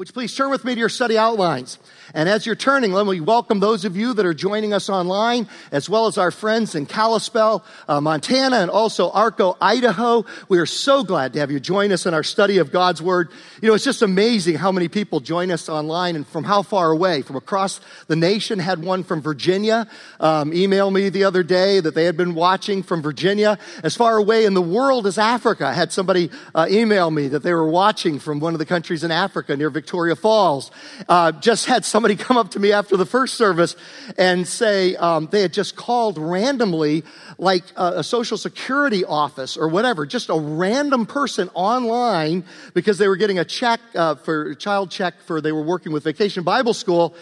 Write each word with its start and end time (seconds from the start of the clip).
You 0.00 0.06
please 0.06 0.34
turn 0.34 0.48
with 0.48 0.64
me 0.64 0.72
to 0.72 0.80
your 0.80 0.88
study 0.88 1.18
outlines? 1.18 1.78
And 2.14 2.26
as 2.26 2.46
you're 2.46 2.56
turning, 2.56 2.92
let 2.92 3.06
me 3.06 3.20
welcome 3.20 3.60
those 3.60 3.84
of 3.84 3.98
you 3.98 4.14
that 4.14 4.24
are 4.24 4.32
joining 4.32 4.72
us 4.72 4.88
online, 4.88 5.46
as 5.70 5.90
well 5.90 6.06
as 6.06 6.16
our 6.16 6.30
friends 6.30 6.74
in 6.74 6.86
Kalispell, 6.86 7.62
uh, 7.86 8.00
Montana, 8.00 8.56
and 8.56 8.70
also 8.70 9.10
Arco, 9.10 9.58
Idaho. 9.60 10.24
We 10.48 10.58
are 10.58 10.64
so 10.64 11.04
glad 11.04 11.34
to 11.34 11.40
have 11.40 11.50
you 11.50 11.60
join 11.60 11.92
us 11.92 12.06
in 12.06 12.14
our 12.14 12.22
study 12.22 12.56
of 12.56 12.72
God's 12.72 13.02
Word. 13.02 13.28
You 13.60 13.68
know, 13.68 13.74
it's 13.74 13.84
just 13.84 14.00
amazing 14.00 14.56
how 14.56 14.72
many 14.72 14.88
people 14.88 15.20
join 15.20 15.50
us 15.50 15.68
online 15.68 16.16
and 16.16 16.26
from 16.26 16.44
how 16.44 16.62
far 16.62 16.90
away. 16.90 17.20
From 17.20 17.36
across 17.36 17.80
the 18.06 18.16
nation, 18.16 18.58
had 18.58 18.82
one 18.82 19.04
from 19.04 19.20
Virginia 19.20 19.86
um, 20.18 20.54
email 20.54 20.90
me 20.90 21.10
the 21.10 21.24
other 21.24 21.42
day 21.42 21.78
that 21.78 21.94
they 21.94 22.04
had 22.04 22.16
been 22.16 22.34
watching 22.34 22.82
from 22.82 23.02
Virginia. 23.02 23.58
As 23.84 23.94
far 23.96 24.16
away 24.16 24.46
in 24.46 24.54
the 24.54 24.62
world 24.62 25.06
as 25.06 25.18
Africa, 25.18 25.66
I 25.66 25.74
had 25.74 25.92
somebody 25.92 26.30
uh, 26.54 26.66
email 26.70 27.10
me 27.10 27.28
that 27.28 27.42
they 27.42 27.52
were 27.52 27.68
watching 27.68 28.18
from 28.18 28.40
one 28.40 28.54
of 28.54 28.58
the 28.58 28.66
countries 28.66 29.04
in 29.04 29.10
Africa 29.10 29.54
near 29.56 29.68
Victoria. 29.68 29.89
Victoria 29.90 30.14
Falls. 30.14 30.70
Uh, 31.08 31.32
just 31.32 31.66
had 31.66 31.84
somebody 31.84 32.14
come 32.26 32.36
up 32.36 32.52
to 32.52 32.60
me 32.60 32.70
after 32.70 32.96
the 32.96 33.04
first 33.04 33.34
service 33.34 33.74
and 34.16 34.46
say 34.46 34.94
um, 34.94 35.28
they 35.32 35.42
had 35.42 35.52
just 35.52 35.74
called 35.74 36.16
randomly, 36.16 37.02
like 37.38 37.64
a, 37.74 37.94
a 37.96 38.04
social 38.04 38.38
security 38.38 39.04
office 39.04 39.56
or 39.56 39.66
whatever, 39.66 40.06
just 40.06 40.28
a 40.28 40.38
random 40.38 41.06
person 41.06 41.50
online 41.54 42.44
because 42.72 42.98
they 42.98 43.08
were 43.08 43.16
getting 43.16 43.40
a 43.40 43.44
check 43.44 43.80
uh, 43.96 44.14
for 44.14 44.54
child 44.54 44.92
check 44.92 45.14
for 45.22 45.40
they 45.40 45.50
were 45.50 45.62
working 45.62 45.90
with 45.90 46.04
Vacation 46.04 46.44
Bible 46.44 46.72
School, 46.72 47.12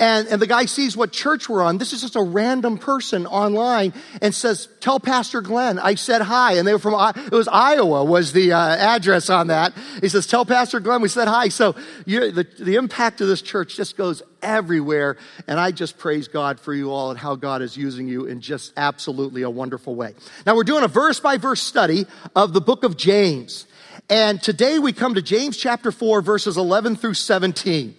and 0.00 0.26
and 0.26 0.42
the 0.42 0.48
guy 0.48 0.64
sees 0.64 0.96
what 0.96 1.12
church 1.12 1.48
we're 1.48 1.62
on. 1.62 1.78
This 1.78 1.92
is 1.92 2.00
just 2.00 2.16
a 2.16 2.22
random 2.22 2.76
person 2.76 3.24
online 3.26 3.92
and 4.20 4.34
says, 4.34 4.66
"Tell 4.80 4.98
Pastor 4.98 5.42
Glenn 5.42 5.78
I 5.78 5.94
said 5.94 6.22
hi." 6.22 6.54
And 6.54 6.66
they 6.66 6.72
were 6.72 6.80
from 6.80 6.94
it 7.16 7.30
was 7.30 7.46
Iowa 7.46 8.04
was 8.04 8.32
the 8.32 8.52
uh, 8.52 8.58
address 8.58 9.30
on 9.30 9.46
that. 9.46 9.72
He 10.00 10.08
says, 10.08 10.26
"Tell 10.26 10.44
Pastor 10.44 10.80
Glenn 10.80 11.02
we 11.02 11.08
said 11.08 11.28
hi." 11.28 11.50
So 11.50 11.76
you 12.04 12.15
the, 12.20 12.46
the 12.58 12.76
impact 12.76 13.20
of 13.20 13.28
this 13.28 13.42
church 13.42 13.76
just 13.76 13.96
goes 13.96 14.22
everywhere. 14.42 15.16
And 15.46 15.58
I 15.58 15.70
just 15.70 15.98
praise 15.98 16.28
God 16.28 16.60
for 16.60 16.74
you 16.74 16.90
all 16.90 17.10
and 17.10 17.18
how 17.18 17.34
God 17.36 17.62
is 17.62 17.76
using 17.76 18.08
you 18.08 18.26
in 18.26 18.40
just 18.40 18.72
absolutely 18.76 19.42
a 19.42 19.50
wonderful 19.50 19.94
way. 19.94 20.14
Now, 20.44 20.54
we're 20.54 20.64
doing 20.64 20.84
a 20.84 20.88
verse 20.88 21.20
by 21.20 21.36
verse 21.36 21.62
study 21.62 22.06
of 22.34 22.52
the 22.52 22.60
book 22.60 22.84
of 22.84 22.96
James. 22.96 23.66
And 24.08 24.42
today 24.42 24.78
we 24.78 24.92
come 24.92 25.14
to 25.14 25.22
James 25.22 25.56
chapter 25.56 25.90
4, 25.90 26.22
verses 26.22 26.56
11 26.56 26.96
through 26.96 27.14
17. 27.14 27.96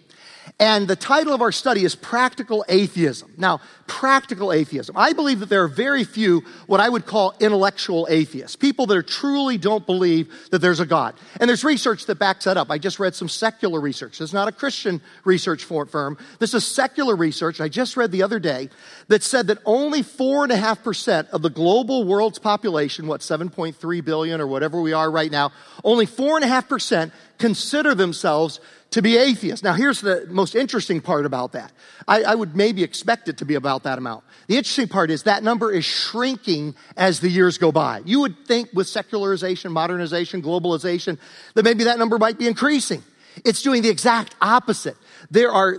And 0.59 0.87
the 0.87 0.95
title 0.95 1.33
of 1.33 1.41
our 1.41 1.51
study 1.51 1.83
is 1.83 1.95
Practical 1.95 2.65
Atheism. 2.67 3.33
Now, 3.37 3.61
practical 3.87 4.51
atheism. 4.51 4.95
I 4.97 5.13
believe 5.13 5.39
that 5.39 5.49
there 5.49 5.63
are 5.63 5.67
very 5.67 6.03
few 6.03 6.43
what 6.67 6.79
I 6.79 6.89
would 6.89 7.05
call 7.05 7.33
intellectual 7.39 8.05
atheists, 8.09 8.55
people 8.55 8.85
that 8.87 8.97
are 8.97 9.03
truly 9.03 9.57
don't 9.57 9.85
believe 9.85 10.31
that 10.51 10.59
there's 10.59 10.79
a 10.79 10.85
God. 10.85 11.15
And 11.39 11.49
there's 11.49 11.63
research 11.63 12.05
that 12.05 12.19
backs 12.19 12.45
that 12.45 12.57
up. 12.57 12.69
I 12.69 12.77
just 12.77 12.99
read 12.99 13.15
some 13.15 13.29
secular 13.29 13.79
research. 13.79 14.21
It's 14.21 14.33
not 14.33 14.47
a 14.47 14.51
Christian 14.51 15.01
research 15.23 15.63
firm. 15.63 16.17
This 16.39 16.53
is 16.53 16.65
secular 16.65 17.15
research 17.15 17.61
I 17.61 17.69
just 17.69 17.97
read 17.97 18.11
the 18.11 18.23
other 18.23 18.39
day 18.39 18.69
that 19.07 19.23
said 19.23 19.47
that 19.47 19.59
only 19.65 20.03
4.5% 20.03 21.29
of 21.29 21.41
the 21.41 21.49
global 21.49 22.03
world's 22.03 22.39
population, 22.39 23.07
what, 23.07 23.21
7.3 23.21 24.05
billion 24.05 24.41
or 24.41 24.47
whatever 24.47 24.81
we 24.81 24.93
are 24.93 25.09
right 25.09 25.31
now, 25.31 25.51
only 25.83 26.05
4.5% 26.05 27.11
consider 27.37 27.95
themselves 27.95 28.59
to 28.91 29.01
be 29.01 29.17
atheists. 29.17 29.63
Now, 29.63 29.73
here's 29.73 30.01
the 30.01 30.25
most 30.29 30.55
interesting 30.55 31.01
part 31.01 31.25
about 31.25 31.51
that. 31.51 31.71
I, 32.07 32.23
I, 32.23 32.35
would 32.35 32.55
maybe 32.55 32.83
expect 32.83 33.27
it 33.27 33.37
to 33.37 33.45
be 33.45 33.55
about 33.55 33.83
that 33.83 33.97
amount. 33.97 34.23
The 34.47 34.57
interesting 34.57 34.87
part 34.87 35.11
is 35.11 35.23
that 35.23 35.43
number 35.43 35.71
is 35.71 35.83
shrinking 35.83 36.73
as 36.95 37.19
the 37.19 37.29
years 37.29 37.57
go 37.57 37.71
by. 37.71 38.01
You 38.05 38.21
would 38.21 38.45
think 38.45 38.69
with 38.73 38.87
secularization, 38.87 39.73
modernization, 39.73 40.41
globalization, 40.41 41.17
that 41.53 41.63
maybe 41.63 41.83
that 41.83 41.99
number 41.99 42.17
might 42.17 42.39
be 42.39 42.47
increasing. 42.47 43.03
It's 43.45 43.61
doing 43.61 43.81
the 43.81 43.89
exact 43.89 44.35
opposite. 44.41 44.95
There 45.29 45.51
are 45.51 45.77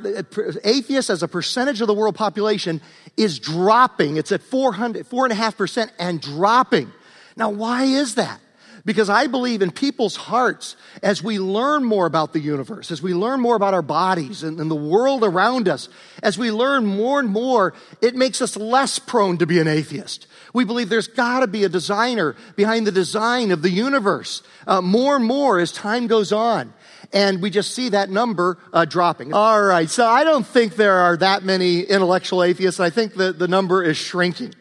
atheists 0.63 1.11
as 1.11 1.23
a 1.23 1.29
percentage 1.29 1.81
of 1.81 1.87
the 1.87 1.95
world 1.95 2.15
population 2.15 2.81
is 3.17 3.39
dropping. 3.39 4.17
It's 4.17 4.33
at 4.33 4.43
400, 4.43 5.09
4.5% 5.09 5.91
and 5.99 6.21
dropping. 6.21 6.93
Now, 7.37 7.51
why 7.51 7.85
is 7.85 8.17
that? 8.17 8.41
Because 8.89 9.11
I 9.11 9.27
believe 9.27 9.61
in 9.61 9.71
people's 9.71 10.17
hearts, 10.17 10.75
as 11.03 11.23
we 11.23 11.39
learn 11.39 11.85
more 11.85 12.07
about 12.07 12.33
the 12.33 12.41
universe, 12.41 12.91
as 12.91 13.03
we 13.03 13.13
learn 13.13 13.39
more 13.39 13.55
about 13.55 13.75
our 13.75 13.83
bodies 13.83 14.43
and, 14.43 14.59
and, 14.59 14.71
the 14.71 14.75
world 14.75 15.23
around 15.25 15.69
us, 15.69 15.91
as 16.23 16.39
we 16.39 16.51
learn 16.51 16.87
more 16.87 17.21
and 17.21 17.29
more, 17.29 17.75
it 18.01 18.15
makes 18.15 18.41
us 18.41 18.57
less 18.57 18.99
prone 18.99 19.37
to 19.37 19.47
be 19.47 19.59
an 19.59 19.69
atheist. 19.69 20.27
We 20.55 20.65
believe 20.65 20.89
there's 20.89 21.07
got 21.07 21.41
to 21.41 21.47
be 21.47 21.65
a 21.65 21.69
designer 21.69 22.35
behind 22.57 22.87
the 22.87 22.91
design 22.91 23.51
of 23.51 23.61
the 23.61 23.69
universe. 23.69 24.43
Uh, 24.67 24.81
more 24.81 25.17
and 25.17 25.25
more 25.27 25.59
as 25.59 25.71
time 25.71 26.07
goes 26.07 26.33
on. 26.33 26.73
And 27.13 27.43
we 27.43 27.51
just 27.51 27.75
see 27.75 27.91
that 27.91 28.09
number 28.09 28.57
uh, 28.73 28.87
dropping. 28.87 29.35
All 29.35 29.61
right, 29.61 29.91
so 29.91 30.07
I 30.07 30.25
don't 30.25 30.47
think 30.47 30.77
there 30.77 30.97
are 30.97 31.19
that 31.19 31.43
many 31.43 31.81
intellectual 31.81 32.43
atheists. 32.43 32.81
I 32.81 32.89
think 32.89 33.17
that 33.17 33.39
the 33.39 33.49
number 33.49 33.83
is 33.83 33.99
shrinking. 33.99 34.55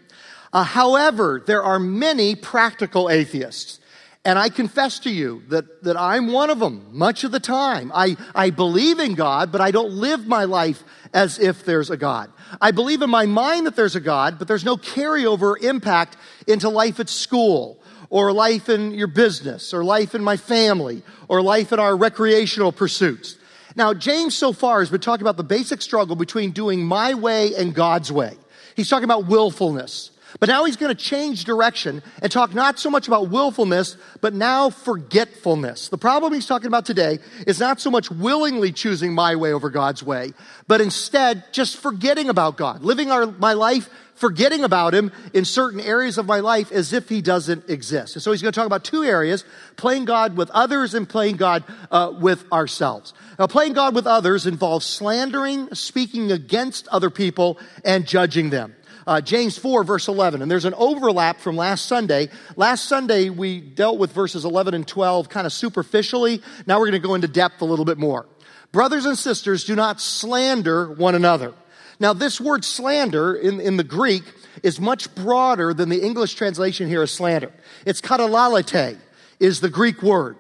Uh, 0.52 0.64
however, 0.64 1.42
there 1.48 1.64
are 1.64 1.80
many 1.80 2.36
practical 2.36 3.10
atheists. 3.10 3.80
And 4.28 4.38
I 4.38 4.50
confess 4.50 5.00
to 5.00 5.10
you 5.10 5.42
that, 5.48 5.84
that 5.86 5.96
I'm 5.96 6.34
one 6.34 6.50
of 6.50 6.60
them 6.60 6.90
much 6.92 7.24
of 7.24 7.32
the 7.32 7.40
time. 7.40 7.94
I, 7.96 8.18
I 8.36 8.50
believe 8.50 9.00
in 9.00 9.16
God, 9.16 9.54
but 9.54 9.62
I 9.62 9.72
don't 9.72 9.94
live 9.94 10.28
my 10.28 10.44
life 10.44 10.84
as 11.14 11.40
if 11.40 11.64
there's 11.64 11.90
a 11.90 11.96
God. 11.96 12.30
I 12.60 12.72
believe 12.72 13.02
in 13.02 13.10
my 13.10 13.26
mind 13.26 13.68
that 13.68 13.78
there's 13.78 13.96
a 13.96 14.02
God, 14.02 14.38
but 14.38 14.50
there's 14.50 14.66
no 14.66 14.76
carryover 14.76 15.56
impact 15.64 16.18
into 16.46 16.68
life 16.68 17.00
at 17.00 17.08
school 17.08 17.82
or 18.10 18.34
life 18.34 18.68
in 18.68 18.92
your 18.92 19.08
business 19.08 19.74
or 19.74 19.86
life 19.86 20.14
in 20.14 20.26
my 20.26 20.36
family 20.36 21.04
or 21.30 21.42
life 21.42 21.72
in 21.72 21.80
our 21.80 21.96
recreational 21.96 22.74
pursuits. 22.74 23.38
Now, 23.78 23.94
James 23.94 24.36
so 24.36 24.52
far 24.52 24.80
has 24.80 24.90
been 24.90 25.00
talking 25.00 25.24
about 25.24 25.38
the 25.38 25.46
basic 25.46 25.82
struggle 25.82 26.18
between 26.18 26.52
doing 26.52 26.86
my 26.86 27.14
way 27.14 27.56
and 27.56 27.74
God's 27.74 28.12
way. 28.12 28.36
He's 28.76 28.90
talking 28.90 29.06
about 29.06 29.28
willfulness. 29.28 30.12
But 30.40 30.50
now 30.50 30.66
he's 30.66 30.78
going 30.78 30.96
to 30.96 31.02
change 31.02 31.46
direction 31.46 32.04
and 32.22 32.32
talk 32.32 32.54
not 32.54 32.80
so 32.80 32.90
much 32.90 33.08
about 33.08 33.30
willfulness, 33.30 33.98
but 34.22 34.34
now 34.34 34.70
forgetfulness. 34.70 35.90
The 35.90 35.98
problem 35.98 36.34
he's 36.34 36.48
talking 36.48 36.68
about 36.68 36.86
today 36.86 37.20
is 37.46 37.60
not 37.60 37.80
so 37.80 37.90
much 37.90 38.12
willingly 38.12 38.72
choosing 38.72 39.14
my 39.14 39.36
way 39.36 39.54
over 39.54 39.70
God's 39.70 40.04
way, 40.04 40.34
but 40.68 40.82
instead 40.82 41.44
just 41.52 41.78
forgetting 41.78 42.30
about 42.30 42.58
God, 42.58 42.84
living 42.84 43.12
our, 43.12 43.26
my 43.26 43.54
life 43.54 43.90
forgetting 44.18 44.64
about 44.64 44.94
him 44.94 45.12
in 45.34 45.46
certain 45.46 45.80
areas 45.80 46.18
of 46.18 46.26
my 46.26 46.40
life 46.40 46.72
as 46.72 46.92
if 46.92 47.08
he 47.08 47.22
doesn't 47.22 47.70
exist. 47.70 48.16
And 48.16 48.24
so 48.24 48.32
he's 48.32 48.42
going 48.42 48.52
to 48.52 48.60
talk 48.60 48.66
about 48.66 48.84
two 48.84 49.04
areas 49.04 49.46
playing 49.76 50.06
God 50.06 50.36
with 50.36 50.50
others 50.50 50.94
and 50.96 51.08
playing 51.08 51.38
God 51.38 51.64
uh, 51.92 52.14
with 52.20 52.52
ourselves. 52.52 53.14
Now, 53.38 53.46
playing 53.46 53.74
God 53.74 53.94
with 53.94 54.08
others 54.08 54.48
involves 54.48 54.86
slandering, 54.88 55.74
speaking 55.76 56.32
against 56.32 56.88
other 56.88 57.12
people, 57.12 57.60
and 57.86 58.08
judging 58.08 58.50
them 58.50 58.74
uh, 59.08 59.22
James 59.22 59.58
4, 59.58 59.84
verse 59.84 60.08
11. 60.08 60.42
And 60.42 60.52
there's 60.52 60.66
an 60.66 60.74
overlap 60.76 61.40
from 61.40 61.56
last 61.56 61.86
Sunday. 61.86 62.30
Last 62.56 62.86
Sunday, 62.86 63.30
we 63.30 63.62
dealt 63.62 63.98
with 63.98 64.12
verses 64.12 64.46
11 64.46 64.74
and 64.74 64.88
12 64.88 65.30
kind 65.30 65.48
of 65.48 65.54
superficially. 65.54 66.42
Now 66.68 66.80
we're 66.80 66.92
going 66.92 67.02
to 67.02 67.08
go 67.08 67.16
into 67.16 67.30
depth 67.30 67.62
a 67.62 67.66
little 67.66 67.86
bit 67.86 67.98
more. 67.98 68.28
Brothers 68.72 69.06
and 69.06 69.18
sisters, 69.18 69.64
do 69.64 69.76
not 69.76 70.02
slander 70.02 70.92
one 70.92 71.16
another. 71.16 71.54
Now, 72.00 72.14
this 72.14 72.40
word 72.40 72.64
slander 72.64 73.34
in, 73.34 73.60
in 73.60 73.78
the 73.78 73.84
Greek 73.84 74.24
is 74.62 74.80
much 74.80 75.14
broader 75.16 75.74
than 75.74 75.90
the 75.90 76.02
English 76.02 76.36
translation 76.36 76.88
here 76.88 77.02
is 77.02 77.12
slander. 77.12 77.52
It's 77.86 78.02
katalalite 78.02 78.98
is 79.40 79.62
the 79.62 79.70
Greek 79.70 80.04
word. 80.04 80.38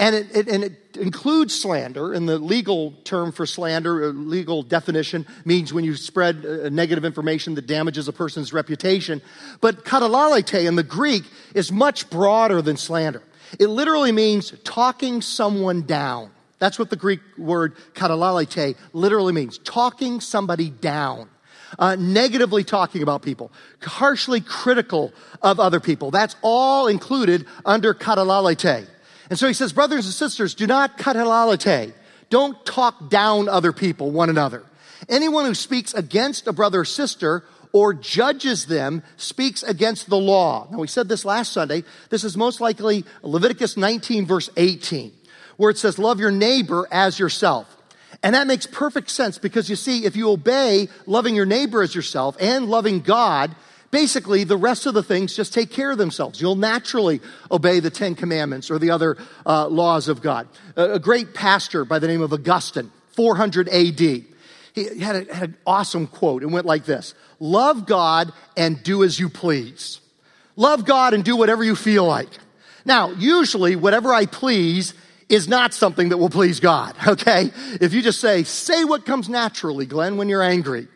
And 0.00 0.16
it, 0.16 0.34
it, 0.34 0.48
and 0.48 0.64
it 0.64 0.96
includes 0.96 1.60
slander, 1.60 2.14
and 2.14 2.26
the 2.26 2.38
legal 2.38 2.92
term 3.04 3.32
for 3.32 3.44
slander, 3.44 4.08
uh, 4.08 4.12
legal 4.12 4.62
definition, 4.62 5.26
means 5.44 5.74
when 5.74 5.84
you 5.84 5.94
spread 5.94 6.46
uh, 6.46 6.70
negative 6.70 7.04
information 7.04 7.54
that 7.56 7.66
damages 7.66 8.08
a 8.08 8.12
person's 8.12 8.50
reputation. 8.54 9.20
But 9.60 9.84
katalalite 9.84 10.66
in 10.66 10.76
the 10.76 10.82
Greek 10.82 11.24
is 11.54 11.70
much 11.70 12.08
broader 12.08 12.62
than 12.62 12.78
slander. 12.78 13.22
It 13.58 13.66
literally 13.66 14.10
means 14.10 14.54
talking 14.64 15.20
someone 15.20 15.82
down. 15.82 16.30
That's 16.58 16.78
what 16.78 16.88
the 16.88 16.96
Greek 16.96 17.20
word 17.36 17.76
katalalite 17.92 18.76
literally 18.94 19.34
means. 19.34 19.58
Talking 19.58 20.22
somebody 20.22 20.70
down. 20.70 21.28
Uh, 21.78 21.94
negatively 21.96 22.64
talking 22.64 23.00
about 23.00 23.22
people, 23.22 23.52
harshly 23.80 24.40
critical 24.40 25.12
of 25.40 25.60
other 25.60 25.78
people. 25.78 26.10
That's 26.10 26.34
all 26.42 26.88
included 26.88 27.46
under 27.64 27.94
katalalite. 27.94 28.88
And 29.30 29.38
so 29.38 29.46
he 29.46 29.54
says, 29.54 29.72
brothers 29.72 30.04
and 30.06 30.14
sisters, 30.14 30.54
do 30.54 30.66
not 30.66 30.98
katalalite. 30.98 31.94
Don't 32.28 32.64
talk 32.66 33.08
down 33.08 33.48
other 33.48 33.72
people, 33.72 34.10
one 34.10 34.28
another. 34.28 34.64
Anyone 35.08 35.44
who 35.46 35.54
speaks 35.54 35.94
against 35.94 36.46
a 36.46 36.52
brother 36.52 36.80
or 36.80 36.84
sister 36.84 37.44
or 37.72 37.94
judges 37.94 38.66
them 38.66 39.02
speaks 39.16 39.62
against 39.62 40.08
the 40.08 40.18
law. 40.18 40.68
Now, 40.70 40.78
we 40.78 40.88
said 40.88 41.08
this 41.08 41.24
last 41.24 41.52
Sunday. 41.52 41.84
This 42.10 42.24
is 42.24 42.36
most 42.36 42.60
likely 42.60 43.04
Leviticus 43.22 43.76
19, 43.76 44.26
verse 44.26 44.50
18, 44.56 45.12
where 45.56 45.70
it 45.70 45.78
says, 45.78 45.98
Love 45.98 46.18
your 46.18 46.32
neighbor 46.32 46.88
as 46.90 47.18
yourself. 47.18 47.76
And 48.22 48.34
that 48.34 48.46
makes 48.46 48.66
perfect 48.66 49.10
sense 49.10 49.38
because 49.38 49.70
you 49.70 49.76
see, 49.76 50.04
if 50.04 50.14
you 50.16 50.30
obey 50.30 50.88
loving 51.06 51.34
your 51.34 51.46
neighbor 51.46 51.82
as 51.82 51.94
yourself 51.94 52.36
and 52.40 52.66
loving 52.66 53.00
God, 53.00 53.54
Basically, 53.90 54.44
the 54.44 54.56
rest 54.56 54.86
of 54.86 54.94
the 54.94 55.02
things 55.02 55.34
just 55.34 55.52
take 55.52 55.70
care 55.70 55.90
of 55.90 55.98
themselves. 55.98 56.40
You'll 56.40 56.54
naturally 56.54 57.20
obey 57.50 57.80
the 57.80 57.90
Ten 57.90 58.14
Commandments 58.14 58.70
or 58.70 58.78
the 58.78 58.90
other 58.90 59.16
uh, 59.44 59.66
laws 59.66 60.08
of 60.08 60.22
God. 60.22 60.48
A, 60.76 60.92
a 60.92 60.98
great 60.98 61.34
pastor 61.34 61.84
by 61.84 61.98
the 61.98 62.06
name 62.06 62.22
of 62.22 62.32
Augustine 62.32 62.92
400 63.16 63.68
AD. 63.68 63.98
He 63.98 64.98
had, 65.00 65.28
a, 65.28 65.34
had 65.34 65.50
an 65.50 65.56
awesome 65.66 66.06
quote. 66.06 66.42
It 66.42 66.46
went 66.46 66.66
like 66.66 66.84
this 66.84 67.14
Love 67.40 67.86
God 67.86 68.32
and 68.56 68.80
do 68.82 69.02
as 69.02 69.18
you 69.18 69.28
please. 69.28 70.00
Love 70.54 70.84
God 70.84 71.14
and 71.14 71.24
do 71.24 71.36
whatever 71.36 71.64
you 71.64 71.74
feel 71.74 72.04
like. 72.04 72.28
Now, 72.84 73.10
usually, 73.10 73.76
whatever 73.76 74.12
I 74.12 74.26
please 74.26 74.94
is 75.28 75.48
not 75.48 75.72
something 75.72 76.10
that 76.10 76.18
will 76.18 76.30
please 76.30 76.60
God, 76.60 76.94
okay? 77.06 77.50
If 77.80 77.92
you 77.92 78.02
just 78.02 78.20
say, 78.20 78.44
say 78.44 78.84
what 78.84 79.06
comes 79.06 79.28
naturally, 79.28 79.86
Glenn, 79.86 80.16
when 80.16 80.28
you're 80.28 80.42
angry. 80.42 80.86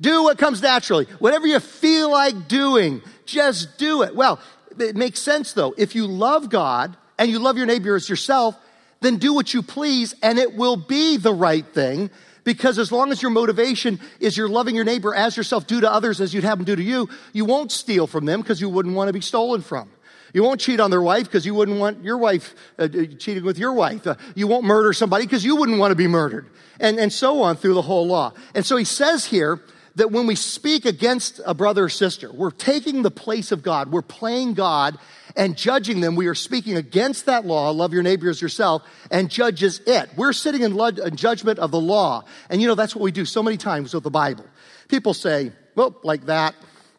Do 0.00 0.24
what 0.24 0.38
comes 0.38 0.60
naturally. 0.62 1.06
Whatever 1.18 1.46
you 1.46 1.60
feel 1.60 2.10
like 2.10 2.48
doing, 2.48 3.02
just 3.26 3.78
do 3.78 4.02
it. 4.02 4.14
Well, 4.14 4.40
it 4.78 4.96
makes 4.96 5.20
sense 5.20 5.52
though. 5.52 5.74
If 5.76 5.94
you 5.94 6.06
love 6.06 6.50
God 6.50 6.96
and 7.18 7.30
you 7.30 7.38
love 7.38 7.56
your 7.56 7.66
neighbor 7.66 7.94
as 7.94 8.08
yourself, 8.08 8.56
then 9.00 9.18
do 9.18 9.32
what 9.32 9.54
you 9.54 9.62
please 9.62 10.14
and 10.22 10.38
it 10.38 10.54
will 10.54 10.76
be 10.76 11.16
the 11.16 11.32
right 11.32 11.66
thing 11.66 12.10
because 12.44 12.78
as 12.78 12.92
long 12.92 13.10
as 13.10 13.22
your 13.22 13.30
motivation 13.30 13.98
is 14.20 14.36
you're 14.36 14.48
loving 14.48 14.74
your 14.74 14.84
neighbor 14.84 15.14
as 15.14 15.36
yourself, 15.36 15.66
do 15.66 15.80
to 15.80 15.90
others 15.90 16.20
as 16.20 16.34
you'd 16.34 16.44
have 16.44 16.58
them 16.58 16.64
do 16.64 16.76
to 16.76 16.82
you, 16.82 17.08
you 17.32 17.44
won't 17.44 17.72
steal 17.72 18.06
from 18.06 18.26
them 18.26 18.40
because 18.40 18.60
you 18.60 18.68
wouldn't 18.68 18.94
want 18.94 19.08
to 19.08 19.12
be 19.12 19.20
stolen 19.20 19.62
from. 19.62 19.90
You 20.34 20.42
won't 20.42 20.60
cheat 20.60 20.80
on 20.80 20.90
their 20.90 21.00
wife 21.00 21.24
because 21.24 21.46
you 21.46 21.54
wouldn't 21.54 21.78
want 21.78 22.02
your 22.04 22.18
wife 22.18 22.54
uh, 22.78 22.88
cheating 23.18 23.44
with 23.44 23.56
your 23.56 23.72
wife. 23.72 24.06
Uh, 24.06 24.16
you 24.34 24.46
won't 24.46 24.64
murder 24.64 24.92
somebody 24.92 25.24
because 25.24 25.44
you 25.44 25.56
wouldn't 25.56 25.78
want 25.78 25.92
to 25.92 25.96
be 25.96 26.08
murdered. 26.08 26.46
And, 26.80 26.98
and 26.98 27.12
so 27.12 27.42
on 27.42 27.56
through 27.56 27.74
the 27.74 27.82
whole 27.82 28.06
law. 28.06 28.32
And 28.52 28.66
so 28.66 28.76
he 28.76 28.84
says 28.84 29.24
here 29.24 29.60
that 29.96 30.10
when 30.10 30.26
we 30.26 30.34
speak 30.34 30.84
against 30.84 31.40
a 31.46 31.54
brother 31.54 31.84
or 31.84 31.88
sister, 31.88 32.32
we're 32.32 32.50
taking 32.50 33.02
the 33.02 33.10
place 33.10 33.52
of 33.52 33.62
God. 33.62 33.92
We're 33.92 34.02
playing 34.02 34.54
God 34.54 34.98
and 35.36 35.56
judging 35.56 36.00
them. 36.00 36.16
We 36.16 36.26
are 36.26 36.34
speaking 36.34 36.76
against 36.76 37.26
that 37.26 37.46
law, 37.46 37.70
love 37.70 37.92
your 37.92 38.02
neighbor 38.02 38.28
as 38.28 38.42
yourself, 38.42 38.82
and 39.10 39.30
judges 39.30 39.80
it. 39.86 40.10
We're 40.16 40.32
sitting 40.32 40.62
in, 40.62 40.76
judgment 41.16 41.58
of 41.58 41.70
the 41.70 41.80
law. 41.80 42.24
And 42.50 42.60
you 42.60 42.68
know, 42.68 42.74
that's 42.74 42.94
what 42.94 43.02
we 43.02 43.12
do 43.12 43.24
so 43.24 43.42
many 43.42 43.56
times 43.56 43.94
with 43.94 44.04
the 44.04 44.10
Bible. 44.10 44.46
People 44.88 45.14
say, 45.14 45.52
well, 45.74 45.96
like 46.02 46.26
that, 46.26 46.54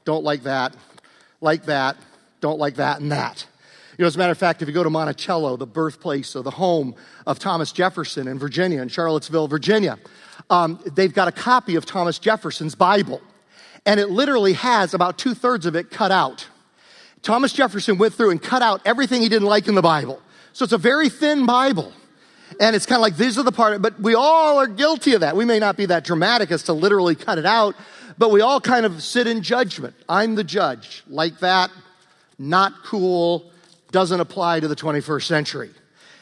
don't 0.06 0.24
like 0.24 0.44
that, 0.44 0.76
like 1.42 1.66
that, 1.66 1.98
don't 2.42 2.60
like 2.60 2.76
that, 2.76 3.00
and 3.00 3.12
that. 3.12 3.46
You 3.98 4.04
know, 4.04 4.08
as 4.08 4.16
a 4.16 4.20
matter 4.20 4.32
of 4.32 4.38
fact, 4.38 4.62
if 4.62 4.68
you 4.68 4.74
go 4.74 4.84
to 4.84 4.90
Monticello, 4.90 5.56
the 5.56 5.66
birthplace 5.66 6.36
or 6.36 6.44
the 6.44 6.52
home 6.52 6.96
of 7.26 7.40
Thomas 7.40 7.72
Jefferson 7.72 8.28
in 8.28 8.38
Virginia, 8.38 8.82
in 8.82 8.90
Charlottesville, 8.90 9.48
Virginia, 9.48 9.98
um, 10.50 10.80
they've 10.94 11.14
got 11.14 11.28
a 11.28 11.32
copy 11.32 11.76
of 11.76 11.86
Thomas 11.86 12.20
Jefferson's 12.20 12.76
Bible. 12.76 13.22
And 13.86 14.00
it 14.00 14.10
literally 14.10 14.54
has 14.54 14.94
about 14.94 15.18
two 15.18 15.34
thirds 15.34 15.66
of 15.66 15.76
it 15.76 15.92
cut 15.92 16.12
out. 16.12 16.48
Thomas 17.22 17.54
Jefferson 17.54 17.98
went 17.98 18.14
through 18.14 18.32
and 18.32 18.42
cut 18.42 18.62
out 18.62 18.82
everything 18.86 19.22
he 19.22 19.30
didn't 19.30 19.48
like 19.48 19.68
in 19.68 19.76
the 19.76 19.82
Bible. 19.82 20.22
So 20.54 20.64
it's 20.64 20.74
a 20.74 20.78
very 20.78 21.10
thin 21.10 21.46
Bible. 21.46 21.92
And 22.60 22.76
it's 22.76 22.86
kind 22.86 22.98
of 22.98 23.02
like, 23.02 23.18
these 23.18 23.38
are 23.38 23.44
the 23.44 23.52
part, 23.52 23.82
but 23.82 24.00
we 24.00 24.14
all 24.14 24.60
are 24.60 24.68
guilty 24.68 25.14
of 25.14 25.22
that. 25.22 25.36
We 25.36 25.46
may 25.46 25.60
not 25.60 25.78
be 25.78 25.88
that 25.88 26.04
dramatic 26.04 26.52
as 26.52 26.64
to 26.64 26.74
literally 26.74 27.16
cut 27.16 27.38
it 27.38 27.46
out, 27.46 27.76
but 28.18 28.32
we 28.32 28.42
all 28.42 28.62
kind 28.62 28.86
of 28.86 29.02
sit 29.04 29.28
in 29.28 29.42
judgment. 29.42 29.96
I'm 30.08 30.36
the 30.36 30.44
judge. 30.44 31.04
Like 31.08 31.40
that, 31.40 31.72
not 32.38 32.84
cool, 32.84 33.52
doesn't 33.92 34.20
apply 34.20 34.60
to 34.60 34.68
the 34.68 34.76
21st 34.76 35.24
century 35.24 35.72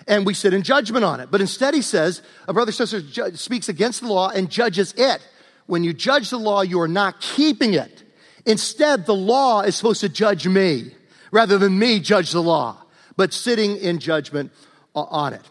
and 0.07 0.25
we 0.25 0.33
sit 0.33 0.53
in 0.53 0.63
judgment 0.63 1.05
on 1.05 1.19
it. 1.19 1.29
But 1.31 1.41
instead, 1.41 1.73
he 1.73 1.81
says, 1.81 2.21
a 2.47 2.53
brother 2.53 2.69
or 2.69 2.73
sister 2.73 3.01
ju- 3.01 3.35
speaks 3.35 3.69
against 3.69 4.01
the 4.01 4.07
law 4.07 4.29
and 4.29 4.49
judges 4.49 4.93
it. 4.97 5.25
When 5.65 5.83
you 5.83 5.93
judge 5.93 6.29
the 6.29 6.39
law, 6.39 6.61
you 6.61 6.79
are 6.81 6.87
not 6.87 7.21
keeping 7.21 7.73
it. 7.73 8.03
Instead, 8.45 9.05
the 9.05 9.15
law 9.15 9.61
is 9.61 9.75
supposed 9.75 10.01
to 10.01 10.09
judge 10.09 10.47
me 10.47 10.91
rather 11.31 11.57
than 11.57 11.79
me 11.79 11.99
judge 11.99 12.31
the 12.31 12.41
law, 12.41 12.77
but 13.15 13.33
sitting 13.33 13.77
in 13.77 13.99
judgment 13.99 14.51
on 14.93 15.33
it. 15.33 15.41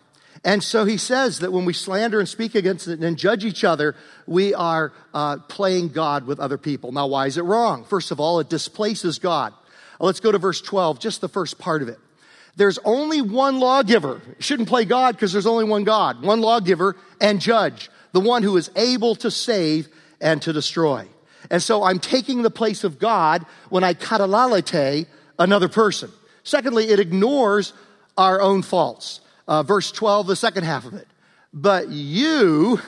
And 0.45 0.63
so 0.63 0.85
he 0.85 0.97
says 0.97 1.39
that 1.39 1.53
when 1.53 1.65
we 1.65 1.73
slander 1.73 2.19
and 2.19 2.29
speak 2.29 2.55
against 2.55 2.89
it 2.89 3.01
and 3.01 3.17
judge 3.17 3.45
each 3.45 3.63
other, 3.63 3.95
we 4.27 4.55
are 4.55 4.93
uh, 5.15 5.39
playing 5.49 5.89
God 5.91 6.27
with 6.27 6.41
other 6.41 6.59
people. 6.59 6.91
Now, 6.91 7.07
why 7.07 7.27
is 7.27 7.39
it 7.39 7.43
wrong? 7.43 7.85
First 7.85 8.11
of 8.11 8.19
all, 8.19 8.41
it 8.41 8.49
displaces 8.49 9.19
God. 9.19 9.55
Let's 10.01 10.19
go 10.19 10.33
to 10.33 10.39
verse 10.39 10.61
12, 10.61 10.99
just 10.99 11.21
the 11.21 11.29
first 11.29 11.59
part 11.59 11.81
of 11.81 11.89
it. 11.89 11.99
There's 12.57 12.79
only 12.85 13.23
one 13.23 13.61
lawgiver. 13.61 14.21
shouldn't 14.39 14.69
play 14.69 14.85
God 14.85 15.15
because 15.15 15.33
there's 15.33 15.47
only 15.47 15.65
one 15.65 15.85
God, 15.85 16.23
one 16.23 16.41
lawgiver 16.41 16.97
and 17.21 17.41
judge, 17.41 17.91
the 18.13 18.21
one 18.21 18.43
who 18.43 18.57
is 18.57 18.71
able 18.77 19.15
to 19.17 19.31
save 19.31 19.89
and 20.21 20.41
to 20.43 20.53
destroy. 20.53 21.07
And 21.51 21.63
so 21.63 21.83
I'm 21.83 21.99
taking 21.99 22.43
the 22.43 22.51
place 22.51 22.85
of 22.85 22.99
God 22.99 23.47
when 23.71 23.85
I 23.85 23.95
katalalite 23.95 25.07
another 25.39 25.69
person. 25.69 26.11
Secondly, 26.45 26.89
it 26.89 27.01
ignores 27.01 27.73
our 28.17 28.41
own 28.41 28.63
faults. 28.63 29.21
Uh, 29.49 29.63
verse 29.63 29.91
12, 29.91 30.27
the 30.27 30.37
second 30.37 30.65
half 30.65 30.85
of 30.85 30.95
it. 30.95 31.09
But 31.53 31.89
you, 31.89 32.81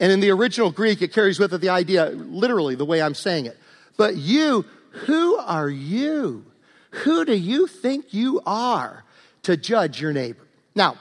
and 0.00 0.10
in 0.10 0.20
the 0.20 0.30
original 0.30 0.70
Greek, 0.70 1.02
it 1.02 1.12
carries 1.12 1.38
with 1.38 1.54
it 1.54 1.60
the 1.60 1.68
idea, 1.68 2.06
literally, 2.06 2.74
the 2.74 2.84
way 2.84 3.00
I'm 3.00 3.14
saying 3.14 3.46
it. 3.46 3.56
But 3.96 4.16
you, 4.16 4.64
who 4.90 5.36
are 5.36 5.68
you? 5.68 6.44
Who 6.92 7.24
do 7.24 7.34
you 7.34 7.66
think 7.66 8.12
you 8.12 8.40
are 8.46 9.04
to 9.42 9.56
judge 9.56 10.00
your 10.00 10.12
neighbor? 10.12 10.46
Now, 10.74 10.96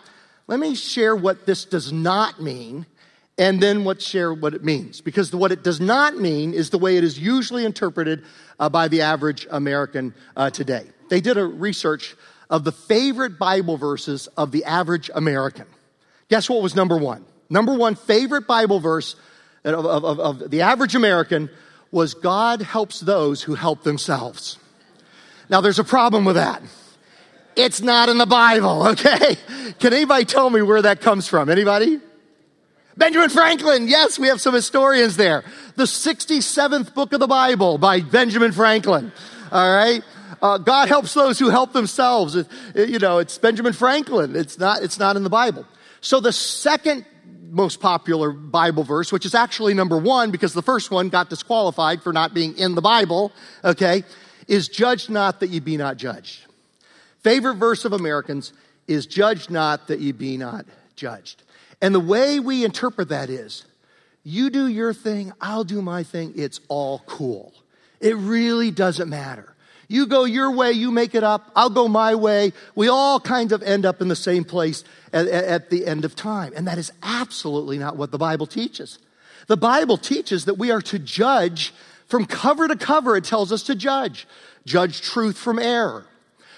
let 0.47 0.59
me 0.59 0.75
share 0.75 1.15
what 1.15 1.45
this 1.45 1.65
does 1.65 1.91
not 1.91 2.41
mean 2.41 2.85
and 3.37 3.61
then 3.61 3.83
what 3.83 4.01
share 4.01 4.33
what 4.33 4.53
it 4.53 4.63
means. 4.63 5.01
Because 5.01 5.33
what 5.33 5.51
it 5.51 5.63
does 5.63 5.79
not 5.79 6.17
mean 6.17 6.53
is 6.53 6.69
the 6.69 6.77
way 6.77 6.97
it 6.97 7.03
is 7.03 7.19
usually 7.19 7.65
interpreted 7.65 8.23
uh, 8.59 8.69
by 8.69 8.87
the 8.87 9.01
average 9.01 9.47
american 9.51 10.13
uh, 10.35 10.49
today. 10.49 10.85
They 11.09 11.21
did 11.21 11.37
a 11.37 11.45
research 11.45 12.15
of 12.49 12.63
the 12.63 12.71
favorite 12.71 13.39
bible 13.39 13.77
verses 13.77 14.27
of 14.37 14.51
the 14.51 14.63
average 14.65 15.09
american. 15.13 15.65
Guess 16.29 16.49
what 16.49 16.61
was 16.61 16.75
number 16.75 16.97
one? 16.97 17.25
Number 17.49 17.73
one 17.73 17.95
favorite 17.95 18.47
bible 18.47 18.79
verse 18.79 19.15
of, 19.63 19.85
of, 19.85 20.19
of 20.19 20.51
the 20.51 20.61
average 20.61 20.95
american 20.95 21.49
was 21.91 22.13
god 22.13 22.61
helps 22.61 22.99
those 22.99 23.41
who 23.41 23.55
help 23.55 23.83
themselves 23.83 24.57
now, 25.51 25.59
there's 25.59 25.79
a 25.79 25.83
problem 25.83 26.23
with 26.23 26.37
that. 26.37 26.63
It's 27.57 27.81
not 27.81 28.07
in 28.07 28.17
the 28.17 28.25
Bible, 28.25 28.87
okay? 28.91 29.35
Can 29.79 29.93
anybody 29.93 30.23
tell 30.23 30.49
me 30.49 30.61
where 30.61 30.81
that 30.81 31.01
comes 31.01 31.27
from? 31.27 31.49
Anybody? 31.49 31.99
Benjamin 32.95 33.29
Franklin. 33.29 33.89
Yes, 33.89 34.17
we 34.17 34.27
have 34.27 34.39
some 34.39 34.53
historians 34.53 35.17
there. 35.17 35.43
The 35.75 35.83
67th 35.83 36.93
book 36.93 37.11
of 37.11 37.19
the 37.19 37.27
Bible 37.27 37.77
by 37.77 37.99
Benjamin 37.99 38.53
Franklin. 38.53 39.11
All 39.51 39.75
right. 39.75 40.01
Uh, 40.41 40.57
God 40.57 40.87
helps 40.87 41.13
those 41.13 41.37
who 41.37 41.49
help 41.49 41.73
themselves. 41.73 42.35
It, 42.35 42.47
it, 42.73 42.89
you 42.89 42.99
know, 42.99 43.19
it's 43.19 43.37
Benjamin 43.37 43.73
Franklin. 43.73 44.35
It's 44.35 44.57
not, 44.57 44.81
it's 44.81 44.97
not 44.97 45.17
in 45.17 45.23
the 45.23 45.29
Bible. 45.29 45.65
So 45.99 46.21
the 46.21 46.31
second 46.31 47.05
most 47.51 47.81
popular 47.81 48.31
Bible 48.31 48.83
verse, 48.83 49.11
which 49.11 49.25
is 49.25 49.35
actually 49.35 49.73
number 49.73 49.97
one 49.97 50.31
because 50.31 50.53
the 50.53 50.61
first 50.61 50.89
one 50.89 51.09
got 51.09 51.29
disqualified 51.29 52.01
for 52.01 52.13
not 52.13 52.33
being 52.33 52.57
in 52.57 52.75
the 52.75 52.81
Bible, 52.81 53.33
okay, 53.63 54.03
is 54.51 54.67
judge 54.67 55.09
not 55.09 55.39
that 55.39 55.49
ye 55.49 55.61
be 55.61 55.77
not 55.77 55.95
judged. 55.95 56.45
Favorite 57.21 57.55
verse 57.55 57.85
of 57.85 57.93
Americans 57.93 58.51
is 58.85 59.05
judge 59.05 59.49
not 59.49 59.87
that 59.87 60.01
ye 60.01 60.11
be 60.11 60.35
not 60.35 60.65
judged. 60.97 61.41
And 61.81 61.95
the 61.95 62.01
way 62.01 62.37
we 62.41 62.65
interpret 62.65 63.07
that 63.09 63.29
is 63.29 63.63
you 64.25 64.49
do 64.49 64.67
your 64.67 64.93
thing, 64.93 65.31
I'll 65.39 65.63
do 65.63 65.81
my 65.81 66.03
thing, 66.03 66.33
it's 66.35 66.59
all 66.67 66.99
cool. 67.05 67.53
It 68.01 68.17
really 68.17 68.71
doesn't 68.71 69.09
matter. 69.09 69.55
You 69.87 70.05
go 70.05 70.25
your 70.25 70.51
way, 70.51 70.73
you 70.73 70.91
make 70.91 71.15
it 71.15 71.23
up, 71.23 71.49
I'll 71.55 71.69
go 71.69 71.87
my 71.87 72.15
way. 72.15 72.51
We 72.75 72.89
all 72.89 73.21
kind 73.21 73.53
of 73.53 73.63
end 73.63 73.85
up 73.85 74.01
in 74.01 74.09
the 74.09 74.17
same 74.17 74.43
place 74.43 74.83
at, 75.13 75.27
at, 75.27 75.69
the 75.69 75.85
end 75.85 76.03
of 76.03 76.13
time. 76.13 76.51
And 76.57 76.67
that 76.67 76.77
is 76.77 76.91
absolutely 77.01 77.77
not 77.77 77.95
what 77.95 78.11
the 78.11 78.17
Bible 78.17 78.47
teaches. 78.47 78.99
The 79.47 79.57
Bible 79.57 79.97
teaches 79.97 80.45
that 80.45 80.55
we 80.55 80.71
are 80.71 80.81
to 80.81 80.99
judge 80.99 81.73
from 82.11 82.25
cover 82.25 82.67
to 82.67 82.75
cover, 82.75 83.15
it 83.15 83.23
tells 83.23 83.51
us 83.51 83.63
to 83.63 83.73
judge. 83.73 84.27
Judge 84.65 85.01
truth 85.01 85.37
from 85.37 85.57
error. 85.57 86.05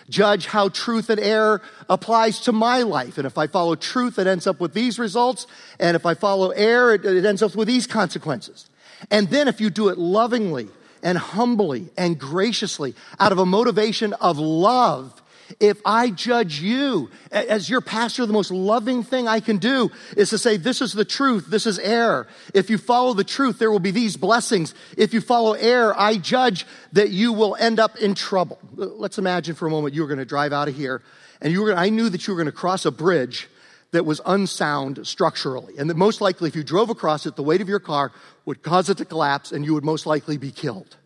Judge 0.10 0.48
how 0.48 0.67
truth 0.67 1.10
and 1.10 1.19
error 1.19 1.62
applies 1.88 2.41
to 2.41 2.51
my 2.51 2.81
life. 2.81 3.17
And 3.17 3.25
if 3.27 3.38
I 3.38 3.48
follow 3.48 3.75
truth, 3.75 4.19
it 4.19 4.27
ends 4.27 4.48
up 4.48 4.60
with 4.60 4.74
these 4.74 5.00
results. 5.00 5.48
And 5.79 5.95
if 5.95 6.05
I 6.05 6.15
follow 6.15 6.50
error, 6.50 6.95
it, 6.95 7.05
it 7.05 7.24
ends 7.24 7.41
up 7.41 7.55
with 7.55 7.67
these 7.67 7.88
consequences. 7.88 8.69
And 9.12 9.29
then 9.29 9.48
if 9.48 9.62
you 9.62 9.69
do 9.69 9.89
it 9.89 9.98
lovingly 9.98 10.67
and 11.03 11.17
humbly 11.17 11.89
and 11.98 12.19
graciously 12.19 12.95
out 13.19 13.31
of 13.31 13.38
a 13.38 13.45
motivation 13.45 14.13
of 14.13 14.39
love, 14.39 15.22
if 15.60 15.81
I 15.86 16.10
judge 16.10 16.60
you 16.60 17.10
as 17.31 17.69
your 17.69 17.81
pastor, 17.81 18.25
the 18.25 18.33
most 18.33 18.51
loving 18.51 19.03
thing 19.03 19.27
I 19.27 19.39
can 19.39 19.57
do 19.57 19.91
is 20.15 20.29
to 20.31 20.38
say, 20.38 20.57
this 20.57 20.81
is 20.81 20.93
the 20.93 21.05
truth, 21.05 21.48
this 21.48 21.65
is 21.65 21.79
error. 21.79 22.27
If 22.53 22.69
you 22.69 22.77
follow 22.77 23.13
the 23.13 23.24
truth, 23.24 23.60
there 23.60 23.72
will 23.72 23.79
be 23.79 23.91
these 23.91 24.17
blessings. 24.17 24.74
If 24.98 25.13
you 25.13 25.22
follow 25.22 25.53
error, 25.53 25.93
I 25.98 26.17
judge 26.17 26.65
that 26.93 27.10
you 27.10 27.33
will 27.33 27.55
end 27.55 27.79
up 27.79 27.98
in 27.98 28.15
trouble. 28.15 28.60
Let's 28.75 29.17
imagine 29.17 29.55
for 29.55 29.67
a 29.67 29.72
moment 29.72 29.93
you 29.93 30.01
were 30.01 30.07
going 30.07 30.19
to 30.19 30.25
drive 30.25 30.53
out 30.53 30.67
of 30.67 30.75
here 30.75 31.01
and 31.41 31.51
you 31.51 31.62
were 31.62 31.69
gonna, 31.69 31.81
I 31.81 31.89
knew 31.89 32.10
that 32.10 32.25
you 32.25 32.33
were 32.33 32.38
going 32.38 32.51
to 32.51 32.57
cross 32.57 32.86
a 32.86 32.91
bridge 32.91 33.50
that 33.91 34.05
was 34.05 34.22
unsound 34.25 35.05
structurally. 35.05 35.77
And 35.77 35.89
that 35.89 35.98
most 35.98 36.19
likely, 36.19 36.48
if 36.48 36.55
you 36.55 36.63
drove 36.63 36.89
across 36.89 37.25
it, 37.25 37.36
the 37.36 37.43
weight 37.43 37.62
of 37.62 37.69
your 37.69 37.79
car 37.79 38.12
would 38.45 38.63
cause 38.63 38.89
it 38.89 38.98
to 38.98 39.05
collapse 39.05 39.51
and 39.51 39.63
you 39.63 39.74
would 39.74 39.83
most 39.83 40.05
likely 40.05 40.38
be 40.38 40.51
killed. 40.51 40.98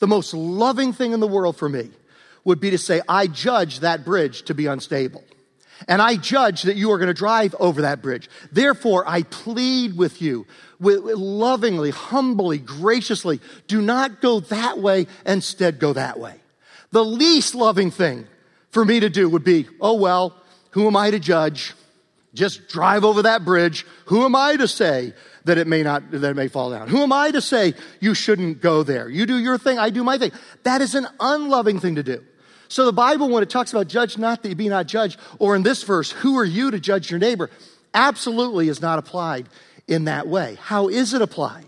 The 0.00 0.08
most 0.08 0.34
loving 0.34 0.92
thing 0.92 1.12
in 1.12 1.20
the 1.20 1.28
world 1.28 1.56
for 1.56 1.68
me 1.68 1.90
would 2.44 2.60
be 2.60 2.70
to 2.70 2.78
say, 2.78 3.00
I 3.08 3.26
judge 3.26 3.80
that 3.80 4.04
bridge 4.04 4.42
to 4.42 4.54
be 4.54 4.66
unstable. 4.66 5.24
And 5.88 6.00
I 6.00 6.16
judge 6.16 6.62
that 6.62 6.76
you 6.76 6.92
are 6.92 6.98
going 6.98 7.08
to 7.08 7.14
drive 7.14 7.54
over 7.58 7.82
that 7.82 8.00
bridge. 8.00 8.28
Therefore, 8.52 9.04
I 9.06 9.22
plead 9.22 9.96
with 9.96 10.22
you 10.22 10.46
lovingly, 10.80 11.90
humbly, 11.90 12.58
graciously, 12.58 13.40
do 13.66 13.80
not 13.80 14.20
go 14.20 14.40
that 14.40 14.78
way, 14.78 15.06
instead 15.24 15.78
go 15.78 15.92
that 15.92 16.18
way. 16.18 16.34
The 16.90 17.04
least 17.04 17.54
loving 17.54 17.90
thing 17.90 18.26
for 18.70 18.84
me 18.84 19.00
to 19.00 19.08
do 19.08 19.28
would 19.28 19.44
be, 19.44 19.66
oh 19.80 19.94
well, 19.94 20.36
who 20.70 20.86
am 20.86 20.96
I 20.96 21.10
to 21.10 21.18
judge? 21.18 21.74
Just 22.34 22.68
drive 22.68 23.04
over 23.04 23.22
that 23.22 23.44
bridge. 23.44 23.86
Who 24.06 24.24
am 24.24 24.34
I 24.34 24.56
to 24.56 24.66
say 24.66 25.14
that 25.44 25.56
it 25.56 25.66
may 25.66 25.82
not, 25.82 26.10
that 26.10 26.24
it 26.24 26.34
may 26.34 26.48
fall 26.48 26.70
down? 26.70 26.88
Who 26.88 27.02
am 27.02 27.12
I 27.12 27.30
to 27.30 27.40
say 27.40 27.74
you 28.00 28.14
shouldn't 28.14 28.60
go 28.60 28.82
there? 28.82 29.08
You 29.08 29.26
do 29.26 29.38
your 29.38 29.58
thing, 29.58 29.78
I 29.78 29.90
do 29.90 30.02
my 30.02 30.18
thing. 30.18 30.32
That 30.64 30.80
is 30.82 30.94
an 30.94 31.06
unloving 31.20 31.80
thing 31.80 31.94
to 31.94 32.02
do. 32.02 32.24
So 32.68 32.86
the 32.86 32.92
Bible, 32.92 33.28
when 33.28 33.42
it 33.42 33.50
talks 33.50 33.72
about 33.72 33.88
judge 33.88 34.18
not 34.18 34.42
that 34.42 34.48
you 34.48 34.54
be 34.54 34.68
not 34.68 34.86
judged, 34.86 35.18
or 35.38 35.54
in 35.56 35.62
this 35.62 35.82
verse, 35.82 36.10
who 36.10 36.38
are 36.38 36.44
you 36.44 36.70
to 36.70 36.80
judge 36.80 37.10
your 37.10 37.20
neighbor, 37.20 37.50
absolutely 37.92 38.68
is 38.68 38.80
not 38.80 38.98
applied 38.98 39.48
in 39.86 40.04
that 40.04 40.26
way. 40.26 40.56
How 40.60 40.88
is 40.88 41.14
it 41.14 41.22
applied? 41.22 41.66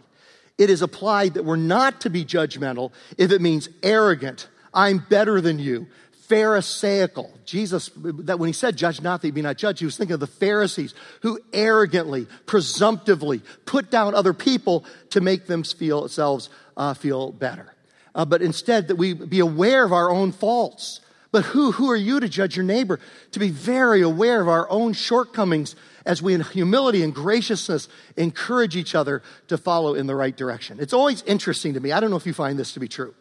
It 0.58 0.70
is 0.70 0.82
applied 0.82 1.34
that 1.34 1.44
we're 1.44 1.56
not 1.56 2.00
to 2.02 2.10
be 2.10 2.24
judgmental 2.24 2.92
if 3.18 3.30
it 3.30 3.40
means 3.40 3.68
arrogant. 3.82 4.48
I'm 4.72 4.98
better 4.98 5.40
than 5.40 5.58
you. 5.58 5.86
Pharisaical. 6.28 7.30
Jesus, 7.44 7.90
that 7.94 8.38
when 8.38 8.48
he 8.48 8.52
said, 8.52 8.76
judge 8.76 9.00
not 9.00 9.20
that 9.20 9.28
you 9.28 9.32
be 9.32 9.42
not 9.42 9.58
judged, 9.58 9.78
he 9.78 9.84
was 9.84 9.96
thinking 9.96 10.14
of 10.14 10.20
the 10.20 10.26
Pharisees 10.26 10.92
who 11.22 11.38
arrogantly, 11.52 12.26
presumptively 12.46 13.42
put 13.64 13.90
down 13.90 14.14
other 14.14 14.32
people 14.32 14.84
to 15.10 15.20
make 15.20 15.46
themselves 15.46 16.48
uh, 16.76 16.94
feel 16.94 17.30
better. 17.30 17.75
Uh, 18.16 18.24
but 18.24 18.42
instead 18.42 18.88
that 18.88 18.96
we 18.96 19.12
be 19.12 19.40
aware 19.40 19.84
of 19.84 19.92
our 19.92 20.10
own 20.10 20.32
faults. 20.32 21.00
But 21.32 21.44
who, 21.44 21.72
who 21.72 21.90
are 21.90 21.96
you 21.96 22.18
to 22.18 22.28
judge 22.28 22.56
your 22.56 22.64
neighbor? 22.64 22.98
To 23.32 23.38
be 23.38 23.50
very 23.50 24.00
aware 24.00 24.40
of 24.40 24.48
our 24.48 24.68
own 24.70 24.94
shortcomings 24.94 25.76
as 26.06 26.22
we 26.22 26.32
in 26.32 26.40
humility 26.40 27.02
and 27.02 27.14
graciousness 27.14 27.88
encourage 28.16 28.74
each 28.74 28.94
other 28.94 29.22
to 29.48 29.58
follow 29.58 29.94
in 29.94 30.06
the 30.06 30.14
right 30.14 30.34
direction. 30.34 30.78
It's 30.80 30.94
always 30.94 31.22
interesting 31.24 31.74
to 31.74 31.80
me. 31.80 31.92
I 31.92 32.00
don't 32.00 32.10
know 32.10 32.16
if 32.16 32.26
you 32.26 32.32
find 32.32 32.58
this 32.58 32.72
to 32.72 32.80
be 32.80 32.88
true, 32.88 33.14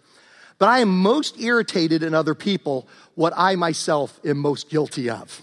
but 0.59 0.69
I 0.69 0.79
am 0.79 1.01
most 1.01 1.37
irritated 1.41 2.01
in 2.01 2.13
other 2.13 2.35
people 2.35 2.87
what 3.15 3.33
I 3.35 3.57
myself 3.57 4.17
am 4.23 4.37
most 4.37 4.69
guilty 4.69 5.09
of. 5.09 5.41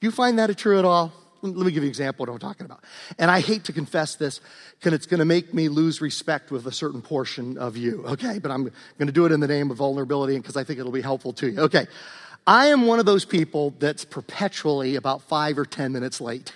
Do 0.00 0.06
you 0.06 0.10
find 0.10 0.38
that 0.38 0.56
true 0.56 0.78
at 0.78 0.86
all? 0.86 1.12
Let 1.42 1.54
me 1.54 1.72
give 1.72 1.82
you 1.82 1.82
an 1.82 1.88
example 1.88 2.24
of 2.24 2.28
what 2.28 2.34
I'm 2.34 2.48
talking 2.48 2.66
about. 2.66 2.84
And 3.18 3.30
I 3.30 3.40
hate 3.40 3.64
to 3.64 3.72
confess 3.72 4.16
this 4.16 4.40
because 4.78 4.92
it's 4.92 5.06
going 5.06 5.20
to 5.20 5.24
make 5.24 5.54
me 5.54 5.68
lose 5.68 6.00
respect 6.00 6.50
with 6.50 6.66
a 6.66 6.72
certain 6.72 7.02
portion 7.02 7.56
of 7.56 7.76
you, 7.76 8.04
okay? 8.06 8.38
But 8.38 8.50
I'm 8.50 8.64
going 8.64 9.06
to 9.06 9.12
do 9.12 9.24
it 9.26 9.32
in 9.32 9.40
the 9.40 9.48
name 9.48 9.70
of 9.70 9.78
vulnerability 9.78 10.34
and 10.34 10.42
because 10.42 10.56
I 10.56 10.64
think 10.64 10.78
it'll 10.78 10.92
be 10.92 11.00
helpful 11.00 11.32
to 11.34 11.50
you. 11.50 11.60
Okay. 11.60 11.86
I 12.46 12.66
am 12.66 12.86
one 12.86 12.98
of 12.98 13.06
those 13.06 13.24
people 13.24 13.74
that's 13.78 14.04
perpetually 14.04 14.96
about 14.96 15.22
five 15.22 15.58
or 15.58 15.64
10 15.64 15.92
minutes 15.92 16.20
late. 16.20 16.52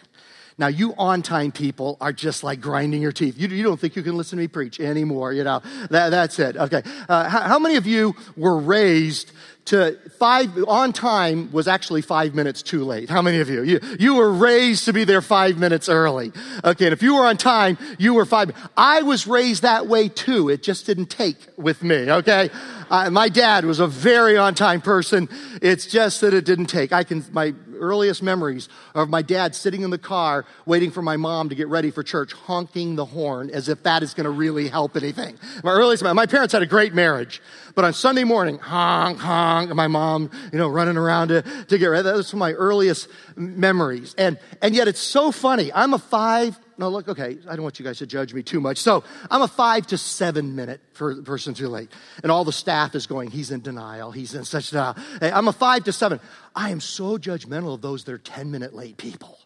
Now, 0.57 0.69
you 0.69 0.95
on 0.97 1.23
time 1.23 1.51
people 1.51 1.97
are 2.01 2.13
just 2.13 2.45
like 2.45 2.61
grinding 2.61 3.03
your 3.03 3.11
teeth. 3.11 3.37
You, 3.37 3.49
you, 3.49 3.65
don't 3.65 3.79
think 3.79 3.97
you 3.97 4.05
can 4.05 4.17
listen 4.17 4.37
to 4.37 4.43
me 4.43 4.49
preach 4.49 4.79
anymore, 4.79 5.33
you 5.33 5.43
know. 5.43 5.61
That, 5.91 6.11
that's 6.11 6.39
it. 6.39 6.57
Okay. 6.57 6.83
Uh, 7.09 7.29
how, 7.29 7.41
how 7.41 7.59
many 7.59 7.75
of 7.77 7.87
you 7.87 8.15
were 8.37 8.57
raised 8.57 9.33
to 9.65 9.99
five, 10.19 10.51
on 10.69 10.93
time 10.93 11.51
was 11.51 11.67
actually 11.67 12.03
five 12.03 12.37
minutes 12.37 12.63
too 12.63 12.85
late? 12.85 13.11
How 13.11 13.21
many 13.21 13.41
of 13.41 13.49
you? 13.51 13.63
You, 13.63 13.81
you 13.99 14.15
were 14.15 14.33
raised 14.33 14.85
to 14.85 14.93
be 14.93 15.03
there 15.03 15.23
five 15.23 15.59
minutes 15.59 15.89
early. 15.89 16.31
Okay. 16.63 16.87
And 16.87 16.93
if 16.93 17.03
you 17.03 17.17
were 17.17 17.25
on 17.25 17.37
time, 17.37 17.77
you 17.99 18.15
were 18.15 18.25
five. 18.25 18.53
I 18.77 19.03
was 19.03 19.27
raised 19.27 19.63
that 19.63 19.89
way 19.89 20.09
too. 20.09 20.51
It 20.51 20.63
just 20.63 20.87
didn't 20.87 21.07
take 21.07 21.37
with 21.57 21.83
me. 21.83 22.11
Okay. 22.11 22.51
Uh, 22.91 23.11
my 23.11 23.29
dad 23.29 23.65
was 23.65 23.81
a 23.81 23.89
very 23.89 24.37
on 24.37 24.55
time 24.55 24.81
person. 24.81 25.29
It's 25.61 25.87
just 25.87 26.21
that 26.21 26.33
it 26.33 26.45
didn't 26.45 26.67
take. 26.67 26.93
I 26.93 27.03
can, 27.03 27.25
my 27.33 27.55
earliest 27.77 28.23
memories 28.23 28.69
of 28.95 29.09
my 29.09 29.23
dad 29.23 29.55
sitting 29.55 29.83
in 29.83 29.91
the 29.91 29.99
car 29.99 30.45
waiting 30.67 30.91
for 30.91 31.03
my 31.03 31.17
mom 31.17 31.49
to 31.49 31.55
get 31.55 31.69
ready 31.69 31.91
for 31.91 32.03
church, 32.03 32.33
honking 32.33 32.97
the 32.97 33.05
horn 33.05 33.51
as 33.51 33.69
if 33.69 33.83
that 33.83 34.03
is 34.03 34.15
going 34.15 34.25
to 34.25 34.31
really 34.31 34.69
help 34.69 34.97
anything. 34.97 35.39
My 35.63 35.73
earliest, 35.73 36.03
my 36.03 36.27
parents 36.27 36.53
had 36.53 36.63
a 36.63 36.67
great 36.67 36.95
marriage, 36.95 37.41
but 37.75 37.85
on 37.85 37.93
Sunday 37.93 38.25
morning, 38.25 38.59
honk, 38.59 39.19
honk, 39.19 39.71
and 39.71 39.77
my 39.77 39.89
mom, 39.89 40.31
you 40.53 40.59
know, 40.59 40.69
running 40.69 40.97
around 40.97 41.29
to, 41.29 41.43
to 41.43 41.79
get 41.79 41.87
ready. 41.87 42.03
That 42.05 42.17
was 42.17 42.33
my 42.35 42.53
earliest 42.53 43.09
memories. 43.37 44.15
And, 44.17 44.39
and 44.63 44.75
yet 44.75 44.89
it's 44.89 45.01
so 45.01 45.31
funny. 45.33 45.73
I'm 45.73 45.95
a 45.95 45.99
five, 45.99 46.59
no, 46.77 46.89
look, 46.89 47.09
okay, 47.09 47.39
I 47.49 47.57
don't 47.57 47.63
want 47.63 47.79
you 47.79 47.85
guys 47.85 47.99
to 47.99 48.07
judge 48.07 48.35
me 48.35 48.43
too 48.43 48.61
much. 48.61 48.79
So 48.79 49.05
I'm 49.31 49.43
a 49.43 49.49
five 49.49 49.87
to 49.89 49.99
seven 49.99 50.57
minute 50.57 50.81
person 50.95 51.55
too 51.55 51.69
late. 51.69 51.91
And 52.23 52.33
all 52.33 52.45
the 52.45 52.53
staff 52.53 52.95
is 52.95 53.07
going, 53.07 53.31
he's 53.31 53.51
in 53.51 53.61
denial. 53.61 54.11
He's 54.13 54.35
in 54.35 54.45
such 54.45 54.71
denial. 54.71 54.97
Hey, 55.21 55.31
I'm 55.31 55.49
a 55.49 55.53
five 55.53 55.85
to 55.85 55.93
seven. 55.93 56.21
I 56.55 56.71
am 56.71 56.81
so 56.81 57.19
judgmental 57.19 57.75
of 57.75 57.81
those 57.81 58.05
that 58.05 58.13
are 58.13 58.19
10 58.19 58.51
minute 58.51 58.75
late 58.75 58.97
people. 58.97 59.39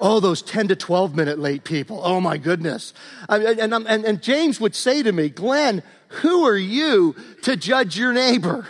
Oh, 0.00 0.20
those 0.20 0.42
10 0.42 0.68
to 0.68 0.76
12 0.76 1.16
minute 1.16 1.38
late 1.38 1.64
people. 1.64 2.00
Oh 2.02 2.20
my 2.20 2.36
goodness. 2.36 2.94
and, 3.28 3.72
and, 3.72 4.04
and 4.04 4.22
James 4.22 4.60
would 4.60 4.74
say 4.74 5.02
to 5.02 5.12
me, 5.12 5.28
Glenn, 5.28 5.82
who 6.08 6.44
are 6.46 6.56
you 6.56 7.16
to 7.42 7.56
judge 7.56 7.98
your 7.98 8.12
neighbor? 8.12 8.66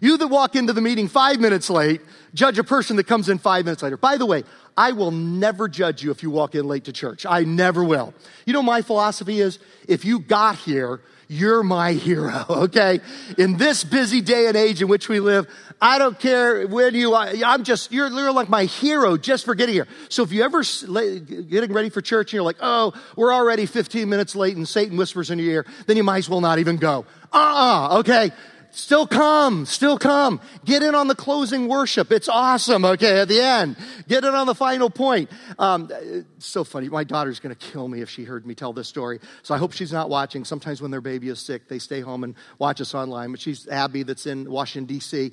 You 0.00 0.16
that 0.16 0.28
walk 0.28 0.56
into 0.56 0.72
the 0.72 0.80
meeting 0.80 1.06
five 1.06 1.38
minutes 1.38 1.70
late, 1.70 2.00
judge 2.34 2.58
a 2.58 2.64
person 2.64 2.96
that 2.96 3.06
comes 3.06 3.28
in 3.28 3.38
five 3.38 3.64
minutes 3.64 3.84
later. 3.84 3.96
By 3.96 4.16
the 4.16 4.26
way, 4.26 4.42
I 4.76 4.92
will 4.92 5.10
never 5.10 5.68
judge 5.68 6.02
you 6.02 6.10
if 6.10 6.22
you 6.22 6.30
walk 6.30 6.54
in 6.54 6.66
late 6.66 6.84
to 6.84 6.92
church. 6.92 7.26
I 7.26 7.44
never 7.44 7.84
will. 7.84 8.14
You 8.46 8.52
know, 8.52 8.62
my 8.62 8.82
philosophy 8.82 9.40
is 9.40 9.58
if 9.86 10.04
you 10.04 10.18
got 10.18 10.56
here, 10.56 11.00
you're 11.28 11.62
my 11.62 11.92
hero, 11.92 12.44
okay? 12.50 13.00
In 13.38 13.56
this 13.56 13.84
busy 13.84 14.20
day 14.20 14.46
and 14.46 14.56
age 14.56 14.82
in 14.82 14.88
which 14.88 15.08
we 15.08 15.18
live, 15.18 15.48
I 15.80 15.98
don't 15.98 16.18
care 16.18 16.66
when 16.66 16.94
you, 16.94 17.14
I'm 17.14 17.64
just, 17.64 17.90
you're, 17.90 18.08
you're 18.08 18.32
like 18.32 18.48
my 18.48 18.64
hero 18.64 19.16
just 19.16 19.44
for 19.44 19.54
getting 19.54 19.74
here. 19.74 19.88
So 20.08 20.22
if 20.22 20.30
you 20.30 20.44
ever 20.44 20.62
getting 20.62 21.72
ready 21.72 21.88
for 21.88 22.00
church 22.00 22.28
and 22.28 22.34
you're 22.34 22.44
like, 22.44 22.58
oh, 22.60 22.92
we're 23.16 23.32
already 23.32 23.66
15 23.66 24.08
minutes 24.08 24.36
late 24.36 24.56
and 24.56 24.68
Satan 24.68 24.96
whispers 24.96 25.30
in 25.30 25.38
your 25.38 25.48
ear, 25.48 25.66
then 25.86 25.96
you 25.96 26.04
might 26.04 26.18
as 26.18 26.28
well 26.28 26.40
not 26.40 26.58
even 26.58 26.76
go. 26.76 27.06
Uh-uh, 27.32 27.98
okay? 28.00 28.30
Still 28.74 29.06
come, 29.06 29.66
still 29.66 29.98
come. 29.98 30.40
Get 30.64 30.82
in 30.82 30.94
on 30.94 31.06
the 31.06 31.14
closing 31.14 31.68
worship. 31.68 32.10
It's 32.10 32.26
awesome, 32.26 32.86
okay, 32.86 33.20
at 33.20 33.28
the 33.28 33.38
end. 33.38 33.76
Get 34.08 34.24
in 34.24 34.34
on 34.34 34.46
the 34.46 34.54
final 34.54 34.88
point. 34.88 35.30
Um, 35.58 35.90
so 36.38 36.64
funny. 36.64 36.88
My 36.88 37.04
daughter's 37.04 37.38
going 37.38 37.54
to 37.54 37.66
kill 37.70 37.86
me 37.86 38.00
if 38.00 38.08
she 38.08 38.24
heard 38.24 38.46
me 38.46 38.54
tell 38.54 38.72
this 38.72 38.88
story. 38.88 39.20
So 39.42 39.54
I 39.54 39.58
hope 39.58 39.72
she's 39.72 39.92
not 39.92 40.08
watching. 40.08 40.46
Sometimes 40.46 40.80
when 40.80 40.90
their 40.90 41.02
baby 41.02 41.28
is 41.28 41.38
sick, 41.38 41.68
they 41.68 41.78
stay 41.78 42.00
home 42.00 42.24
and 42.24 42.34
watch 42.58 42.80
us 42.80 42.94
online. 42.94 43.32
But 43.32 43.40
she's 43.40 43.68
Abby 43.68 44.04
that's 44.04 44.24
in 44.24 44.50
Washington, 44.50 44.86
D.C. 44.86 45.32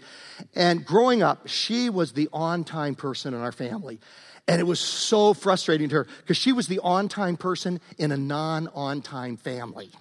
And 0.54 0.86
growing 0.86 1.24
up, 1.24 1.48
she 1.48 1.90
was 1.90 2.12
the 2.12 2.28
on 2.34 2.66
time 2.66 2.94
person 2.94 3.34
in 3.34 3.40
our 3.40 3.54
family. 3.54 4.02
And 4.50 4.60
it 4.60 4.66
was 4.66 4.82
so 4.82 5.34
frustrating 5.34 5.88
to 5.90 5.96
her 5.96 6.08
because 6.18 6.36
she 6.36 6.52
was 6.52 6.68
the 6.68 6.80
on 6.80 7.08
time 7.08 7.38
person 7.38 7.80
in 7.98 8.12
a 8.12 8.18
non 8.18 8.68
on 8.74 9.02
time 9.02 9.38
family. 9.38 9.92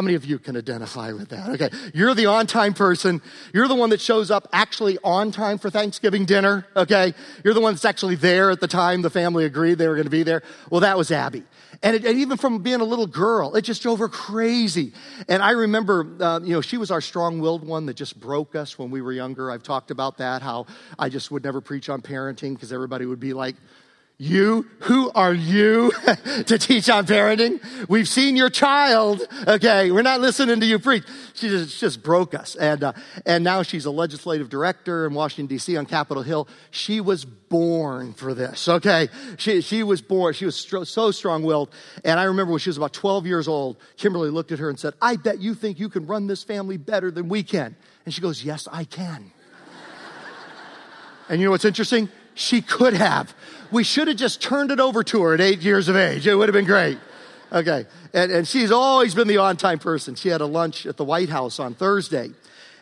How 0.00 0.02
many 0.02 0.14
of 0.14 0.24
you 0.24 0.38
can 0.38 0.56
identify 0.56 1.12
with 1.12 1.28
that? 1.28 1.60
Okay. 1.60 1.68
You're 1.92 2.14
the 2.14 2.24
on 2.24 2.46
time 2.46 2.72
person. 2.72 3.20
You're 3.52 3.68
the 3.68 3.74
one 3.74 3.90
that 3.90 4.00
shows 4.00 4.30
up 4.30 4.48
actually 4.50 4.96
on 5.04 5.30
time 5.30 5.58
for 5.58 5.68
Thanksgiving 5.68 6.24
dinner. 6.24 6.66
Okay. 6.74 7.12
You're 7.44 7.52
the 7.52 7.60
one 7.60 7.74
that's 7.74 7.84
actually 7.84 8.14
there 8.14 8.50
at 8.50 8.60
the 8.60 8.66
time 8.66 9.02
the 9.02 9.10
family 9.10 9.44
agreed 9.44 9.74
they 9.74 9.86
were 9.86 9.96
going 9.96 10.06
to 10.06 10.10
be 10.10 10.22
there. 10.22 10.42
Well, 10.70 10.80
that 10.80 10.96
was 10.96 11.10
Abby. 11.10 11.42
And, 11.82 11.96
it, 11.96 12.06
and, 12.06 12.18
even 12.18 12.38
from 12.38 12.62
being 12.62 12.80
a 12.80 12.84
little 12.84 13.06
girl, 13.06 13.54
it 13.56 13.60
just 13.60 13.82
drove 13.82 13.98
her 13.98 14.08
crazy. 14.08 14.94
And 15.28 15.42
I 15.42 15.50
remember, 15.50 16.06
uh, 16.18 16.40
you 16.42 16.54
know, 16.54 16.62
she 16.62 16.78
was 16.78 16.90
our 16.90 17.02
strong 17.02 17.38
willed 17.38 17.66
one 17.66 17.84
that 17.84 17.94
just 17.94 18.18
broke 18.18 18.54
us 18.54 18.78
when 18.78 18.90
we 18.90 19.02
were 19.02 19.12
younger. 19.12 19.50
I've 19.50 19.62
talked 19.62 19.90
about 19.90 20.16
that, 20.16 20.40
how 20.40 20.64
I 20.98 21.10
just 21.10 21.30
would 21.30 21.44
never 21.44 21.60
preach 21.60 21.90
on 21.90 22.00
parenting 22.00 22.54
because 22.54 22.72
everybody 22.72 23.04
would 23.04 23.20
be 23.20 23.34
like, 23.34 23.56
you, 24.20 24.66
who 24.80 25.10
are 25.12 25.32
you 25.32 25.90
to 26.44 26.58
teach 26.58 26.90
on 26.90 27.06
parenting? 27.06 27.58
We've 27.88 28.06
seen 28.06 28.36
your 28.36 28.50
child. 28.50 29.22
Okay, 29.48 29.90
we're 29.90 30.02
not 30.02 30.20
listening 30.20 30.60
to 30.60 30.66
you 30.66 30.78
preach. 30.78 31.04
She 31.32 31.48
just, 31.48 31.80
just 31.80 32.02
broke 32.02 32.34
us. 32.34 32.54
And, 32.54 32.84
uh, 32.84 32.92
and 33.24 33.42
now 33.42 33.62
she's 33.62 33.86
a 33.86 33.90
legislative 33.90 34.50
director 34.50 35.06
in 35.06 35.14
Washington, 35.14 35.46
D.C. 35.46 35.74
on 35.78 35.86
Capitol 35.86 36.22
Hill. 36.22 36.48
She 36.70 37.00
was 37.00 37.24
born 37.24 38.12
for 38.12 38.34
this, 38.34 38.68
okay? 38.68 39.08
She, 39.38 39.62
she 39.62 39.82
was 39.82 40.02
born, 40.02 40.34
she 40.34 40.44
was 40.44 40.54
stro- 40.54 40.86
so 40.86 41.10
strong 41.12 41.42
willed. 41.42 41.70
And 42.04 42.20
I 42.20 42.24
remember 42.24 42.52
when 42.52 42.60
she 42.60 42.68
was 42.68 42.76
about 42.76 42.92
12 42.92 43.26
years 43.26 43.48
old, 43.48 43.78
Kimberly 43.96 44.28
looked 44.28 44.52
at 44.52 44.58
her 44.58 44.68
and 44.68 44.78
said, 44.78 44.92
I 45.00 45.16
bet 45.16 45.40
you 45.40 45.54
think 45.54 45.80
you 45.80 45.88
can 45.88 46.06
run 46.06 46.26
this 46.26 46.44
family 46.44 46.76
better 46.76 47.10
than 47.10 47.30
we 47.30 47.42
can. 47.42 47.74
And 48.04 48.12
she 48.12 48.20
goes, 48.20 48.44
Yes, 48.44 48.68
I 48.70 48.84
can. 48.84 49.32
and 51.30 51.40
you 51.40 51.46
know 51.46 51.52
what's 51.52 51.64
interesting? 51.64 52.10
She 52.40 52.62
could 52.62 52.94
have. 52.94 53.34
We 53.70 53.84
should 53.84 54.08
have 54.08 54.16
just 54.16 54.40
turned 54.40 54.70
it 54.70 54.80
over 54.80 55.04
to 55.04 55.22
her 55.22 55.34
at 55.34 55.42
eight 55.42 55.60
years 55.60 55.88
of 55.88 55.96
age. 55.96 56.26
It 56.26 56.34
would 56.34 56.48
have 56.48 56.54
been 56.54 56.64
great. 56.64 56.96
Okay. 57.52 57.84
And, 58.14 58.32
and 58.32 58.48
she's 58.48 58.70
always 58.70 59.14
been 59.14 59.28
the 59.28 59.36
on 59.36 59.58
time 59.58 59.78
person. 59.78 60.14
She 60.14 60.30
had 60.30 60.40
a 60.40 60.46
lunch 60.46 60.86
at 60.86 60.96
the 60.96 61.04
White 61.04 61.28
House 61.28 61.60
on 61.60 61.74
Thursday. 61.74 62.30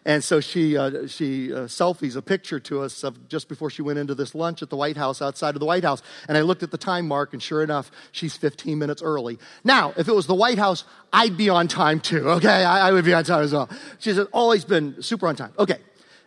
And 0.05 0.23
so 0.23 0.39
she, 0.39 0.77
uh, 0.77 1.09
she 1.09 1.53
uh, 1.53 1.63
selfies 1.63 2.15
a 2.15 2.23
picture 2.23 2.61
to 2.61 2.83
us 2.83 3.03
of 3.03 3.29
just 3.29 3.49
before 3.49 3.69
she 3.69 3.83
went 3.83 3.99
into 3.99 4.15
this 4.15 4.33
lunch 4.33 4.63
at 4.63 4.71
the 4.71 4.77
White 4.77 4.97
House, 4.97 5.21
outside 5.21 5.57
of 5.57 5.61
the 5.61 5.67
White 5.67 5.83
House. 5.83 6.03
And 6.29 6.39
I 6.39 6.43
looked 6.43 6.63
at 6.63 6.71
the 6.71 6.79
time 6.79 7.09
mark, 7.09 7.33
and 7.33 7.43
sure 7.43 7.65
enough, 7.65 7.91
she's 8.13 8.37
15 8.37 8.79
minutes 8.79 9.03
early. 9.03 9.41
Now, 9.65 9.93
if 9.97 10.07
it 10.07 10.15
was 10.15 10.29
the 10.29 10.37
White 10.37 10.59
House, 10.59 10.85
I'd 11.13 11.37
be 11.37 11.49
on 11.49 11.67
time 11.67 11.99
too, 11.99 12.31
okay? 12.31 12.65
I, 12.65 12.89
I 12.89 12.93
would 12.93 13.05
be 13.05 13.13
on 13.13 13.25
time 13.25 13.43
as 13.43 13.53
well. 13.53 13.69
She's 13.99 14.21
always 14.33 14.65
been 14.65 15.03
super 15.03 15.27
on 15.27 15.35
time. 15.35 15.53
Okay. 15.59 15.79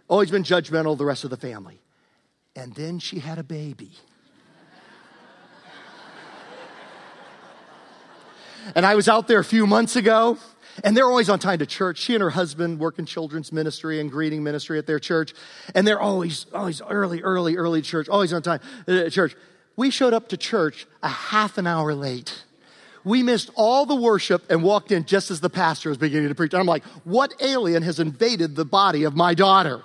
Always 0.09 0.29
been 0.29 0.43
judgmental 0.43 0.91
of 0.91 0.97
the 0.97 1.05
rest 1.05 1.23
of 1.23 1.29
the 1.29 1.37
family. 1.37 1.80
And 2.55 2.73
then 2.75 2.99
she 2.99 3.19
had 3.19 3.37
a 3.37 3.43
baby. 3.43 3.91
and 8.75 8.85
I 8.85 8.95
was 8.95 9.07
out 9.07 9.27
there 9.27 9.39
a 9.39 9.43
few 9.43 9.65
months 9.65 9.95
ago, 9.95 10.37
and 10.83 10.95
they're 10.95 11.05
always 11.05 11.29
on 11.29 11.39
time 11.39 11.59
to 11.59 11.65
church. 11.65 11.99
She 11.99 12.13
and 12.13 12.21
her 12.21 12.29
husband 12.29 12.79
work 12.79 12.99
in 12.99 13.05
children's 13.05 13.51
ministry 13.53 14.01
and 14.01 14.11
greeting 14.11 14.43
ministry 14.43 14.77
at 14.77 14.85
their 14.85 14.99
church, 14.99 15.33
and 15.73 15.87
they're 15.87 15.99
always, 15.99 16.45
always 16.53 16.81
early, 16.81 17.21
early, 17.21 17.55
early 17.55 17.81
church, 17.81 18.09
always 18.09 18.33
on 18.33 18.41
time 18.41 18.59
uh, 18.87 19.05
at 19.05 19.13
church. 19.13 19.35
We 19.77 19.89
showed 19.89 20.13
up 20.13 20.27
to 20.29 20.37
church 20.37 20.85
a 21.01 21.07
half 21.07 21.57
an 21.57 21.67
hour 21.67 21.93
late. 21.93 22.43
We 23.03 23.23
missed 23.23 23.49
all 23.55 23.85
the 23.85 23.95
worship 23.95 24.43
and 24.51 24.61
walked 24.61 24.91
in 24.91 25.05
just 25.05 25.31
as 25.31 25.39
the 25.39 25.49
pastor 25.49 25.89
was 25.89 25.97
beginning 25.97 26.29
to 26.29 26.35
preach. 26.35 26.53
And 26.53 26.59
I'm 26.59 26.67
like, 26.67 26.83
what 27.03 27.33
alien 27.41 27.81
has 27.81 27.99
invaded 27.99 28.55
the 28.55 28.65
body 28.65 29.05
of 29.05 29.15
my 29.15 29.33
daughter? 29.33 29.81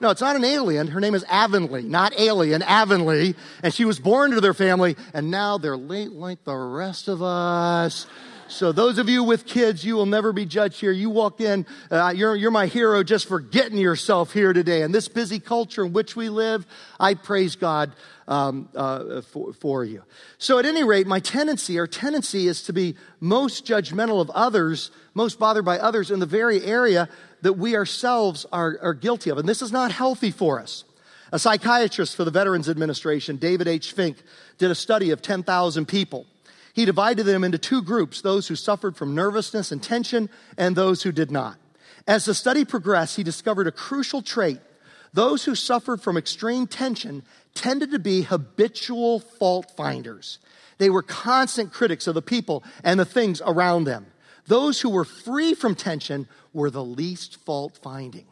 No, 0.00 0.08
it's 0.08 0.22
not 0.22 0.34
an 0.34 0.44
alien. 0.44 0.86
Her 0.86 1.00
name 1.00 1.14
is 1.14 1.24
Avonlea, 1.28 1.82
not 1.82 2.18
alien, 2.18 2.62
Avonlea. 2.62 3.34
And 3.62 3.72
she 3.72 3.84
was 3.84 4.00
born 4.00 4.30
to 4.30 4.40
their 4.40 4.54
family, 4.54 4.96
and 5.12 5.30
now 5.30 5.58
they're 5.58 5.76
late 5.76 6.12
like 6.12 6.42
the 6.44 6.56
rest 6.56 7.06
of 7.08 7.22
us. 7.22 8.06
So 8.48 8.72
those 8.72 8.98
of 8.98 9.08
you 9.08 9.22
with 9.22 9.46
kids, 9.46 9.84
you 9.84 9.94
will 9.94 10.06
never 10.06 10.32
be 10.32 10.44
judged 10.44 10.80
here. 10.80 10.90
You 10.90 11.08
walk 11.08 11.40
in, 11.40 11.66
uh, 11.90 12.12
you're, 12.16 12.34
you're 12.34 12.50
my 12.50 12.66
hero 12.66 13.04
just 13.04 13.28
for 13.28 13.38
getting 13.38 13.78
yourself 13.78 14.32
here 14.32 14.52
today. 14.52 14.82
In 14.82 14.90
this 14.90 15.06
busy 15.06 15.38
culture 15.38 15.84
in 15.84 15.92
which 15.92 16.16
we 16.16 16.30
live, 16.30 16.66
I 16.98 17.14
praise 17.14 17.54
God 17.54 17.92
um, 18.26 18.68
uh, 18.74 19.20
for, 19.20 19.52
for 19.52 19.84
you. 19.84 20.02
So 20.38 20.58
at 20.58 20.66
any 20.66 20.82
rate, 20.82 21.06
my 21.06 21.20
tendency, 21.20 21.78
our 21.78 21.86
tendency 21.86 22.48
is 22.48 22.62
to 22.64 22.72
be 22.72 22.96
most 23.20 23.66
judgmental 23.66 24.20
of 24.20 24.30
others, 24.30 24.90
most 25.14 25.38
bothered 25.38 25.64
by 25.64 25.78
others 25.78 26.10
in 26.10 26.18
the 26.18 26.26
very 26.26 26.64
area 26.64 27.08
that 27.42 27.54
we 27.54 27.76
ourselves 27.76 28.46
are, 28.52 28.78
are 28.82 28.94
guilty 28.94 29.30
of. 29.30 29.38
And 29.38 29.48
this 29.48 29.62
is 29.62 29.72
not 29.72 29.92
healthy 29.92 30.30
for 30.30 30.60
us. 30.60 30.84
A 31.32 31.38
psychiatrist 31.38 32.16
for 32.16 32.24
the 32.24 32.30
Veterans 32.30 32.68
Administration, 32.68 33.36
David 33.36 33.68
H. 33.68 33.92
Fink, 33.92 34.16
did 34.58 34.70
a 34.70 34.74
study 34.74 35.10
of 35.10 35.22
10,000 35.22 35.86
people. 35.86 36.26
He 36.72 36.84
divided 36.84 37.24
them 37.24 37.44
into 37.44 37.58
two 37.58 37.82
groups 37.82 38.20
those 38.20 38.48
who 38.48 38.56
suffered 38.56 38.96
from 38.96 39.14
nervousness 39.14 39.72
and 39.72 39.82
tension, 39.82 40.28
and 40.56 40.74
those 40.74 41.02
who 41.02 41.12
did 41.12 41.30
not. 41.30 41.56
As 42.06 42.24
the 42.24 42.34
study 42.34 42.64
progressed, 42.64 43.16
he 43.16 43.22
discovered 43.22 43.66
a 43.66 43.72
crucial 43.72 44.22
trait. 44.22 44.60
Those 45.12 45.44
who 45.44 45.54
suffered 45.54 46.00
from 46.00 46.16
extreme 46.16 46.66
tension 46.66 47.22
tended 47.54 47.90
to 47.90 47.98
be 47.98 48.22
habitual 48.22 49.20
fault 49.20 49.72
finders. 49.76 50.38
They 50.78 50.90
were 50.90 51.02
constant 51.02 51.72
critics 51.72 52.06
of 52.06 52.14
the 52.14 52.22
people 52.22 52.64
and 52.82 52.98
the 52.98 53.04
things 53.04 53.42
around 53.44 53.84
them. 53.84 54.06
Those 54.46 54.80
who 54.80 54.90
were 54.90 55.04
free 55.04 55.54
from 55.54 55.74
tension 55.74 56.26
were 56.52 56.70
the 56.70 56.84
least 56.84 57.36
fault 57.44 57.78
finding. 57.82 58.26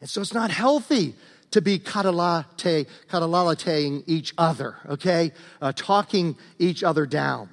And 0.00 0.10
so 0.10 0.20
it's 0.20 0.34
not 0.34 0.50
healthy 0.50 1.14
to 1.52 1.62
be 1.62 1.78
katalate, 1.78 2.86
each 4.06 4.34
other, 4.36 4.76
okay? 4.88 5.32
Uh, 5.60 5.72
talking 5.74 6.36
each 6.58 6.82
other 6.82 7.06
down 7.06 7.48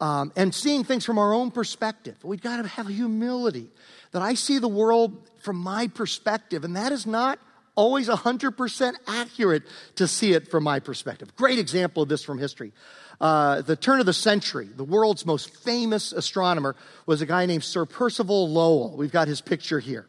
um, 0.00 0.32
and 0.36 0.54
seeing 0.54 0.84
things 0.84 1.04
from 1.04 1.18
our 1.18 1.32
own 1.32 1.50
perspective. 1.50 2.16
We've 2.24 2.42
got 2.42 2.62
to 2.62 2.68
have 2.68 2.88
humility 2.88 3.68
that 4.12 4.22
I 4.22 4.34
see 4.34 4.58
the 4.58 4.68
world 4.68 5.28
from 5.38 5.56
my 5.56 5.88
perspective, 5.88 6.64
and 6.64 6.76
that 6.76 6.92
is 6.92 7.06
not 7.06 7.38
always 7.74 8.08
100% 8.08 8.92
accurate 9.06 9.62
to 9.96 10.06
see 10.06 10.32
it 10.32 10.50
from 10.50 10.64
my 10.64 10.80
perspective. 10.80 11.34
Great 11.36 11.58
example 11.58 12.02
of 12.02 12.08
this 12.08 12.22
from 12.22 12.38
history. 12.38 12.72
Uh, 13.20 13.60
the 13.60 13.76
turn 13.76 14.00
of 14.00 14.06
the 14.06 14.12
century, 14.12 14.68
the 14.76 14.84
world's 14.84 15.26
most 15.26 15.54
famous 15.62 16.12
astronomer 16.12 16.74
was 17.06 17.20
a 17.20 17.26
guy 17.26 17.44
named 17.46 17.64
Sir 17.64 17.84
Percival 17.84 18.48
Lowell. 18.48 18.96
We've 18.96 19.12
got 19.12 19.28
his 19.28 19.40
picture 19.40 19.78
here. 19.78 20.06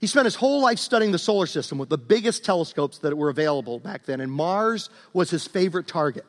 He 0.00 0.06
spent 0.06 0.24
his 0.24 0.34
whole 0.34 0.62
life 0.62 0.78
studying 0.78 1.12
the 1.12 1.18
solar 1.18 1.46
system 1.46 1.78
with 1.78 1.90
the 1.90 1.98
biggest 1.98 2.44
telescopes 2.44 2.98
that 2.98 3.16
were 3.16 3.28
available 3.28 3.78
back 3.78 4.06
then, 4.06 4.20
and 4.20 4.32
Mars 4.32 4.88
was 5.12 5.30
his 5.30 5.46
favorite 5.46 5.86
target. 5.86 6.24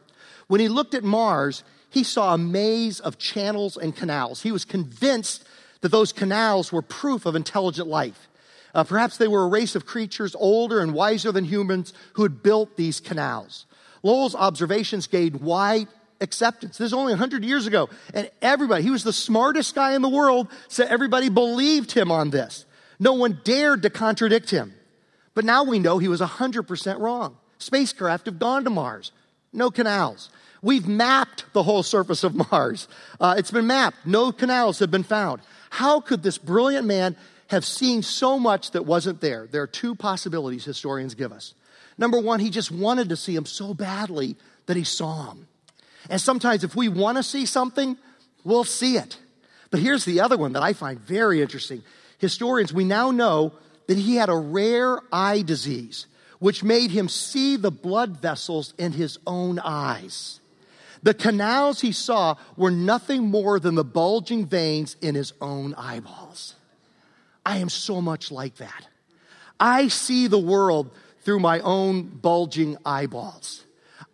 When 0.48 0.60
he 0.60 0.68
looked 0.68 0.94
at 0.94 1.04
Mars, 1.04 1.64
he 1.90 2.04
saw 2.04 2.34
a 2.34 2.38
maze 2.38 3.00
of 3.00 3.18
channels 3.18 3.78
and 3.78 3.96
canals. 3.96 4.42
He 4.42 4.52
was 4.52 4.66
convinced 4.66 5.46
that 5.82 5.90
those 5.90 6.14
canals 6.14 6.72
were 6.72 6.82
proof 6.82 7.26
of 7.26 7.36
intelligent 7.36 7.88
life. 7.88 8.30
Uh, 8.74 8.84
perhaps 8.84 9.18
they 9.18 9.28
were 9.28 9.44
a 9.44 9.48
race 9.48 9.76
of 9.76 9.86
creatures 9.86 10.36
older 10.36 10.80
and 10.80 10.94
wiser 10.94 11.32
than 11.32 11.46
humans 11.46 11.94
who 12.14 12.24
had 12.24 12.42
built 12.42 12.78
these 12.78 13.00
canals. 13.00 13.66
Lowell's 14.04 14.36
observations 14.36 15.08
gained 15.08 15.42
wide 15.42 15.88
acceptance. 16.22 16.78
This 16.78 16.88
is 16.88 16.94
only 16.94 17.14
100 17.14 17.44
years 17.44 17.68
ago, 17.68 17.90
and 18.14 18.30
everybody, 18.42 18.84
he 18.84 18.92
was 18.92 19.04
the 19.04 19.14
smartest 19.14 19.76
guy 19.76 19.94
in 19.96 20.02
the 20.02 20.10
world, 20.10 20.48
so 20.68 20.86
everybody 20.86 21.30
believed 21.30 21.92
him 21.92 22.12
on 22.12 22.30
this. 22.30 22.66
No 23.00 23.14
one 23.14 23.40
dared 23.44 23.82
to 23.84 23.90
contradict 23.90 24.50
him. 24.50 24.74
But 25.34 25.46
now 25.46 25.64
we 25.64 25.80
know 25.80 25.98
he 25.98 26.08
was 26.08 26.22
100% 26.22 27.00
wrong. 27.00 27.38
Spacecraft 27.58 28.26
have 28.26 28.40
gone 28.40 28.64
to 28.64 28.70
Mars, 28.70 29.12
no 29.54 29.72
canals. 29.72 30.30
We've 30.62 30.88
mapped 30.88 31.46
the 31.54 31.64
whole 31.64 31.84
surface 31.84 32.24
of 32.24 32.36
Mars. 32.52 32.88
Uh, 33.20 33.36
it's 33.38 33.52
been 33.52 33.68
mapped. 33.68 34.06
No 34.06 34.32
canals 34.32 34.80
have 34.80 34.92
been 34.92 35.04
found. 35.04 35.42
How 35.70 36.00
could 36.00 36.22
this 36.22 36.38
brilliant 36.38 36.86
man 36.86 37.16
have 37.52 37.66
seen 37.66 38.02
so 38.02 38.40
much 38.40 38.72
that 38.72 38.86
wasn't 38.86 39.20
there? 39.20 39.46
There 39.46 39.62
are 39.62 39.68
two 39.68 39.94
possibilities 39.94 40.64
historians 40.64 41.16
give 41.16 41.34
us. 41.34 41.54
Number 41.98 42.18
one, 42.18 42.40
he 42.40 42.50
just 42.50 42.72
wanted 42.72 43.10
to 43.10 43.18
see 43.18 43.36
him 43.36 43.46
so 43.46 43.74
badly 43.74 44.38
that 44.68 44.78
he 44.78 44.86
saw 44.86 45.32
him. 45.32 45.48
And 46.10 46.22
sometimes 46.22 46.64
if 46.64 46.78
we 46.78 46.88
want 46.88 47.18
to 47.18 47.24
see 47.24 47.46
something, 47.46 47.98
we'll 48.46 48.64
see 48.64 48.96
it. 48.96 49.18
But 49.70 49.82
here's 49.82 50.06
the 50.06 50.22
other 50.22 50.38
one 50.38 50.54
that 50.54 50.64
I 50.64 50.72
find 50.72 50.98
very 50.98 51.42
interesting. 51.42 51.84
Historians, 52.20 52.74
we 52.74 52.86
now 52.86 53.12
know 53.12 53.52
that 53.88 53.98
he 53.98 54.16
had 54.16 54.30
a 54.30 54.36
rare 54.36 55.00
eye 55.12 55.42
disease, 55.42 56.08
which 56.40 56.64
made 56.64 56.92
him 56.92 57.10
see 57.10 57.58
the 57.58 57.70
blood 57.70 58.22
vessels 58.22 58.74
in 58.78 58.94
his 58.94 59.20
own 59.28 59.60
eyes. 59.60 60.40
The 61.04 61.14
canals 61.14 61.82
he 61.82 61.92
saw 61.92 62.36
were 62.56 62.72
nothing 62.72 63.28
more 63.28 63.60
than 63.60 63.76
the 63.76 63.84
bulging 63.84 64.46
veins 64.46 64.96
in 65.02 65.16
his 65.16 65.34
own 65.42 65.74
eyeballs. 65.74 66.56
I 67.46 67.58
am 67.58 67.70
so 67.70 68.02
much 68.02 68.32
like 68.32 68.56
that. 68.58 68.88
I 69.60 69.88
see 69.88 70.28
the 70.28 70.40
world 70.40 70.92
through 71.22 71.40
my 71.40 71.60
own 71.60 72.04
bulging 72.04 72.78
eyeballs. 72.86 73.64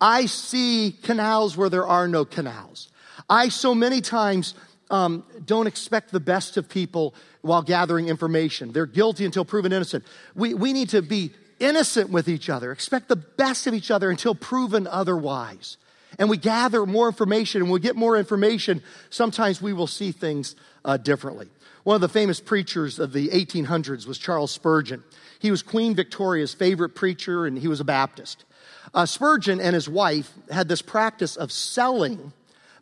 I 0.00 0.26
see 0.26 0.96
canals 1.02 1.56
where 1.56 1.68
there 1.68 1.86
are 1.86 2.06
no 2.06 2.24
canals. 2.24 2.88
I 3.28 3.48
so 3.48 3.74
many 3.74 4.00
times 4.00 4.54
um, 4.90 5.24
don't 5.44 5.66
expect 5.66 6.12
the 6.12 6.20
best 6.20 6.56
of 6.56 6.68
people 6.68 7.14
while 7.42 7.62
gathering 7.62 8.08
information. 8.08 8.72
They're 8.72 8.86
guilty 8.86 9.24
until 9.24 9.44
proven 9.44 9.72
innocent. 9.72 10.04
We, 10.34 10.54
we 10.54 10.72
need 10.72 10.90
to 10.90 11.02
be 11.02 11.32
innocent 11.58 12.10
with 12.10 12.28
each 12.28 12.48
other, 12.48 12.70
expect 12.70 13.08
the 13.08 13.16
best 13.16 13.66
of 13.66 13.74
each 13.74 13.90
other 13.90 14.10
until 14.10 14.34
proven 14.34 14.86
otherwise 14.86 15.76
and 16.18 16.28
we 16.28 16.36
gather 16.36 16.86
more 16.86 17.08
information 17.08 17.62
and 17.62 17.70
we 17.70 17.80
get 17.80 17.96
more 17.96 18.16
information, 18.16 18.82
sometimes 19.10 19.60
we 19.60 19.72
will 19.72 19.86
see 19.86 20.12
things 20.12 20.56
uh, 20.84 20.96
differently. 20.96 21.48
One 21.84 21.94
of 21.94 22.00
the 22.00 22.08
famous 22.08 22.40
preachers 22.40 22.98
of 22.98 23.12
the 23.12 23.28
1800s 23.28 24.06
was 24.06 24.18
Charles 24.18 24.50
Spurgeon. 24.50 25.02
He 25.38 25.50
was 25.50 25.62
Queen 25.62 25.94
Victoria's 25.94 26.54
favorite 26.54 26.90
preacher 26.90 27.46
and 27.46 27.58
he 27.58 27.68
was 27.68 27.80
a 27.80 27.84
Baptist. 27.84 28.44
Uh, 28.94 29.06
Spurgeon 29.06 29.60
and 29.60 29.74
his 29.74 29.88
wife 29.88 30.32
had 30.50 30.68
this 30.68 30.82
practice 30.82 31.36
of 31.36 31.52
selling 31.52 32.32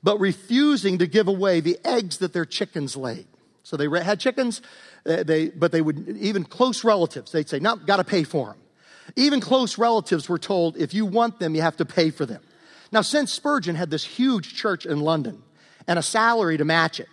but 0.02 0.20
refusing 0.20 0.98
to 0.98 1.06
give 1.08 1.26
away 1.26 1.58
the 1.58 1.78
eggs 1.84 2.18
that 2.18 2.32
their 2.32 2.44
chickens 2.44 2.96
laid. 2.96 3.26
So 3.64 3.76
they 3.76 3.88
had 4.00 4.20
chickens, 4.20 4.62
uh, 5.04 5.24
they, 5.24 5.48
but 5.48 5.72
they 5.72 5.82
would, 5.82 6.16
even 6.20 6.44
close 6.44 6.84
relatives, 6.84 7.32
they'd 7.32 7.48
say, 7.48 7.58
no, 7.58 7.74
got 7.74 7.96
to 7.96 8.04
pay 8.04 8.22
for 8.22 8.50
them. 8.50 8.56
Even 9.16 9.40
close 9.40 9.78
relatives 9.78 10.28
were 10.28 10.38
told, 10.38 10.76
if 10.76 10.94
you 10.94 11.06
want 11.06 11.40
them, 11.40 11.56
you 11.56 11.62
have 11.62 11.76
to 11.78 11.84
pay 11.84 12.10
for 12.10 12.24
them. 12.24 12.40
Now, 12.92 13.00
since 13.00 13.32
Spurgeon 13.32 13.74
had 13.74 13.90
this 13.90 14.04
huge 14.04 14.54
church 14.54 14.86
in 14.86 15.00
London 15.00 15.42
and 15.88 15.98
a 15.98 16.02
salary 16.02 16.56
to 16.56 16.64
match 16.64 17.00
it, 17.00 17.08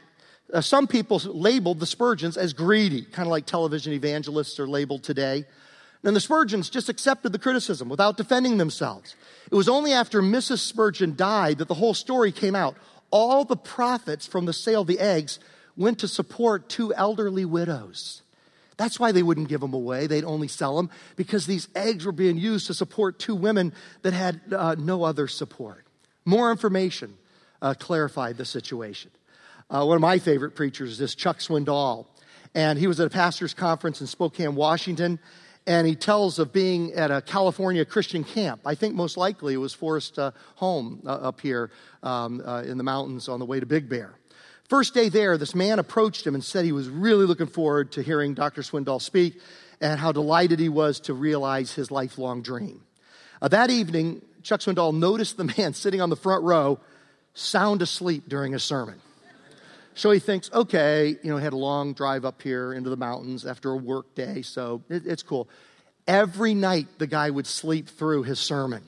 uh, 0.54 0.62
some 0.62 0.88
people 0.88 1.20
labeled 1.26 1.80
the 1.80 1.86
Spurgeons 1.86 2.38
as 2.38 2.54
greedy, 2.54 3.02
kind 3.04 3.28
of 3.28 3.32
like 3.32 3.46
television 3.46 3.92
evangelists 3.94 4.60
are 4.60 4.68
labeled 4.68 5.04
today. 5.04 5.46
And 6.04 6.16
the 6.16 6.20
Spurgeons 6.22 6.70
just 6.70 6.90
accepted 6.90 7.32
the 7.32 7.40
criticism 7.40 7.90
without 7.90 8.18
defending 8.18 8.58
themselves. 8.58 9.16
It 9.50 9.56
was 9.56 9.70
only 9.70 9.94
after 9.94 10.22
Mrs. 10.22 10.60
Spurgeon 10.60 11.16
died 11.16 11.58
that 11.58 11.68
the 11.68 11.74
whole 11.74 11.94
story 11.94 12.32
came 12.32 12.56
out. 12.56 12.76
All 13.10 13.46
the 13.46 13.56
profits 13.56 14.28
from 14.28 14.46
the 14.46 14.54
sale 14.54 14.82
of 14.82 14.88
the 14.88 15.00
eggs 15.00 15.40
went 15.76 16.00
to 16.00 16.08
support 16.08 16.70
two 16.70 16.94
elderly 16.94 17.46
widows. 17.46 18.22
That's 18.78 19.00
why 19.00 19.12
they 19.12 19.24
wouldn't 19.24 19.50
give 19.50 19.62
them 19.62 19.74
away. 19.74 20.08
They'd 20.08 20.24
only 20.24 20.48
sell 20.48 20.76
them 20.76 20.90
because 21.16 21.46
these 21.46 21.68
eggs 21.76 22.06
were 22.06 22.12
being 22.12 22.38
used 22.38 22.68
to 22.68 22.74
support 22.74 23.18
two 23.18 23.36
women 23.36 23.74
that 24.02 24.14
had 24.14 24.42
uh, 24.52 24.76
no 24.78 25.04
other 25.04 25.28
support. 25.28 25.86
More 26.26 26.52
information 26.52 27.16
uh, 27.62 27.76
clarified 27.76 28.38
the 28.38 28.46
situation. 28.46 29.12
Uh, 29.70 29.86
one 29.86 29.96
of 29.96 30.02
my 30.02 30.20
favorite 30.20 30.56
preachers 30.56 30.92
is 30.92 30.98
this 30.98 31.16
Chuck 31.16 31.40
Swindoll. 31.40 32.06
And 32.56 32.78
he 32.78 32.88
was 32.88 33.00
at 33.00 33.08
a 33.08 33.10
pastor's 33.10 33.54
conference 33.54 34.02
in 34.02 34.08
Spokane, 34.08 34.56
Washington. 34.56 35.20
And 35.66 35.88
he 35.88 35.96
tells 35.96 36.40
of 36.40 36.52
being 36.52 36.94
at 36.94 37.10
a 37.10 37.22
California 37.22 37.86
Christian 37.86 38.24
camp. 38.24 38.62
I 38.66 38.76
think 38.76 38.96
most 38.96 39.16
likely 39.16 39.54
it 39.54 39.58
was 39.58 39.74
Forest 39.74 40.20
uh, 40.20 40.32
Home 40.56 41.02
uh, 41.06 41.10
up 41.10 41.40
here 41.40 41.72
um, 42.04 42.42
uh, 42.46 42.64
in 42.64 42.78
the 42.78 42.84
mountains 42.84 43.30
on 43.30 43.40
the 43.40 43.46
way 43.46 43.60
to 43.60 43.66
Big 43.66 43.88
Bear. 43.88 44.14
First 44.70 44.94
day 44.94 45.10
there, 45.10 45.38
this 45.38 45.56
man 45.56 45.80
approached 45.80 46.26
him 46.26 46.36
and 46.36 46.44
said 46.44 46.66
he 46.66 46.72
was 46.72 46.90
really 46.90 47.26
looking 47.26 47.48
forward 47.48 47.92
to 47.94 48.02
hearing 48.02 48.34
Dr. 48.34 48.62
Swindoll 48.62 49.02
speak 49.02 49.40
and 49.80 50.00
how 50.00 50.12
delighted 50.12 50.60
he 50.60 50.70
was 50.70 51.00
to 51.02 51.14
realize 51.14 51.74
his 51.74 51.92
lifelong 51.92 52.42
dream. 52.42 52.82
Uh, 53.42 53.50
that 53.50 53.70
evening, 53.70 54.22
Chuck 54.42 54.62
Swindoll 54.62 54.94
noticed 54.94 55.38
the 55.38 55.54
man 55.58 55.74
sitting 55.76 56.02
on 56.02 56.10
the 56.10 56.16
front 56.16 56.44
row 56.44 56.80
sound 57.34 57.82
asleep 57.82 58.24
during 58.28 58.54
a 58.54 58.60
sermon. 58.60 59.00
So 59.96 60.12
he 60.12 60.20
thinks, 60.20 60.52
okay, 60.52 61.16
you 61.22 61.32
know, 61.32 61.38
he 61.38 61.44
had 61.44 61.54
a 61.54 61.58
long 61.58 61.94
drive 61.94 62.26
up 62.26 62.42
here 62.42 62.74
into 62.74 62.90
the 62.90 62.98
mountains 62.98 63.46
after 63.46 63.72
a 63.72 63.78
work 63.78 64.16
day, 64.16 64.42
so 64.42 64.82
it, 64.90 65.06
it's 65.06 65.24
cool. 65.24 65.48
Every 66.08 66.54
night, 66.54 66.88
the 66.98 67.08
guy 67.08 67.30
would 67.30 67.48
sleep 67.48 67.88
through 67.88 68.24
his 68.24 68.40
sermon. 68.40 68.84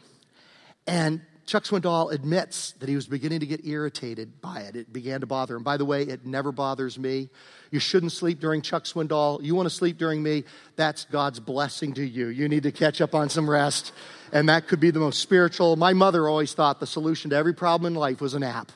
And 0.88 1.22
Chuck 1.46 1.64
Swindoll 1.64 2.12
admits 2.12 2.72
that 2.80 2.90
he 2.90 2.96
was 2.96 3.06
beginning 3.06 3.42
to 3.42 3.46
get 3.46 3.66
irritated 3.66 4.42
by 4.42 4.62
it. 4.62 4.76
It 4.76 4.92
began 4.92 5.22
to 5.22 5.28
bother 5.28 5.56
him. 5.56 5.64
By 5.64 5.78
the 5.78 5.86
way, 5.86 6.02
it 6.02 6.26
never 6.26 6.52
bothers 6.52 6.98
me. 6.98 7.30
You 7.70 7.80
shouldn't 7.80 8.12
sleep 8.12 8.40
during 8.40 8.64
Chuck 8.64 8.86
Swindoll. 8.86 9.44
You 9.44 9.54
want 9.54 9.68
to 9.68 9.76
sleep 9.76 10.00
during 10.00 10.24
me? 10.24 10.44
That's 10.76 11.06
God's 11.06 11.40
blessing 11.40 11.94
to 11.94 12.04
you. 12.04 12.28
You 12.28 12.50
need 12.50 12.64
to 12.64 12.72
catch 12.72 13.00
up 13.00 13.14
on 13.14 13.30
some 13.30 13.48
rest, 13.48 13.94
and 14.34 14.50
that 14.50 14.68
could 14.68 14.80
be 14.80 14.90
the 14.90 15.00
most 15.00 15.20
spiritual. 15.20 15.76
My 15.76 15.94
mother 15.94 16.28
always 16.28 16.54
thought 16.54 16.80
the 16.80 16.88
solution 16.88 17.30
to 17.30 17.36
every 17.36 17.54
problem 17.54 17.94
in 17.94 18.00
life 18.00 18.22
was 18.22 18.34
a 18.34 18.40
nap. 18.40 18.72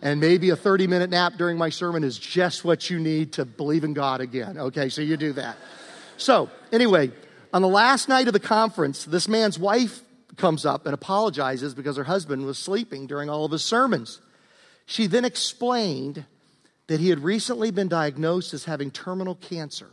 And 0.00 0.20
maybe 0.20 0.50
a 0.50 0.56
30 0.56 0.86
minute 0.86 1.10
nap 1.10 1.34
during 1.36 1.58
my 1.58 1.70
sermon 1.70 2.04
is 2.04 2.18
just 2.18 2.64
what 2.64 2.88
you 2.88 2.98
need 2.98 3.32
to 3.34 3.44
believe 3.44 3.84
in 3.84 3.94
God 3.94 4.20
again. 4.20 4.58
Okay, 4.58 4.88
so 4.88 5.02
you 5.02 5.16
do 5.16 5.32
that. 5.34 5.56
So, 6.16 6.50
anyway, 6.72 7.10
on 7.52 7.62
the 7.62 7.68
last 7.68 8.08
night 8.08 8.26
of 8.26 8.32
the 8.32 8.40
conference, 8.40 9.04
this 9.04 9.28
man's 9.28 9.58
wife 9.58 10.02
comes 10.36 10.64
up 10.64 10.86
and 10.86 10.94
apologizes 10.94 11.74
because 11.74 11.96
her 11.96 12.04
husband 12.04 12.44
was 12.44 12.58
sleeping 12.58 13.06
during 13.06 13.28
all 13.28 13.44
of 13.44 13.52
his 13.52 13.64
sermons. 13.64 14.20
She 14.86 15.06
then 15.06 15.24
explained 15.24 16.24
that 16.86 17.00
he 17.00 17.10
had 17.10 17.22
recently 17.22 17.70
been 17.70 17.88
diagnosed 17.88 18.54
as 18.54 18.64
having 18.64 18.90
terminal 18.90 19.34
cancer, 19.34 19.90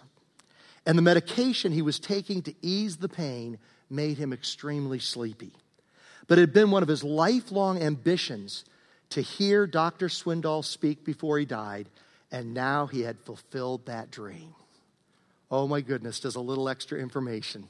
and 0.85 0.97
the 0.97 1.01
medication 1.01 1.71
he 1.71 1.81
was 1.81 1.99
taking 1.99 2.41
to 2.43 2.53
ease 2.61 2.97
the 2.97 3.09
pain 3.09 3.57
made 3.89 4.17
him 4.17 4.31
extremely 4.31 4.99
sleepy. 4.99 5.51
But 6.27 6.37
it 6.37 6.41
had 6.41 6.53
been 6.53 6.71
one 6.71 6.83
of 6.83 6.89
his 6.89 7.03
lifelong 7.03 7.81
ambitions 7.81 8.65
to 9.15 9.21
hear 9.21 9.65
Dr. 9.65 10.10
Swindoll 10.10 10.63
speak 10.63 11.06
before 11.06 11.39
he 11.39 11.45
died, 11.45 11.88
and 12.34 12.54
now 12.54 12.86
he 12.86 12.99
had 12.99 13.17
fulfilled 13.21 13.86
that 13.86 14.12
dream. 14.12 14.54
Oh 15.49 15.69
my 15.69 15.80
goodness, 15.80 16.19
does 16.19 16.36
a 16.36 16.41
little 16.41 16.67
extra 16.67 16.99
information 16.99 17.69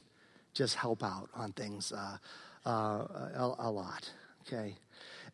just 0.54 0.74
help 0.74 1.04
out 1.04 1.28
on 1.36 1.52
things 1.52 1.92
uh, 1.92 2.16
uh, 2.66 2.68
a, 2.68 3.54
a, 3.60 3.70
lot? 3.70 4.10
Okay. 4.44 4.74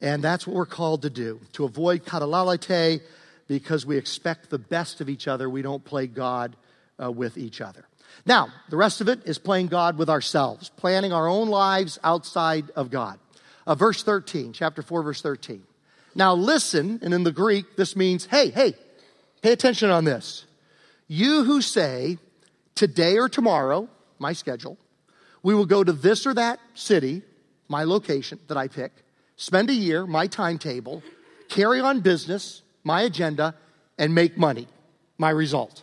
And 0.02 0.22
that's 0.22 0.46
what 0.46 0.54
we're 0.54 0.66
called 0.66 1.00
to 1.02 1.10
do 1.10 1.40
to 1.54 1.64
avoid 1.64 2.04
katalalite 2.04 3.00
because 3.48 3.86
we 3.86 3.96
expect 3.96 4.50
the 4.50 4.58
best 4.58 5.00
of 5.00 5.08
each 5.08 5.26
other. 5.26 5.48
We 5.48 5.62
don't 5.62 5.82
play 5.82 6.06
God 6.08 6.56
uh, 7.02 7.10
with 7.10 7.38
each 7.38 7.62
other. 7.62 7.86
Now, 8.26 8.48
the 8.68 8.76
rest 8.76 9.00
of 9.00 9.08
it 9.08 9.20
is 9.24 9.38
playing 9.38 9.68
God 9.68 9.96
with 9.96 10.10
ourselves, 10.10 10.68
planning 10.76 11.14
our 11.14 11.26
own 11.26 11.48
lives 11.48 11.98
outside 12.04 12.70
of 12.76 12.90
God. 12.90 13.18
Uh, 13.66 13.76
verse 13.76 14.02
13, 14.02 14.52
chapter 14.52 14.82
4, 14.82 15.02
verse 15.02 15.22
13. 15.22 15.62
Now, 16.14 16.34
listen, 16.34 17.00
and 17.02 17.14
in 17.14 17.22
the 17.22 17.32
Greek, 17.32 17.76
this 17.76 17.96
means, 17.96 18.26
hey, 18.26 18.50
hey, 18.50 18.74
pay 19.40 19.52
attention 19.52 19.90
on 19.90 20.04
this. 20.04 20.44
You 21.08 21.44
who 21.44 21.62
say, 21.62 22.18
today 22.74 23.18
or 23.18 23.28
tomorrow, 23.28 23.88
my 24.18 24.32
schedule, 24.32 24.78
we 25.42 25.54
will 25.54 25.66
go 25.66 25.82
to 25.82 25.92
this 25.92 26.26
or 26.26 26.34
that 26.34 26.60
city, 26.74 27.22
my 27.68 27.84
location 27.84 28.38
that 28.48 28.56
I 28.56 28.68
pick, 28.68 28.92
spend 29.36 29.70
a 29.70 29.74
year, 29.74 30.06
my 30.06 30.26
timetable, 30.26 31.02
carry 31.48 31.80
on 31.80 32.00
business, 32.00 32.62
my 32.84 33.02
agenda, 33.02 33.54
and 33.98 34.14
make 34.14 34.36
money, 34.36 34.68
my 35.18 35.30
result. 35.30 35.82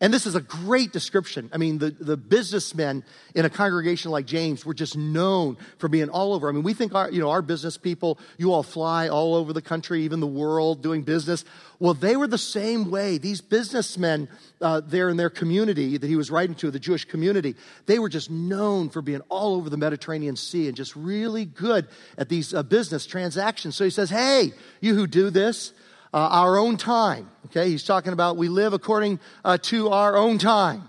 And 0.00 0.12
this 0.12 0.26
is 0.26 0.34
a 0.34 0.40
great 0.40 0.92
description. 0.92 1.50
I 1.52 1.58
mean, 1.58 1.78
the, 1.78 1.90
the 1.90 2.16
businessmen 2.16 3.04
in 3.34 3.44
a 3.44 3.50
congregation 3.50 4.10
like 4.10 4.26
James 4.26 4.64
were 4.64 4.74
just 4.74 4.96
known 4.96 5.56
for 5.78 5.88
being 5.88 6.08
all 6.08 6.32
over. 6.32 6.48
I 6.48 6.52
mean, 6.52 6.62
we 6.62 6.74
think 6.74 6.94
our, 6.94 7.10
you 7.10 7.20
know, 7.20 7.30
our 7.30 7.42
business 7.42 7.76
people, 7.76 8.18
you 8.38 8.52
all 8.52 8.62
fly 8.62 9.08
all 9.08 9.34
over 9.34 9.52
the 9.52 9.62
country, 9.62 10.02
even 10.02 10.20
the 10.20 10.26
world, 10.26 10.82
doing 10.82 11.02
business. 11.02 11.44
Well, 11.78 11.94
they 11.94 12.16
were 12.16 12.26
the 12.26 12.38
same 12.38 12.90
way. 12.90 13.18
These 13.18 13.40
businessmen 13.40 14.28
uh, 14.60 14.80
there 14.84 15.08
in 15.08 15.16
their 15.16 15.30
community 15.30 15.96
that 15.96 16.06
he 16.06 16.16
was 16.16 16.30
writing 16.30 16.54
to, 16.56 16.70
the 16.70 16.78
Jewish 16.78 17.04
community, 17.04 17.54
they 17.86 17.98
were 17.98 18.08
just 18.08 18.30
known 18.30 18.88
for 18.88 19.02
being 19.02 19.20
all 19.28 19.56
over 19.56 19.68
the 19.68 19.76
Mediterranean 19.76 20.36
Sea 20.36 20.68
and 20.68 20.76
just 20.76 20.96
really 20.96 21.44
good 21.44 21.86
at 22.16 22.28
these 22.28 22.54
uh, 22.54 22.62
business 22.62 23.06
transactions. 23.06 23.76
So 23.76 23.84
he 23.84 23.90
says, 23.90 24.10
hey, 24.10 24.52
you 24.80 24.94
who 24.94 25.06
do 25.06 25.30
this, 25.30 25.72
uh, 26.14 26.28
our 26.30 26.56
own 26.56 26.76
time. 26.76 27.28
Okay, 27.46 27.68
he's 27.68 27.82
talking 27.82 28.12
about 28.12 28.36
we 28.36 28.48
live 28.48 28.72
according 28.72 29.18
uh, 29.44 29.58
to 29.62 29.88
our 29.88 30.16
own 30.16 30.38
time, 30.38 30.88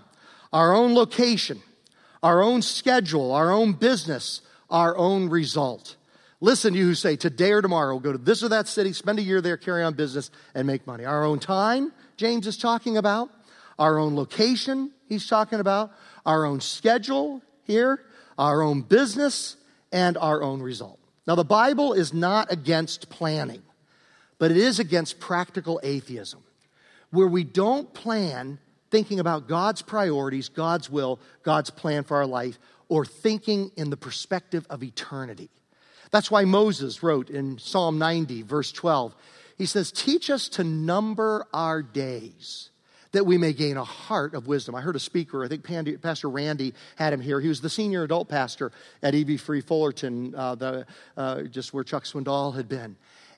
our 0.52 0.72
own 0.72 0.94
location, 0.94 1.60
our 2.22 2.42
own 2.42 2.62
schedule, 2.62 3.32
our 3.32 3.50
own 3.50 3.72
business, 3.72 4.40
our 4.70 4.96
own 4.96 5.28
result. 5.28 5.96
Listen, 6.40 6.74
you 6.74 6.84
who 6.84 6.94
say 6.94 7.16
today 7.16 7.50
or 7.50 7.60
tomorrow 7.60 7.98
go 7.98 8.12
to 8.12 8.18
this 8.18 8.44
or 8.44 8.50
that 8.50 8.68
city, 8.68 8.92
spend 8.92 9.18
a 9.18 9.22
year 9.22 9.40
there, 9.40 9.56
carry 9.56 9.82
on 9.82 9.94
business, 9.94 10.30
and 10.54 10.66
make 10.66 10.86
money. 10.86 11.04
Our 11.04 11.24
own 11.24 11.40
time, 11.40 11.92
James 12.16 12.46
is 12.46 12.56
talking 12.56 12.96
about. 12.96 13.28
Our 13.78 13.98
own 13.98 14.14
location, 14.14 14.92
he's 15.08 15.26
talking 15.26 15.58
about. 15.58 15.90
Our 16.24 16.44
own 16.44 16.60
schedule 16.60 17.42
here, 17.64 18.00
our 18.38 18.62
own 18.62 18.82
business, 18.82 19.56
and 19.90 20.16
our 20.18 20.42
own 20.42 20.62
result. 20.62 21.00
Now, 21.26 21.34
the 21.34 21.44
Bible 21.44 21.94
is 21.94 22.14
not 22.14 22.52
against 22.52 23.10
planning 23.10 23.62
but 24.38 24.50
it 24.50 24.56
is 24.56 24.78
against 24.78 25.20
practical 25.20 25.80
atheism, 25.82 26.42
where 27.10 27.26
we 27.26 27.44
don't 27.44 27.92
plan 27.94 28.58
thinking 28.90 29.20
about 29.20 29.48
God's 29.48 29.82
priorities, 29.82 30.48
God's 30.48 30.88
will, 30.90 31.18
God's 31.42 31.70
plan 31.70 32.04
for 32.04 32.16
our 32.16 32.26
life, 32.26 32.58
or 32.88 33.04
thinking 33.04 33.70
in 33.76 33.90
the 33.90 33.96
perspective 33.96 34.66
of 34.70 34.82
eternity. 34.82 35.50
That's 36.10 36.30
why 36.30 36.44
Moses 36.44 37.02
wrote 37.02 37.30
in 37.30 37.58
Psalm 37.58 37.98
90, 37.98 38.42
verse 38.42 38.70
12, 38.72 39.14
he 39.58 39.66
says, 39.66 39.90
Teach 39.90 40.30
us 40.30 40.48
to 40.50 40.64
number 40.64 41.46
our 41.52 41.82
days 41.82 42.70
that 43.12 43.24
we 43.24 43.38
may 43.38 43.52
gain 43.52 43.76
a 43.76 43.84
heart 43.84 44.34
of 44.34 44.46
wisdom. 44.46 44.74
I 44.74 44.82
heard 44.82 44.96
a 44.96 45.00
speaker, 45.00 45.44
I 45.44 45.48
think 45.48 45.64
Pastor 46.02 46.28
Randy 46.28 46.74
had 46.96 47.12
him 47.12 47.20
here. 47.20 47.40
He 47.40 47.48
was 47.48 47.60
the 47.60 47.70
senior 47.70 48.04
adult 48.04 48.28
pastor 48.28 48.72
at 49.02 49.14
EV 49.14 49.40
Free 49.40 49.62
Fullerton, 49.62 50.34
uh, 50.34 50.54
the, 50.54 50.86
uh, 51.16 51.42
just 51.42 51.72
where 51.72 51.82
Chuck 51.82 52.04
Swindoll 52.04 52.54
had 52.54 52.68
been. 52.68 52.96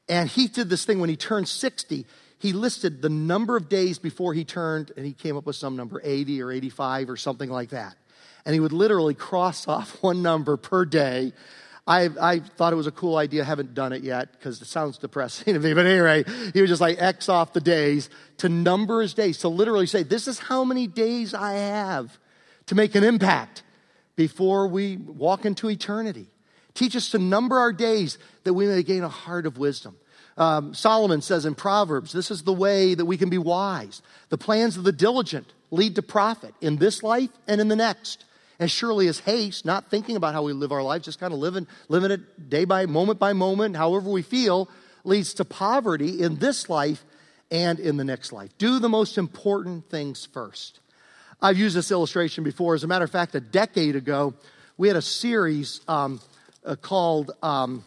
And 0.08 0.28
he 0.28 0.48
did 0.48 0.70
this 0.70 0.84
thing 0.84 1.00
when 1.00 1.10
he 1.10 1.16
turned 1.16 1.48
60. 1.48 2.06
He 2.38 2.52
listed 2.52 3.02
the 3.02 3.08
number 3.08 3.56
of 3.56 3.68
days 3.68 3.98
before 3.98 4.32
he 4.32 4.44
turned, 4.44 4.92
and 4.96 5.04
he 5.04 5.12
came 5.12 5.36
up 5.36 5.44
with 5.44 5.56
some 5.56 5.76
number 5.76 6.00
80 6.02 6.40
or 6.42 6.52
85 6.52 7.10
or 7.10 7.16
something 7.16 7.50
like 7.50 7.70
that. 7.70 7.96
And 8.44 8.54
he 8.54 8.60
would 8.60 8.72
literally 8.72 9.14
cross 9.14 9.68
off 9.68 10.02
one 10.02 10.22
number 10.22 10.56
per 10.56 10.84
day. 10.84 11.32
I, 11.86 12.10
I 12.20 12.38
thought 12.40 12.74
it 12.74 12.76
was 12.76 12.86
a 12.86 12.92
cool 12.92 13.16
idea. 13.16 13.42
I 13.42 13.46
haven't 13.46 13.72
done 13.72 13.94
it 13.94 14.02
yet 14.02 14.32
because 14.32 14.60
it 14.60 14.66
sounds 14.66 14.98
depressing 14.98 15.54
to 15.54 15.60
me. 15.60 15.72
But 15.72 15.86
anyway, 15.86 16.24
he 16.52 16.60
would 16.60 16.68
just 16.68 16.82
like 16.82 17.00
X 17.00 17.28
off 17.28 17.54
the 17.54 17.60
days 17.60 18.10
to 18.38 18.48
number 18.48 19.00
his 19.00 19.14
days, 19.14 19.38
to 19.38 19.48
literally 19.48 19.86
say, 19.86 20.02
This 20.02 20.28
is 20.28 20.38
how 20.38 20.64
many 20.64 20.86
days 20.86 21.34
I 21.34 21.54
have 21.54 22.18
to 22.66 22.74
make 22.74 22.94
an 22.94 23.04
impact 23.04 23.62
before 24.16 24.68
we 24.68 24.96
walk 24.96 25.46
into 25.46 25.70
eternity. 25.70 26.28
Teach 26.78 26.94
us 26.94 27.10
to 27.10 27.18
number 27.18 27.58
our 27.58 27.72
days 27.72 28.18
that 28.44 28.54
we 28.54 28.64
may 28.64 28.84
gain 28.84 29.02
a 29.02 29.08
heart 29.08 29.46
of 29.46 29.58
wisdom. 29.58 29.96
Um, 30.36 30.74
Solomon 30.74 31.22
says 31.22 31.44
in 31.44 31.56
Proverbs, 31.56 32.12
this 32.12 32.30
is 32.30 32.44
the 32.44 32.52
way 32.52 32.94
that 32.94 33.04
we 33.04 33.16
can 33.16 33.30
be 33.30 33.36
wise. 33.36 34.00
The 34.28 34.38
plans 34.38 34.76
of 34.76 34.84
the 34.84 34.92
diligent 34.92 35.52
lead 35.72 35.96
to 35.96 36.02
profit 36.02 36.54
in 36.60 36.76
this 36.76 37.02
life 37.02 37.30
and 37.48 37.60
in 37.60 37.66
the 37.66 37.74
next. 37.74 38.24
As 38.60 38.70
surely 38.70 39.08
as 39.08 39.18
haste, 39.18 39.64
not 39.64 39.90
thinking 39.90 40.14
about 40.14 40.34
how 40.34 40.44
we 40.44 40.52
live 40.52 40.70
our 40.70 40.84
lives, 40.84 41.04
just 41.04 41.18
kind 41.18 41.32
of 41.32 41.40
living, 41.40 41.66
living 41.88 42.12
it 42.12 42.48
day 42.48 42.64
by 42.64 42.86
moment 42.86 43.18
by 43.18 43.32
moment, 43.32 43.74
however 43.74 44.08
we 44.08 44.22
feel, 44.22 44.68
leads 45.02 45.34
to 45.34 45.44
poverty 45.44 46.22
in 46.22 46.36
this 46.36 46.70
life 46.70 47.04
and 47.50 47.80
in 47.80 47.96
the 47.96 48.04
next 48.04 48.32
life. 48.32 48.56
Do 48.56 48.78
the 48.78 48.88
most 48.88 49.18
important 49.18 49.90
things 49.90 50.28
first. 50.32 50.78
I've 51.42 51.58
used 51.58 51.74
this 51.74 51.90
illustration 51.90 52.44
before. 52.44 52.76
As 52.76 52.84
a 52.84 52.86
matter 52.86 53.04
of 53.04 53.10
fact, 53.10 53.34
a 53.34 53.40
decade 53.40 53.96
ago, 53.96 54.34
we 54.76 54.86
had 54.86 54.96
a 54.96 55.02
series 55.02 55.80
um, 55.88 56.20
uh, 56.68 56.76
called 56.76 57.32
um, 57.42 57.82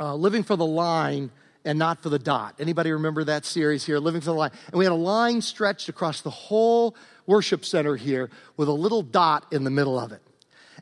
uh, 0.00 0.14
Living 0.14 0.42
for 0.42 0.56
the 0.56 0.66
Line 0.66 1.30
and 1.64 1.78
Not 1.78 2.02
for 2.02 2.08
the 2.08 2.18
Dot. 2.18 2.56
Anybody 2.58 2.90
remember 2.90 3.22
that 3.24 3.44
series 3.44 3.84
here, 3.84 3.98
Living 3.98 4.20
for 4.20 4.26
the 4.26 4.34
Line? 4.34 4.50
And 4.66 4.78
we 4.78 4.84
had 4.84 4.92
a 4.92 4.96
line 4.96 5.42
stretched 5.42 5.88
across 5.88 6.22
the 6.22 6.30
whole 6.30 6.96
worship 7.26 7.64
center 7.64 7.94
here 7.94 8.30
with 8.56 8.68
a 8.68 8.72
little 8.72 9.02
dot 9.02 9.46
in 9.52 9.62
the 9.62 9.70
middle 9.70 9.98
of 9.98 10.10
it. 10.12 10.22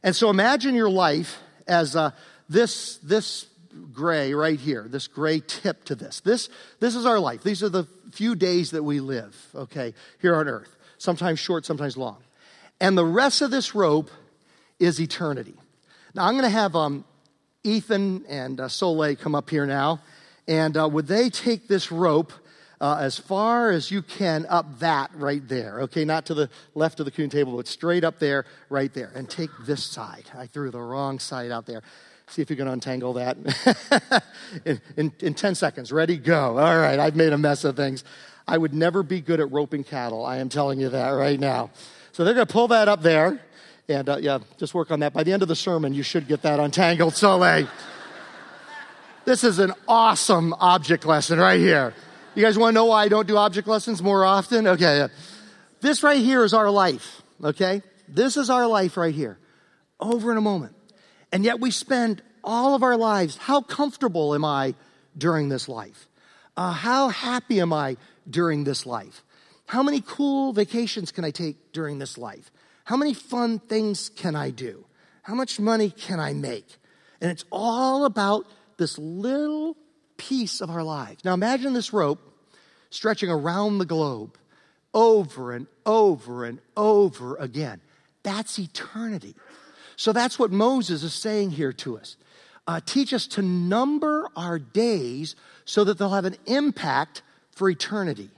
And 0.03 0.16
so 0.16 0.31
imagine 0.31 0.75
your 0.75 0.88
life 0.88 1.38
as 1.66 1.96
uh, 1.96 2.12
this, 2.49 2.96
this 2.99 3.46
gray 3.92 4.33
right 4.33 4.59
here, 4.59 4.87
this 4.88 5.07
gray 5.07 5.42
tip 5.46 5.85
to 5.85 5.94
this. 5.94 6.20
This, 6.20 6.49
this 6.79 6.94
is 6.94 7.05
our 7.05 7.18
life. 7.18 7.42
These 7.42 7.62
are 7.62 7.68
the 7.68 7.87
few 8.12 8.35
days 8.35 8.70
that 8.70 8.83
we 8.83 9.01
live, 9.01 9.37
okay, 9.55 9.94
here 10.23 10.37
on 10.37 10.49
earth. 10.49 10.75
Sometimes 10.96 11.38
short, 11.38 11.66
sometimes 11.66 11.96
long. 11.96 12.18
And 12.81 12.96
the 12.96 13.05
rest 13.05 13.42
of 13.42 13.51
this 13.51 13.75
rope 13.75 14.11
is 14.79 15.01
eternity. 15.01 15.55
Now, 16.14 16.27
I'm 16.27 16.35
going 16.35 16.44
to 16.44 16.51
have 16.51 16.75
um, 16.75 17.05
Ethan 17.62 18.25
and 18.29 18.61
uh, 18.61 18.68
Soleil 18.68 19.16
come 19.16 19.35
up 19.35 19.51
here 19.51 19.66
now. 19.66 20.01
And 20.49 20.77
uh, 20.77 20.88
would 20.88 21.07
they 21.07 21.31
take 21.31 21.68
this 21.68 21.92
rope 21.92 22.33
uh, 22.81 22.96
as 23.01 23.18
far 23.18 23.70
as 23.70 23.90
you 23.90 24.01
can 24.03 24.46
up 24.49 24.79
that 24.79 25.11
right 25.14 25.46
there. 25.46 25.81
Okay, 25.83 26.05
not 26.05 26.25
to 26.27 26.35
the 26.35 26.49
left 26.75 26.99
of 26.99 27.05
the 27.05 27.12
coon 27.12 27.29
table, 27.29 27.57
but 27.57 27.66
straight 27.66 28.05
up 28.05 28.18
there, 28.18 28.46
right 28.70 28.92
there. 28.94 29.12
And 29.14 29.29
take 29.29 29.51
this 29.66 29.85
side. 29.85 30.25
I 30.37 30.46
threw 30.46 30.70
the 30.70 30.81
wrong 30.81 31.18
side 31.18 31.51
out 31.51 31.66
there. 31.66 31.83
See 32.29 32.40
if 32.42 32.49
you 32.49 32.57
can 32.57 32.68
untangle 32.68 33.14
that 33.14 33.37
in, 34.64 34.81
in, 34.96 35.12
in 35.20 35.35
10 35.35 35.55
seconds. 35.57 35.92
Ready? 35.92 36.16
Go. 36.16 36.59
All 36.59 36.79
right, 36.79 36.99
I've 36.99 37.16
made 37.16 37.33
a 37.33 37.38
mess 37.38 37.64
of 37.64 37.77
things. 37.77 38.05
I 38.49 38.57
would 38.57 38.73
never 38.73 39.03
be 39.03 39.20
good 39.20 39.40
at 39.40 39.51
roping 39.51 39.85
cattle. 39.85 40.25
I 40.25 40.38
am 40.38 40.49
telling 40.49 40.81
you 40.81 40.88
that 40.88 41.11
right 41.11 41.38
now. 41.38 41.70
So 42.12 42.25
they're 42.25 42.35
going 42.35 42.46
to 42.46 42.53
pull 42.53 42.68
that 42.68 42.88
up 42.88 43.03
there. 43.03 43.40
And 43.88 44.09
uh, 44.09 44.19
yeah, 44.21 44.38
just 44.59 44.75
work 44.75 44.90
on 44.90 45.01
that. 45.01 45.12
By 45.12 45.23
the 45.23 45.33
end 45.33 45.43
of 45.43 45.49
the 45.49 45.57
sermon, 45.57 45.95
you 45.95 46.03
should 46.03 46.29
get 46.29 46.43
that 46.43 46.61
untangled. 46.61 47.14
So, 47.14 47.43
hey, 47.43 47.66
this 49.25 49.45
is 49.45 49.59
an 49.59 49.73
awesome 49.88 50.55
object 50.61 51.05
lesson 51.05 51.38
right 51.38 51.61
here. 51.61 51.95
You 52.35 52.45
guys 52.45 52.57
want 52.57 52.73
to 52.73 52.75
know 52.75 52.87
why 52.87 53.05
I 53.05 53.09
don't 53.09 53.27
do 53.27 53.37
object 53.37 53.66
lessons 53.66 54.03
more 54.03 54.25
often? 54.25 54.66
Okay. 54.66 54.99
Yeah. 54.99 55.09
This 55.81 56.03
right 56.03 56.21
here 56.21 56.45
is 56.45 56.55
our 56.55 56.71
life. 56.71 57.23
Okay. 57.43 57.83
This 58.09 58.37
is 58.37 58.51
our 58.51 58.66
life 58.66 58.97
right 58.97 59.14
here. 59.14 59.38
Over 59.99 60.31
in 60.33 60.38
a 60.38 60.40
moment. 60.40 60.75
And 61.33 61.45
yet 61.45 61.61
we 61.61 61.71
spend 61.71 62.23
all 62.43 62.75
of 62.75 62.83
our 62.83 62.97
lives. 62.97 63.37
How 63.37 63.61
comfortable 63.61 64.35
am 64.35 64.45
I 64.45 64.75
during 65.16 65.49
this 65.49 65.69
life? 65.69 66.09
Uh, 66.57 66.73
how 66.73 67.09
happy 67.09 67.61
am 67.61 67.73
I 67.73 67.97
during 68.29 68.64
this 68.64 68.87
life? 68.87 69.23
How 69.66 69.83
many 69.83 70.03
cool 70.05 70.53
vacations 70.53 71.12
can 71.12 71.25
I 71.25 71.31
take 71.31 71.73
during 71.73 71.99
this 71.99 72.19
life? 72.19 72.51
How 72.90 72.96
many 72.96 73.14
fun 73.14 73.61
things 73.61 74.09
can 74.09 74.35
I 74.35 74.50
do? 74.50 74.85
How 75.22 75.37
much 75.37 75.61
money 75.61 75.90
can 75.90 76.18
I 76.18 76.33
make? 76.33 76.66
And 77.20 77.31
it's 77.31 77.44
all 77.53 78.05
about 78.05 78.46
this 78.79 78.98
little 78.98 79.76
piece 80.16 80.61
of 80.61 80.70
our 80.70 80.83
lives. 80.83 81.24
Now 81.24 81.33
imagine 81.35 81.72
this 81.72 81.92
rope 81.92 82.18
stretching 82.90 83.31
around 83.31 83.79
the 83.79 83.85
globe 83.85 84.37
over 84.92 85.53
and 85.53 85.68
over 85.87 86.44
and 86.44 86.59
over 86.76 87.37
again. 87.37 87.81
That's 88.24 88.59
eternity. 88.59 89.37
So 89.94 90.12
that's 90.12 90.37
what 90.37 90.50
Moses 90.50 91.05
is 91.05 91.14
saying 91.14 91.50
here 91.50 91.72
to 91.74 91.96
us. 91.96 92.16
Uh, 92.66 92.81
teach 92.85 93.14
us 93.14 93.29
to 93.29 93.42
number 93.42 94.29
our 94.35 94.59
days 94.59 95.37
so 95.64 95.85
that 95.85 95.96
they'll 95.96 96.11
have 96.11 96.24
an 96.24 96.38
impact 96.44 97.22
for 97.53 97.70
eternity. 97.70 98.31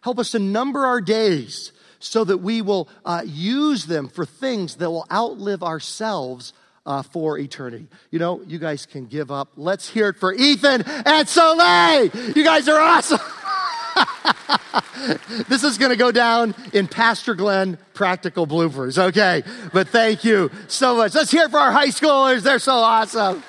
Help 0.00 0.18
us 0.18 0.32
to 0.32 0.40
number 0.40 0.84
our 0.84 1.00
days 1.00 1.70
so 2.00 2.24
that 2.24 2.38
we 2.38 2.62
will 2.62 2.88
uh, 3.04 3.22
use 3.24 3.86
them 3.86 4.08
for 4.08 4.26
things 4.26 4.76
that 4.76 4.90
will 4.90 5.06
outlive 5.12 5.62
ourselves 5.62 6.52
uh, 6.86 7.02
for 7.02 7.38
eternity. 7.38 7.86
You 8.10 8.18
know, 8.18 8.42
you 8.46 8.58
guys 8.58 8.86
can 8.86 9.06
give 9.06 9.30
up. 9.30 9.50
Let's 9.56 9.88
hear 9.88 10.08
it 10.08 10.16
for 10.16 10.34
Ethan 10.34 10.82
and 10.82 11.28
Soleil. 11.28 12.06
You 12.34 12.42
guys 12.42 12.68
are 12.68 12.80
awesome. 12.80 13.18
this 15.48 15.62
is 15.62 15.78
going 15.78 15.90
to 15.90 15.96
go 15.96 16.10
down 16.10 16.54
in 16.72 16.88
Pastor 16.88 17.34
Glenn 17.34 17.78
practical 17.94 18.46
bloopers, 18.46 18.98
okay? 18.98 19.42
But 19.72 19.88
thank 19.88 20.24
you 20.24 20.50
so 20.68 20.96
much. 20.96 21.14
Let's 21.14 21.30
hear 21.30 21.44
it 21.44 21.50
for 21.50 21.58
our 21.58 21.72
high 21.72 21.88
schoolers. 21.88 22.42
They're 22.42 22.58
so 22.58 22.72
awesome. 22.72 23.42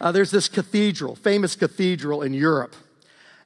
Uh, 0.00 0.12
there's 0.12 0.30
this 0.30 0.48
cathedral, 0.48 1.16
famous 1.16 1.56
cathedral 1.56 2.22
in 2.22 2.32
Europe, 2.32 2.76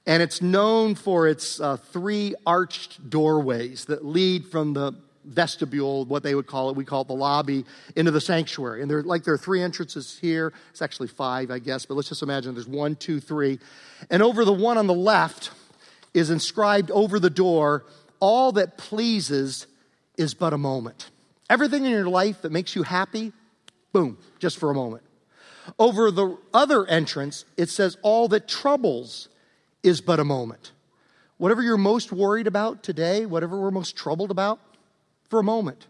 and 0.07 0.23
it's 0.23 0.43
known 0.43 0.95
for 0.95 1.29
its 1.29 1.61
uh, 1.61 1.77
three 1.77 2.35
arched 2.47 3.09
doorways 3.09 3.85
that 3.87 4.05
lead 4.05 4.47
from 4.47 4.73
the 4.73 4.95
vestibule, 5.25 6.05
what 6.07 6.23
they 6.23 6.35
would 6.35 6.47
call 6.47 6.71
it, 6.71 6.77
we 6.77 6.85
call 6.85 7.03
it 7.03 7.09
the 7.09 7.15
lobby, 7.15 7.65
into 7.95 8.11
the 8.11 8.21
sanctuary. 8.21 8.83
And 8.83 8.91
there, 8.91 9.03
like 9.03 9.23
there 9.25 9.35
are 9.35 9.39
three 9.39 9.63
entrances 9.63 10.19
here. 10.21 10.53
It's 10.71 10.83
actually 10.83 11.09
five, 11.09 11.51
I 11.51 11.61
guess, 11.61 11.87
but 11.87 11.95
let's 11.95 12.09
just 12.09 12.23
imagine 12.23 12.55
there's 12.55 12.67
one, 12.67 12.97
two, 12.97 13.21
three. 13.21 13.61
And 14.11 14.23
over 14.23 14.45
the 14.45 14.53
one 14.53 14.79
on 14.79 14.87
the 14.87 14.95
left 14.95 15.53
is 16.13 16.31
inscribed 16.31 16.91
over 16.91 17.19
the 17.21 17.31
door, 17.31 17.85
all 18.19 18.53
that 18.53 18.77
pleases 18.77 19.67
is 20.17 20.35
but 20.35 20.53
a 20.53 20.59
moment. 20.59 21.11
Everything 21.49 21.85
in 21.85 21.91
your 21.91 22.09
life 22.09 22.43
that 22.43 22.53
makes 22.53 22.75
you 22.75 22.83
happy, 22.83 23.33
boom, 23.93 24.19
just 24.39 24.59
for 24.59 24.71
a 24.71 24.75
moment. 24.75 25.03
Over 25.79 26.11
the 26.11 26.37
other 26.53 26.85
entrance, 26.87 27.45
it 27.57 27.69
says, 27.69 27.97
all 28.03 28.27
that 28.29 28.49
troubles 28.49 29.29
is 29.83 30.01
but 30.01 30.21
a 30.21 30.25
moment. 30.25 30.73
Whatever 31.39 31.63
you're 31.63 31.77
most 31.77 32.13
worried 32.13 32.47
about 32.47 32.83
today, 32.83 33.27
whatever 33.27 33.61
we're 33.61 33.71
most 33.71 33.97
troubled 33.97 34.31
about, 34.31 34.61
for 35.29 35.41
a 35.41 35.43
moment. 35.43 35.87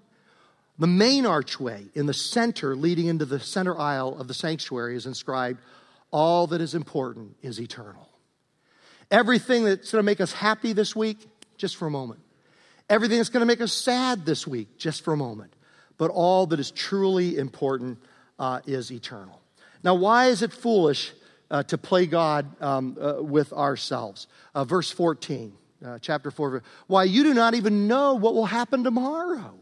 The 0.78 0.86
main 0.86 1.26
archway 1.26 1.84
in 1.94 2.06
the 2.06 2.14
center, 2.14 2.74
leading 2.74 3.06
into 3.06 3.24
the 3.24 3.38
center 3.38 3.78
aisle 3.78 4.18
of 4.18 4.28
the 4.28 4.34
sanctuary, 4.34 4.96
is 4.96 5.06
inscribed 5.06 5.60
All 6.10 6.46
that 6.48 6.60
is 6.60 6.74
important 6.74 7.36
is 7.42 7.60
eternal. 7.60 8.08
Everything 9.10 9.64
that's 9.64 9.92
going 9.92 10.02
to 10.02 10.06
make 10.06 10.20
us 10.20 10.32
happy 10.32 10.72
this 10.72 10.96
week, 10.96 11.18
just 11.58 11.76
for 11.76 11.86
a 11.86 11.90
moment. 11.90 12.20
Everything 12.88 13.18
that's 13.18 13.28
going 13.28 13.42
to 13.42 13.46
make 13.46 13.60
us 13.60 13.72
sad 13.72 14.24
this 14.24 14.46
week, 14.46 14.78
just 14.78 15.04
for 15.04 15.12
a 15.12 15.16
moment. 15.16 15.52
But 15.98 16.10
all 16.10 16.46
that 16.46 16.58
is 16.58 16.70
truly 16.70 17.36
important 17.36 17.98
uh, 18.38 18.60
is 18.66 18.90
eternal. 18.90 19.40
Now, 19.84 19.94
why 19.94 20.26
is 20.28 20.42
it 20.42 20.52
foolish 20.52 21.12
uh, 21.52 21.62
to 21.64 21.78
play 21.78 22.06
God 22.06 22.60
um, 22.60 22.96
uh, 23.00 23.22
with 23.22 23.52
ourselves? 23.52 24.26
Uh, 24.54 24.64
verse 24.64 24.90
14 24.90 25.52
uh, 25.84 25.98
chapter 26.00 26.30
4. 26.30 26.62
Why, 26.86 27.04
you 27.04 27.22
do 27.22 27.34
not 27.34 27.54
even 27.54 27.86
know 27.86 28.14
what 28.14 28.34
will 28.34 28.46
happen 28.46 28.84
tomorrow. 28.84 29.54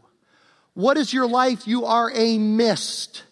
What 0.73 0.97
is 0.97 1.13
your 1.13 1.27
life? 1.27 1.67
You 1.67 1.85
are 1.85 2.11
a 2.13 2.37
mist 2.37 3.23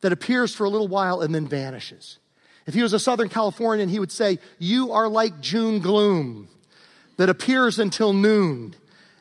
that 0.00 0.12
appears 0.12 0.54
for 0.54 0.64
a 0.64 0.70
little 0.70 0.88
while 0.88 1.20
and 1.20 1.34
then 1.34 1.46
vanishes. 1.46 2.18
If 2.66 2.74
he 2.74 2.82
was 2.82 2.92
a 2.92 2.98
Southern 2.98 3.28
Californian, 3.28 3.88
he 3.88 3.98
would 3.98 4.12
say, 4.12 4.38
You 4.58 4.92
are 4.92 5.08
like 5.08 5.40
June 5.40 5.80
gloom 5.80 6.48
that 7.16 7.28
appears 7.28 7.78
until 7.78 8.12
noon 8.12 8.74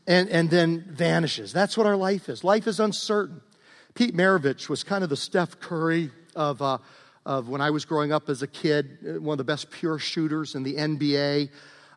and, 0.08 0.30
and 0.30 0.50
then 0.50 0.86
vanishes. 0.90 1.54
That's 1.54 1.78
what 1.78 1.88
our 1.88 1.96
life 1.96 2.30
is. 2.30 2.44
Life 2.44 2.68
is 2.68 2.80
uncertain. 2.80 3.42
Pete 3.94 4.16
Maravich 4.16 4.70
was 4.70 4.84
kind 4.84 5.04
of 5.04 5.10
the 5.10 5.18
Steph 5.18 5.60
Curry 5.60 6.12
of, 6.36 6.62
uh, 6.62 6.78
of 7.26 7.50
when 7.50 7.62
I 7.62 7.70
was 7.70 7.86
growing 7.86 8.12
up 8.12 8.30
as 8.30 8.42
a 8.42 8.48
kid, 8.48 9.22
one 9.22 9.34
of 9.34 9.38
the 9.38 9.44
best 9.44 9.70
pure 9.72 10.00
shooters 10.00 10.56
in 10.56 10.64
the 10.64 10.76
NBA 10.76 11.50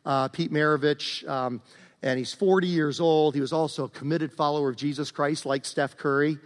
uh, 0.05 0.27
Pete 0.29 0.51
Maravich, 0.51 1.27
um, 1.27 1.61
and 2.03 2.19
he's 2.19 2.33
40 2.33 2.67
years 2.67 2.99
old. 2.99 3.33
He 3.33 3.41
was 3.41 3.51
also 3.51 3.85
a 3.85 3.89
committed 3.89 4.31
follower 4.31 4.69
of 4.69 4.75
Jesus 4.75 5.11
Christ, 5.11 5.45
like 5.45 5.65
Steph 5.65 5.97
Curry. 5.97 6.37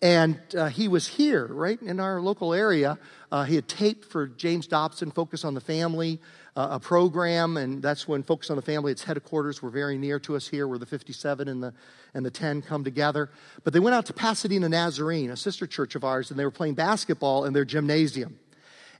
And 0.00 0.40
uh, 0.56 0.68
he 0.68 0.88
was 0.88 1.06
here, 1.06 1.46
right, 1.46 1.80
in 1.80 2.00
our 2.00 2.20
local 2.20 2.54
area. 2.54 2.98
Uh, 3.30 3.44
he 3.44 3.54
had 3.54 3.68
taped 3.68 4.04
for 4.04 4.26
James 4.26 4.66
Dobson, 4.66 5.10
Focus 5.10 5.44
on 5.44 5.54
the 5.54 5.60
Family, 5.60 6.20
a 6.54 6.78
program, 6.78 7.56
and 7.56 7.82
that's 7.82 8.06
when 8.06 8.22
Focus 8.22 8.50
on 8.50 8.56
the 8.56 8.62
Family, 8.62 8.92
its 8.92 9.04
headquarters 9.04 9.62
were 9.62 9.70
very 9.70 9.96
near 9.96 10.18
to 10.20 10.36
us 10.36 10.46
here, 10.46 10.68
where 10.68 10.78
the 10.78 10.86
57 10.86 11.48
and 11.48 11.62
the, 11.62 11.72
and 12.14 12.26
the 12.26 12.30
10 12.30 12.62
come 12.62 12.84
together. 12.84 13.30
But 13.64 13.72
they 13.72 13.80
went 13.80 13.94
out 13.94 14.06
to 14.06 14.12
Pasadena 14.12 14.68
Nazarene, 14.68 15.30
a 15.30 15.36
sister 15.36 15.66
church 15.66 15.94
of 15.94 16.04
ours, 16.04 16.30
and 16.30 16.38
they 16.38 16.44
were 16.44 16.50
playing 16.50 16.74
basketball 16.74 17.44
in 17.46 17.52
their 17.52 17.64
gymnasium 17.64 18.38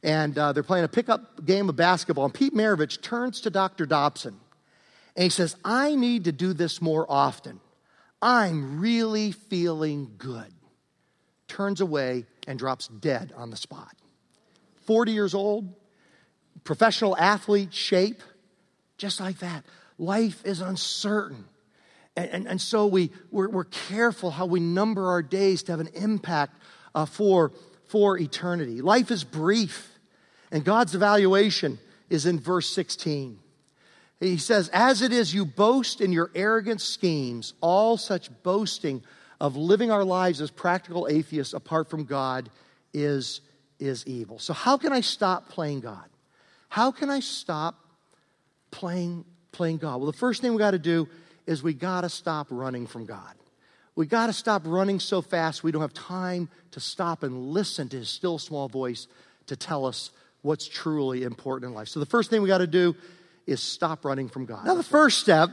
and 0.04 0.36
uh, 0.36 0.52
they're 0.52 0.64
playing 0.64 0.84
a 0.84 0.88
pickup 0.88 1.44
game 1.44 1.68
of 1.68 1.76
basketball. 1.76 2.24
And 2.24 2.34
Pete 2.34 2.54
Maravich 2.54 3.00
turns 3.02 3.40
to 3.42 3.50
Dr. 3.50 3.86
Dobson 3.86 4.40
and 5.16 5.24
he 5.24 5.30
says, 5.30 5.56
I 5.64 5.94
need 5.94 6.24
to 6.24 6.32
do 6.32 6.52
this 6.52 6.80
more 6.80 7.06
often. 7.08 7.60
I'm 8.20 8.80
really 8.80 9.32
feeling 9.32 10.12
good. 10.16 10.52
Turns 11.48 11.80
away 11.80 12.24
and 12.46 12.58
drops 12.58 12.88
dead 12.88 13.32
on 13.36 13.50
the 13.50 13.56
spot. 13.56 13.94
40 14.86 15.12
years 15.12 15.34
old, 15.34 15.74
professional 16.64 17.16
athlete 17.16 17.74
shape, 17.74 18.22
just 18.98 19.20
like 19.20 19.38
that. 19.40 19.64
Life 19.98 20.44
is 20.44 20.60
uncertain. 20.60 21.44
And, 22.16 22.30
and, 22.30 22.48
and 22.48 22.60
so 22.60 22.86
we, 22.86 23.10
we're, 23.30 23.48
we're, 23.48 23.64
careful 23.64 24.30
how 24.30 24.46
we 24.46 24.60
number 24.60 25.08
our 25.08 25.22
days 25.22 25.62
to 25.64 25.72
have 25.72 25.80
an 25.80 25.88
impact 25.94 26.54
uh, 26.94 27.06
for, 27.06 27.52
for 27.86 28.18
eternity. 28.18 28.82
Life 28.82 29.10
is 29.10 29.24
brief. 29.24 29.88
And 30.50 30.64
God's 30.64 30.94
evaluation 30.94 31.78
is 32.10 32.26
in 32.26 32.38
verse 32.38 32.68
16. 32.68 33.38
He 34.20 34.36
says, 34.36 34.68
As 34.72 35.02
it 35.02 35.12
is, 35.12 35.34
you 35.34 35.44
boast 35.44 36.00
in 36.00 36.12
your 36.12 36.30
arrogant 36.34 36.80
schemes, 36.80 37.54
all 37.60 37.96
such 37.96 38.28
boasting 38.42 39.02
of 39.40 39.56
living 39.56 39.90
our 39.90 40.04
lives 40.04 40.40
as 40.40 40.50
practical 40.50 41.08
atheists 41.10 41.54
apart 41.54 41.90
from 41.90 42.04
God 42.04 42.50
is, 42.92 43.40
is 43.80 44.06
evil. 44.06 44.38
So, 44.38 44.52
how 44.52 44.76
can 44.76 44.92
I 44.92 45.00
stop 45.00 45.48
playing 45.48 45.80
God? 45.80 46.04
How 46.72 46.90
can 46.90 47.10
I 47.10 47.20
stop 47.20 47.74
playing, 48.70 49.26
playing 49.52 49.76
God? 49.76 49.98
Well, 49.98 50.10
the 50.10 50.16
first 50.16 50.40
thing 50.40 50.52
we 50.52 50.58
got 50.58 50.70
to 50.70 50.78
do 50.78 51.06
is 51.46 51.62
we 51.62 51.74
got 51.74 52.00
to 52.00 52.08
stop 52.08 52.46
running 52.48 52.86
from 52.86 53.04
God. 53.04 53.34
We 53.94 54.06
got 54.06 54.28
to 54.28 54.32
stop 54.32 54.62
running 54.64 54.98
so 54.98 55.20
fast 55.20 55.62
we 55.62 55.70
don't 55.70 55.82
have 55.82 55.92
time 55.92 56.48
to 56.70 56.80
stop 56.80 57.24
and 57.24 57.50
listen 57.50 57.90
to 57.90 57.98
his 57.98 58.08
still 58.08 58.38
small 58.38 58.70
voice 58.70 59.06
to 59.48 59.54
tell 59.54 59.84
us 59.84 60.12
what's 60.40 60.66
truly 60.66 61.24
important 61.24 61.68
in 61.68 61.74
life. 61.74 61.88
So 61.88 62.00
the 62.00 62.06
first 62.06 62.30
thing 62.30 62.40
we 62.40 62.48
got 62.48 62.58
to 62.58 62.66
do 62.66 62.96
is 63.46 63.60
stop 63.60 64.06
running 64.06 64.30
from 64.30 64.46
God. 64.46 64.64
Now, 64.64 64.74
the 64.74 64.82
first 64.82 65.18
step 65.18 65.50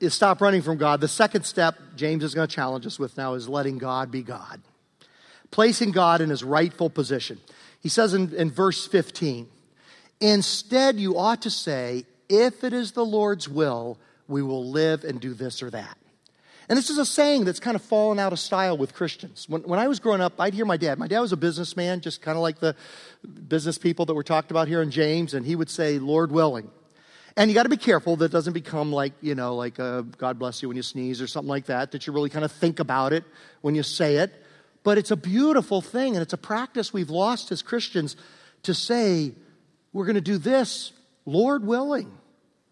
is 0.00 0.14
stop 0.14 0.40
running 0.40 0.62
from 0.62 0.78
God. 0.78 1.00
The 1.00 1.06
second 1.06 1.44
step, 1.44 1.76
James 1.94 2.24
is 2.24 2.34
going 2.34 2.48
to 2.48 2.52
challenge 2.52 2.88
us 2.88 2.98
with 2.98 3.16
now, 3.16 3.34
is 3.34 3.48
letting 3.48 3.78
God 3.78 4.10
be 4.10 4.24
God, 4.24 4.62
placing 5.52 5.92
God 5.92 6.20
in 6.20 6.28
his 6.28 6.42
rightful 6.42 6.90
position. 6.90 7.38
He 7.78 7.88
says 7.88 8.14
in, 8.14 8.34
in 8.34 8.50
verse 8.50 8.84
15, 8.84 9.46
Instead, 10.22 11.00
you 11.00 11.18
ought 11.18 11.42
to 11.42 11.50
say, 11.50 12.06
If 12.28 12.62
it 12.62 12.72
is 12.72 12.92
the 12.92 13.04
Lord's 13.04 13.48
will, 13.48 13.98
we 14.28 14.40
will 14.40 14.70
live 14.70 15.02
and 15.02 15.20
do 15.20 15.34
this 15.34 15.62
or 15.62 15.70
that. 15.70 15.98
And 16.68 16.78
this 16.78 16.90
is 16.90 16.96
a 16.96 17.04
saying 17.04 17.44
that's 17.44 17.58
kind 17.58 17.74
of 17.74 17.82
fallen 17.82 18.20
out 18.20 18.32
of 18.32 18.38
style 18.38 18.78
with 18.78 18.94
Christians. 18.94 19.48
When, 19.48 19.62
when 19.62 19.80
I 19.80 19.88
was 19.88 19.98
growing 19.98 20.20
up, 20.20 20.34
I'd 20.38 20.54
hear 20.54 20.64
my 20.64 20.76
dad. 20.76 20.96
My 20.96 21.08
dad 21.08 21.20
was 21.20 21.32
a 21.32 21.36
businessman, 21.36 22.00
just 22.00 22.22
kind 22.22 22.36
of 22.36 22.42
like 22.42 22.60
the 22.60 22.76
business 23.48 23.78
people 23.78 24.06
that 24.06 24.14
were 24.14 24.22
talked 24.22 24.52
about 24.52 24.68
here 24.68 24.80
in 24.80 24.92
James, 24.92 25.34
and 25.34 25.44
he 25.44 25.56
would 25.56 25.68
say, 25.68 25.98
Lord 25.98 26.30
willing. 26.30 26.70
And 27.36 27.50
you 27.50 27.54
got 27.54 27.64
to 27.64 27.68
be 27.68 27.76
careful 27.76 28.14
that 28.16 28.30
doesn't 28.30 28.52
become 28.52 28.92
like, 28.92 29.14
you 29.20 29.34
know, 29.34 29.56
like 29.56 29.80
uh, 29.80 30.02
God 30.02 30.38
bless 30.38 30.62
you 30.62 30.68
when 30.68 30.76
you 30.76 30.84
sneeze 30.84 31.20
or 31.20 31.26
something 31.26 31.48
like 31.48 31.66
that, 31.66 31.90
that 31.92 32.06
you 32.06 32.12
really 32.12 32.30
kind 32.30 32.44
of 32.44 32.52
think 32.52 32.78
about 32.78 33.12
it 33.12 33.24
when 33.60 33.74
you 33.74 33.82
say 33.82 34.16
it. 34.16 34.32
But 34.84 34.98
it's 34.98 35.10
a 35.10 35.16
beautiful 35.16 35.80
thing, 35.80 36.14
and 36.14 36.22
it's 36.22 36.32
a 36.32 36.38
practice 36.38 36.92
we've 36.92 37.10
lost 37.10 37.50
as 37.50 37.60
Christians 37.60 38.16
to 38.62 38.72
say, 38.72 39.32
we're 39.92 40.06
going 40.06 40.14
to 40.14 40.20
do 40.20 40.38
this, 40.38 40.92
Lord 41.26 41.64
willing. 41.66 42.10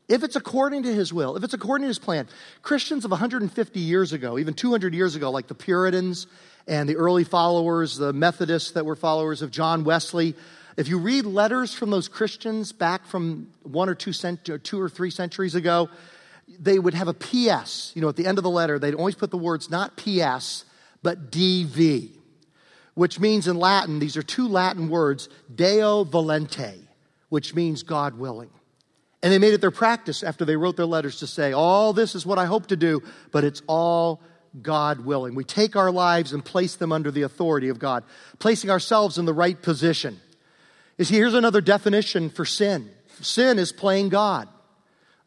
If 0.09 0.24
it's 0.24 0.35
according 0.35 0.83
to 0.85 0.92
his 0.92 1.12
will, 1.12 1.37
if 1.37 1.44
it's 1.44 1.54
according 1.54 1.85
to 1.85 1.88
his 1.88 2.00
plan. 2.00 2.26
Christians 2.62 3.04
of 3.04 3.12
150 3.12 3.78
years 3.78 4.12
ago, 4.12 4.38
even 4.38 4.54
200 4.54 4.92
years 4.92 5.14
ago, 5.14 5.30
like 5.30 5.46
the 5.46 5.54
Puritans 5.54 6.26
and 6.66 6.88
the 6.88 6.96
early 6.96 7.22
followers, 7.22 7.96
the 7.96 8.12
Methodists 8.12 8.72
that 8.72 8.85
were 8.85 8.96
followers 8.96 9.40
of 9.40 9.52
John 9.52 9.85
Wesley, 9.85 10.35
if 10.76 10.88
you 10.88 10.98
read 10.98 11.26
letters 11.26 11.74
from 11.74 11.90
those 11.90 12.09
Christians 12.09 12.72
back 12.72 13.06
from 13.06 13.52
one 13.62 13.88
or 13.88 13.94
two, 13.94 14.12
cent- 14.12 14.48
or 14.48 14.59
two 14.59 14.80
or 14.80 14.88
three 14.88 15.11
centuries 15.11 15.54
ago, 15.54 15.88
they 16.59 16.78
would 16.78 16.94
have 16.94 17.09
a 17.09 17.14
PS. 17.14 17.92
You 17.94 18.02
know, 18.02 18.09
at 18.09 18.16
the 18.16 18.26
end 18.26 18.38
of 18.38 18.44
the 18.44 18.50
letter, 18.50 18.78
they'd 18.78 18.94
always 18.94 19.14
put 19.14 19.30
the 19.30 19.38
words 19.38 19.70
not 19.70 19.96
PS, 19.96 20.64
but 21.02 21.30
DV, 21.30 22.11
which 22.94 23.20
means 23.20 23.46
in 23.46 23.56
Latin, 23.56 23.98
these 23.98 24.16
are 24.16 24.22
two 24.22 24.48
Latin 24.48 24.88
words, 24.88 25.28
Deo 25.54 26.04
volente, 26.04 26.78
which 27.30 27.54
means 27.54 27.82
God 27.82 28.18
willing. 28.18 28.50
And 29.22 29.32
they 29.32 29.38
made 29.38 29.54
it 29.54 29.60
their 29.60 29.70
practice 29.70 30.22
after 30.22 30.44
they 30.44 30.56
wrote 30.56 30.76
their 30.76 30.86
letters 30.86 31.20
to 31.20 31.26
say, 31.26 31.52
All 31.52 31.92
this 31.92 32.14
is 32.14 32.26
what 32.26 32.38
I 32.38 32.44
hope 32.44 32.66
to 32.66 32.76
do, 32.76 33.02
but 33.32 33.44
it's 33.44 33.62
all 33.66 34.20
God 34.60 35.00
willing. 35.00 35.34
We 35.34 35.44
take 35.44 35.76
our 35.76 35.90
lives 35.90 36.32
and 36.32 36.44
place 36.44 36.76
them 36.76 36.92
under 36.92 37.10
the 37.10 37.22
authority 37.22 37.68
of 37.68 37.78
God, 37.78 38.04
placing 38.38 38.70
ourselves 38.70 39.18
in 39.18 39.24
the 39.24 39.32
right 39.32 39.60
position. 39.60 40.20
You 40.98 41.04
see, 41.04 41.14
here's 41.14 41.34
another 41.34 41.60
definition 41.60 42.28
for 42.28 42.44
sin 42.44 42.90
sin 43.20 43.58
is 43.58 43.72
playing 43.72 44.08
God, 44.08 44.48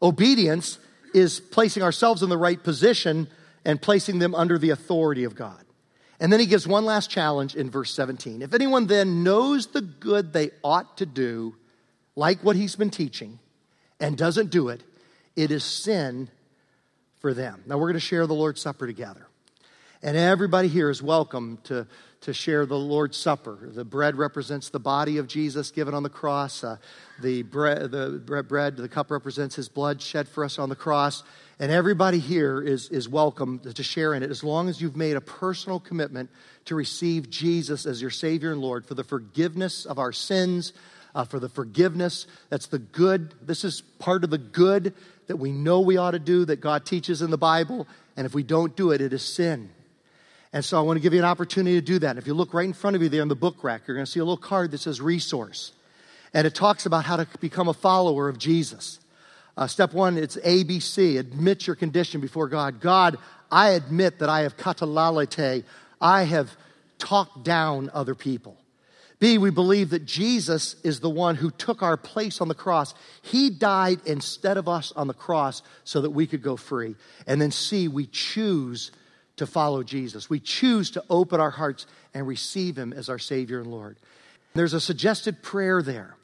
obedience 0.02 0.78
is 1.14 1.38
placing 1.38 1.82
ourselves 1.82 2.22
in 2.22 2.28
the 2.28 2.36
right 2.36 2.60
position 2.60 3.28
and 3.64 3.80
placing 3.80 4.18
them 4.18 4.34
under 4.34 4.58
the 4.58 4.70
authority 4.70 5.24
of 5.24 5.36
God. 5.36 5.64
And 6.20 6.32
then 6.32 6.40
he 6.40 6.46
gives 6.46 6.66
one 6.66 6.84
last 6.84 7.08
challenge 7.08 7.54
in 7.54 7.70
verse 7.70 7.94
17. 7.94 8.42
If 8.42 8.52
anyone 8.52 8.86
then 8.86 9.22
knows 9.22 9.68
the 9.68 9.80
good 9.80 10.32
they 10.32 10.50
ought 10.62 10.98
to 10.98 11.06
do, 11.06 11.54
like 12.16 12.42
what 12.44 12.56
he's 12.56 12.76
been 12.76 12.90
teaching, 12.90 13.38
and 14.00 14.16
doesn't 14.16 14.50
do 14.50 14.68
it, 14.68 14.82
it 15.36 15.50
is 15.50 15.64
sin 15.64 16.28
for 17.20 17.34
them. 17.34 17.62
Now 17.66 17.76
we're 17.76 17.88
going 17.88 17.94
to 17.94 18.00
share 18.00 18.26
the 18.26 18.34
Lord's 18.34 18.60
Supper 18.60 18.86
together. 18.86 19.26
And 20.02 20.16
everybody 20.16 20.68
here 20.68 20.90
is 20.90 21.02
welcome 21.02 21.58
to, 21.64 21.86
to 22.20 22.34
share 22.34 22.66
the 22.66 22.76
Lord's 22.76 23.16
Supper. 23.16 23.58
The 23.62 23.86
bread 23.86 24.16
represents 24.16 24.68
the 24.68 24.78
body 24.78 25.16
of 25.16 25.26
Jesus 25.26 25.70
given 25.70 25.94
on 25.94 26.02
the 26.02 26.10
cross. 26.10 26.62
Uh, 26.62 26.76
the, 27.22 27.42
bread, 27.42 27.90
the 27.90 28.44
bread, 28.46 28.76
the 28.76 28.88
cup 28.88 29.10
represents 29.10 29.56
his 29.56 29.70
blood 29.70 30.02
shed 30.02 30.28
for 30.28 30.44
us 30.44 30.58
on 30.58 30.68
the 30.68 30.76
cross. 30.76 31.22
And 31.58 31.72
everybody 31.72 32.18
here 32.18 32.60
is, 32.60 32.90
is 32.90 33.08
welcome 33.08 33.60
to 33.60 33.82
share 33.82 34.12
in 34.12 34.22
it 34.22 34.30
as 34.30 34.44
long 34.44 34.68
as 34.68 34.82
you've 34.82 34.96
made 34.96 35.16
a 35.16 35.22
personal 35.22 35.80
commitment 35.80 36.28
to 36.66 36.74
receive 36.74 37.30
Jesus 37.30 37.86
as 37.86 38.02
your 38.02 38.10
Savior 38.10 38.52
and 38.52 38.60
Lord 38.60 38.84
for 38.84 38.94
the 38.94 39.04
forgiveness 39.04 39.86
of 39.86 39.98
our 39.98 40.12
sins, 40.12 40.74
uh, 41.14 41.24
for 41.24 41.38
the 41.38 41.48
forgiveness. 41.48 42.26
That's 42.50 42.66
the 42.66 42.78
good. 42.78 43.34
This 43.42 43.64
is 43.64 43.80
part 43.80 44.24
of 44.24 44.30
the 44.30 44.38
good 44.38 44.94
that 45.26 45.36
we 45.36 45.52
know 45.52 45.80
we 45.80 45.96
ought 45.96 46.12
to 46.12 46.18
do 46.18 46.44
that 46.46 46.60
God 46.60 46.84
teaches 46.84 47.22
in 47.22 47.30
the 47.30 47.38
Bible. 47.38 47.86
And 48.16 48.26
if 48.26 48.34
we 48.34 48.42
don't 48.42 48.76
do 48.76 48.90
it, 48.90 49.00
it 49.00 49.12
is 49.12 49.22
sin. 49.22 49.70
And 50.52 50.64
so 50.64 50.78
I 50.78 50.82
want 50.82 50.98
to 50.98 51.00
give 51.00 51.12
you 51.12 51.18
an 51.18 51.24
opportunity 51.24 51.76
to 51.76 51.84
do 51.84 51.98
that. 51.98 52.10
And 52.10 52.18
If 52.18 52.26
you 52.26 52.34
look 52.34 52.54
right 52.54 52.64
in 52.66 52.72
front 52.72 52.94
of 52.94 53.02
you 53.02 53.08
there 53.08 53.22
in 53.22 53.28
the 53.28 53.34
book 53.34 53.64
rack, 53.64 53.82
you're 53.86 53.96
going 53.96 54.06
to 54.06 54.10
see 54.10 54.20
a 54.20 54.24
little 54.24 54.36
card 54.36 54.70
that 54.70 54.78
says 54.78 55.00
resource. 55.00 55.72
And 56.32 56.46
it 56.46 56.54
talks 56.54 56.86
about 56.86 57.04
how 57.04 57.16
to 57.16 57.26
become 57.40 57.68
a 57.68 57.74
follower 57.74 58.28
of 58.28 58.38
Jesus. 58.38 59.00
Uh, 59.56 59.66
step 59.66 59.92
one, 59.92 60.16
it's 60.18 60.36
ABC. 60.36 61.18
Admit 61.18 61.66
your 61.66 61.76
condition 61.76 62.20
before 62.20 62.48
God. 62.48 62.80
God, 62.80 63.18
I 63.50 63.70
admit 63.70 64.18
that 64.18 64.28
I 64.28 64.40
have 64.40 64.56
katalalite. 64.56 65.64
I 66.00 66.24
have 66.24 66.56
talked 66.98 67.44
down 67.44 67.90
other 67.92 68.14
people. 68.14 68.56
B, 69.24 69.38
we 69.38 69.48
believe 69.48 69.88
that 69.88 70.04
Jesus 70.04 70.76
is 70.84 71.00
the 71.00 71.08
one 71.08 71.36
who 71.36 71.50
took 71.50 71.82
our 71.82 71.96
place 71.96 72.42
on 72.42 72.48
the 72.48 72.54
cross. 72.54 72.92
He 73.22 73.48
died 73.48 74.00
instead 74.04 74.58
of 74.58 74.68
us 74.68 74.92
on 74.92 75.06
the 75.06 75.14
cross 75.14 75.62
so 75.82 76.02
that 76.02 76.10
we 76.10 76.26
could 76.26 76.42
go 76.42 76.56
free. 76.56 76.94
And 77.26 77.40
then 77.40 77.50
C, 77.50 77.88
we 77.88 78.04
choose 78.06 78.92
to 79.36 79.46
follow 79.46 79.82
Jesus. 79.82 80.28
We 80.28 80.40
choose 80.40 80.90
to 80.90 81.04
open 81.08 81.40
our 81.40 81.48
hearts 81.48 81.86
and 82.12 82.26
receive 82.26 82.76
Him 82.76 82.92
as 82.92 83.08
our 83.08 83.18
Savior 83.18 83.60
and 83.60 83.70
Lord. 83.70 83.96
There's 84.52 84.74
a 84.74 84.80
suggested 84.80 85.42
prayer 85.42 85.80
there. 85.80 86.18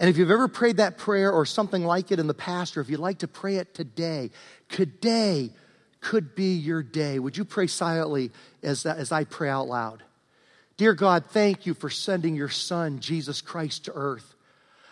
And 0.00 0.10
if 0.10 0.18
you've 0.18 0.32
ever 0.32 0.48
prayed 0.48 0.78
that 0.78 0.98
prayer 0.98 1.30
or 1.30 1.46
something 1.46 1.84
like 1.84 2.10
it 2.10 2.18
in 2.18 2.26
the 2.26 2.34
past, 2.34 2.76
or 2.76 2.80
if 2.80 2.90
you'd 2.90 2.98
like 2.98 3.18
to 3.18 3.28
pray 3.28 3.58
it 3.58 3.74
today, 3.74 4.32
today 4.68 5.52
could 6.00 6.34
be 6.34 6.54
your 6.54 6.82
day. 6.82 7.20
Would 7.20 7.36
you 7.36 7.44
pray 7.44 7.68
silently 7.68 8.32
as, 8.60 8.84
as 8.86 9.12
I 9.12 9.22
pray 9.22 9.50
out 9.50 9.68
loud? 9.68 10.02
Dear 10.80 10.94
God, 10.94 11.26
thank 11.26 11.66
you 11.66 11.74
for 11.74 11.90
sending 11.90 12.34
your 12.34 12.48
Son, 12.48 13.00
Jesus 13.00 13.42
Christ, 13.42 13.84
to 13.84 13.92
earth. 13.94 14.34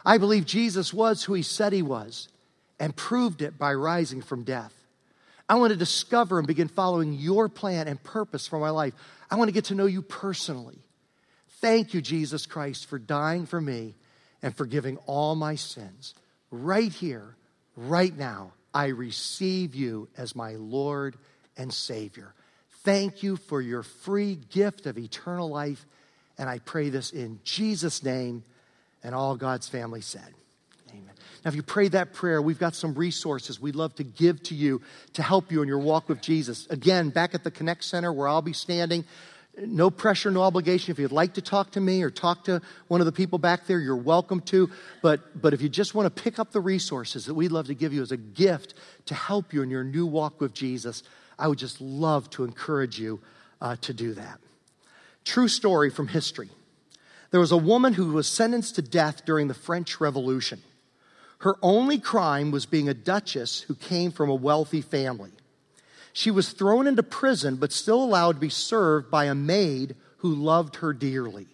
I 0.05 0.19
believe 0.19 0.45
Jesus 0.45 0.93
was 0.93 1.25
who 1.25 1.33
he 1.33 1.41
said 1.41 1.73
he 1.73 1.81
was 1.81 2.29
and 2.79 2.95
proved 2.95 3.41
it 3.41 3.57
by 3.57 3.73
rising 3.73 4.21
from 4.21 4.45
death. 4.45 4.75
I 5.49 5.55
want 5.55 5.71
to 5.71 5.79
discover 5.79 6.37
and 6.37 6.47
begin 6.47 6.69
following 6.69 7.15
your 7.15 7.49
plan 7.49 7.89
and 7.89 8.03
purpose 8.03 8.47
for 8.47 8.59
my 8.59 8.69
life. 8.69 8.93
I 9.31 9.37
want 9.37 9.49
to 9.49 9.55
get 9.55 9.65
to 9.67 9.75
know 9.75 9.87
you 9.87 10.03
personally. 10.03 10.77
Thank 11.63 11.95
you, 11.95 12.03
Jesus 12.03 12.45
Christ, 12.45 12.85
for 12.85 12.99
dying 12.99 13.47
for 13.47 13.59
me 13.59 13.95
and 14.43 14.55
forgiving 14.55 14.99
all 15.07 15.37
my 15.37 15.55
sins. 15.55 16.13
Right 16.51 16.93
here, 16.93 17.35
right 17.77 18.15
now, 18.15 18.53
I 18.75 18.89
receive 18.89 19.75
you 19.75 20.11
as 20.19 20.37
my 20.37 20.57
Lord 20.57 21.17
and 21.57 21.73
Savior. 21.73 22.35
Thank 22.85 23.23
you 23.23 23.37
for 23.37 23.61
your 23.61 23.83
free 23.83 24.39
gift 24.51 24.87
of 24.87 24.99
eternal 24.99 25.49
life. 25.49 25.85
And 26.39 26.49
I 26.49 26.61
pray 26.61 26.91
this 26.91 27.11
in 27.11 27.41
Jesus' 27.45 28.03
name. 28.03 28.45
And 29.03 29.15
all 29.15 29.37
God's 29.37 29.69
family 29.69 30.01
said, 30.01 30.35
Amen. 30.91 31.15
Now, 31.45 31.49
if 31.51 31.55
you 31.55 31.63
prayed 31.63 31.93
that 31.93 32.13
prayer, 32.13 32.43
we've 32.43 32.59
got 32.59 32.75
some 32.75 32.95
resources 32.95 33.61
we'd 33.61 33.77
love 33.77 33.95
to 33.97 34.05
give 34.05 34.43
to 34.45 34.55
you 34.55 34.81
to 35.15 35.23
help 35.23 35.53
you 35.53 35.63
in 35.63 35.69
your 35.69 35.79
walk 35.79 36.09
with 36.09 36.21
Jesus. 36.21 36.67
Again, 36.69 37.11
back 37.11 37.35
at 37.35 37.45
the 37.45 37.51
Connect 37.51 37.85
Center 37.85 38.13
where 38.13 38.27
I'll 38.27 38.43
be 38.43 38.53
standing, 38.53 39.05
no 39.57 39.91
pressure, 39.91 40.31
no 40.31 40.43
obligation. 40.43 40.93
If 40.93 40.99
you'd 40.99 41.13
like 41.13 41.35
to 41.35 41.43
talk 41.43 41.73
to 41.73 41.81
me 41.81 42.03
or 42.03 42.11
talk 42.11 42.45
to 42.45 42.61
one 42.89 43.01
of 43.01 43.07
the 43.07 43.13
people 43.13 43.39
back 43.39 43.67
there, 43.67 43.81
you're 43.81 43.97
welcome 43.97 44.41
to. 44.43 44.71
But, 45.03 45.41
but 45.41 45.53
if 45.55 45.63
you 45.63 45.69
just 45.69 45.95
want 45.95 46.15
to 46.15 46.23
pick 46.23 46.39
up 46.39 46.53
the 46.53 46.61
resources 46.61 47.27
that 47.27 47.35
we'd 47.35 47.53
love 47.53 47.67
to 47.67 47.75
give 47.75 47.93
you 47.93 48.03
as 48.03 48.13
a 48.13 48.17
gift 48.17 48.75
to 49.07 49.15
help 49.15 49.53
you 49.53 49.63
in 49.63 49.71
your 49.71 49.85
new 49.85 50.07
walk 50.07 50.41
with 50.41 50.55
Jesus, 50.55 51.03
I 51.39 51.49
would 51.49 51.59
just 51.59 51.81
love 51.81 52.29
to 52.31 52.45
encourage 52.45 52.99
you 52.99 53.21
uh, 53.61 53.77
to 53.83 53.93
do 53.93 54.15
that. 54.15 54.39
True 55.25 55.49
story 55.49 55.91
from 55.91 56.09
history. 56.09 56.51
There 57.31 57.41
was 57.41 57.53
a 57.53 57.57
woman 57.57 57.93
who 57.93 58.13
was 58.13 58.27
sentenced 58.27 58.77
to 58.77 58.83
death 58.83 59.25
during 59.25 59.49
the 59.49 59.55
French 59.55 60.01
Revolution. 60.01 60.63
Her 61.39 61.57
only 61.63 61.99
crime 61.99 62.51
was 62.51 62.67
being 62.67 62.89
a 62.89 62.95
duchess 62.95 63.61
who 63.61 63.75
came 63.75 64.11
from 64.11 64.31
a 64.31 64.35
wealthy 64.35 64.81
family. 64.81 65.31
She 66.13 66.31
was 66.31 66.51
thrown 66.51 66.87
into 66.87 67.03
prison, 67.03 67.57
but 67.57 67.73
still 67.73 68.03
allowed 68.03 68.33
to 68.33 68.41
be 68.41 68.49
served 68.49 69.11
by 69.11 69.27
a 69.27 69.35
maid 69.35 69.95
who 70.19 70.35
loved 70.35 70.77
her 70.77 70.93
dearly. 70.93 71.47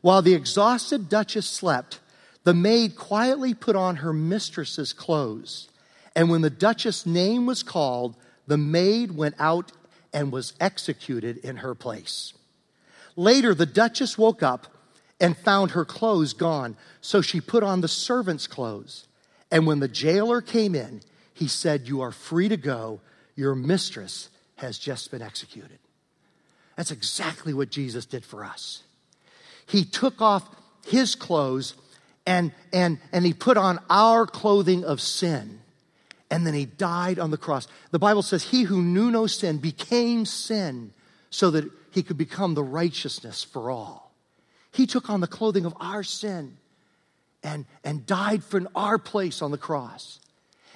While 0.00 0.22
the 0.22 0.34
exhausted 0.34 1.08
duchess 1.08 1.46
slept, 1.46 1.98
the 2.44 2.54
maid 2.54 2.94
quietly 2.94 3.54
put 3.54 3.74
on 3.74 3.96
her 3.96 4.12
mistress's 4.12 4.92
clothes. 4.92 5.68
And 6.14 6.30
when 6.30 6.42
the 6.42 6.50
duchess' 6.50 7.04
name 7.04 7.46
was 7.46 7.64
called, 7.64 8.14
the 8.46 8.58
maid 8.58 9.12
went 9.12 9.34
out 9.38 9.72
and 10.12 10.32
was 10.32 10.54
executed 10.60 11.38
in 11.38 11.58
her 11.58 11.74
place. 11.74 12.32
Later, 13.16 13.54
the 13.54 13.66
duchess 13.66 14.16
woke 14.16 14.42
up 14.42 14.66
and 15.20 15.36
found 15.36 15.70
her 15.70 15.84
clothes 15.84 16.32
gone, 16.32 16.76
so 17.00 17.20
she 17.20 17.40
put 17.40 17.62
on 17.62 17.80
the 17.80 17.88
servant's 17.88 18.46
clothes. 18.46 19.06
And 19.50 19.66
when 19.66 19.80
the 19.80 19.88
jailer 19.88 20.40
came 20.40 20.74
in, 20.74 21.00
he 21.32 21.48
said, 21.48 21.88
You 21.88 22.00
are 22.02 22.12
free 22.12 22.48
to 22.48 22.56
go. 22.56 23.00
Your 23.34 23.54
mistress 23.54 24.28
has 24.56 24.78
just 24.78 25.10
been 25.10 25.22
executed. 25.22 25.78
That's 26.76 26.90
exactly 26.90 27.54
what 27.54 27.70
Jesus 27.70 28.06
did 28.06 28.24
for 28.24 28.44
us. 28.44 28.82
He 29.66 29.84
took 29.84 30.20
off 30.20 30.48
his 30.86 31.14
clothes 31.14 31.74
and, 32.26 32.52
and, 32.72 32.98
and 33.12 33.24
he 33.24 33.32
put 33.32 33.56
on 33.56 33.78
our 33.88 34.26
clothing 34.26 34.84
of 34.84 35.00
sin 35.00 35.60
and 36.30 36.46
then 36.46 36.54
he 36.54 36.64
died 36.64 37.18
on 37.18 37.30
the 37.30 37.36
cross. 37.36 37.68
The 37.90 37.98
Bible 37.98 38.22
says, 38.22 38.44
He 38.44 38.62
who 38.62 38.82
knew 38.82 39.10
no 39.10 39.26
sin 39.26 39.58
became 39.58 40.26
sin 40.26 40.92
so 41.30 41.50
that 41.50 41.70
he 41.92 42.02
could 42.02 42.18
become 42.18 42.54
the 42.54 42.64
righteousness 42.64 43.44
for 43.44 43.70
all. 43.70 44.12
He 44.72 44.86
took 44.86 45.08
on 45.08 45.20
the 45.20 45.26
clothing 45.26 45.64
of 45.64 45.74
our 45.80 46.02
sin 46.02 46.56
and, 47.42 47.64
and 47.84 48.04
died 48.04 48.42
for 48.42 48.62
our 48.74 48.98
place 48.98 49.40
on 49.40 49.50
the 49.50 49.58
cross. 49.58 50.20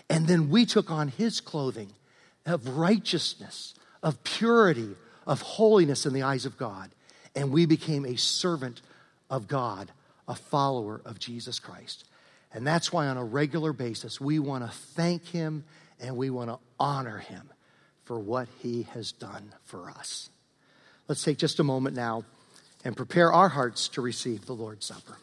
And 0.09 0.27
then 0.27 0.51
we 0.51 0.67
took 0.67 0.91
on 0.91 1.09
his 1.09 1.41
clothing 1.41 1.91
of 2.47 2.67
righteousness, 2.69 3.75
of 4.03 4.23
purity, 4.25 4.95
of 5.27 5.43
holiness 5.43 6.07
in 6.07 6.15
the 6.15 6.23
eyes 6.23 6.47
of 6.47 6.57
God. 6.57 6.91
And 7.35 7.51
we 7.51 7.67
became 7.67 8.05
a 8.05 8.17
servant 8.17 8.81
of 9.29 9.47
God, 9.47 9.91
a 10.27 10.35
follower 10.35 11.01
of 11.05 11.19
Jesus 11.19 11.59
Christ. 11.59 12.05
And 12.53 12.67
that's 12.67 12.93
why, 12.93 13.07
on 13.07 13.17
a 13.17 13.25
regular 13.25 13.73
basis, 13.73 14.21
we 14.21 14.39
want 14.39 14.65
to 14.65 14.71
thank 14.71 15.27
him 15.27 15.65
and 16.01 16.17
we 16.17 16.31
want 16.31 16.51
to 16.51 16.59
honor 16.79 17.19
him 17.19 17.49
for 18.05 18.19
what 18.19 18.49
he 18.59 18.89
has 18.95 19.13
done 19.13 19.53
for 19.65 19.91
us. 19.91 20.31
Let's 21.07 21.23
take 21.23 21.39
just 21.39 21.61
a 21.61 21.65
moment 21.65 21.95
now 21.95 22.25
and 22.85 22.97
prepare 22.97 23.33
our 23.33 23.49
hearts 23.49 23.89
to 23.89 24.01
receive 24.01 24.47
the 24.47 24.53
Lord's 24.53 24.87
Supper. 24.87 25.17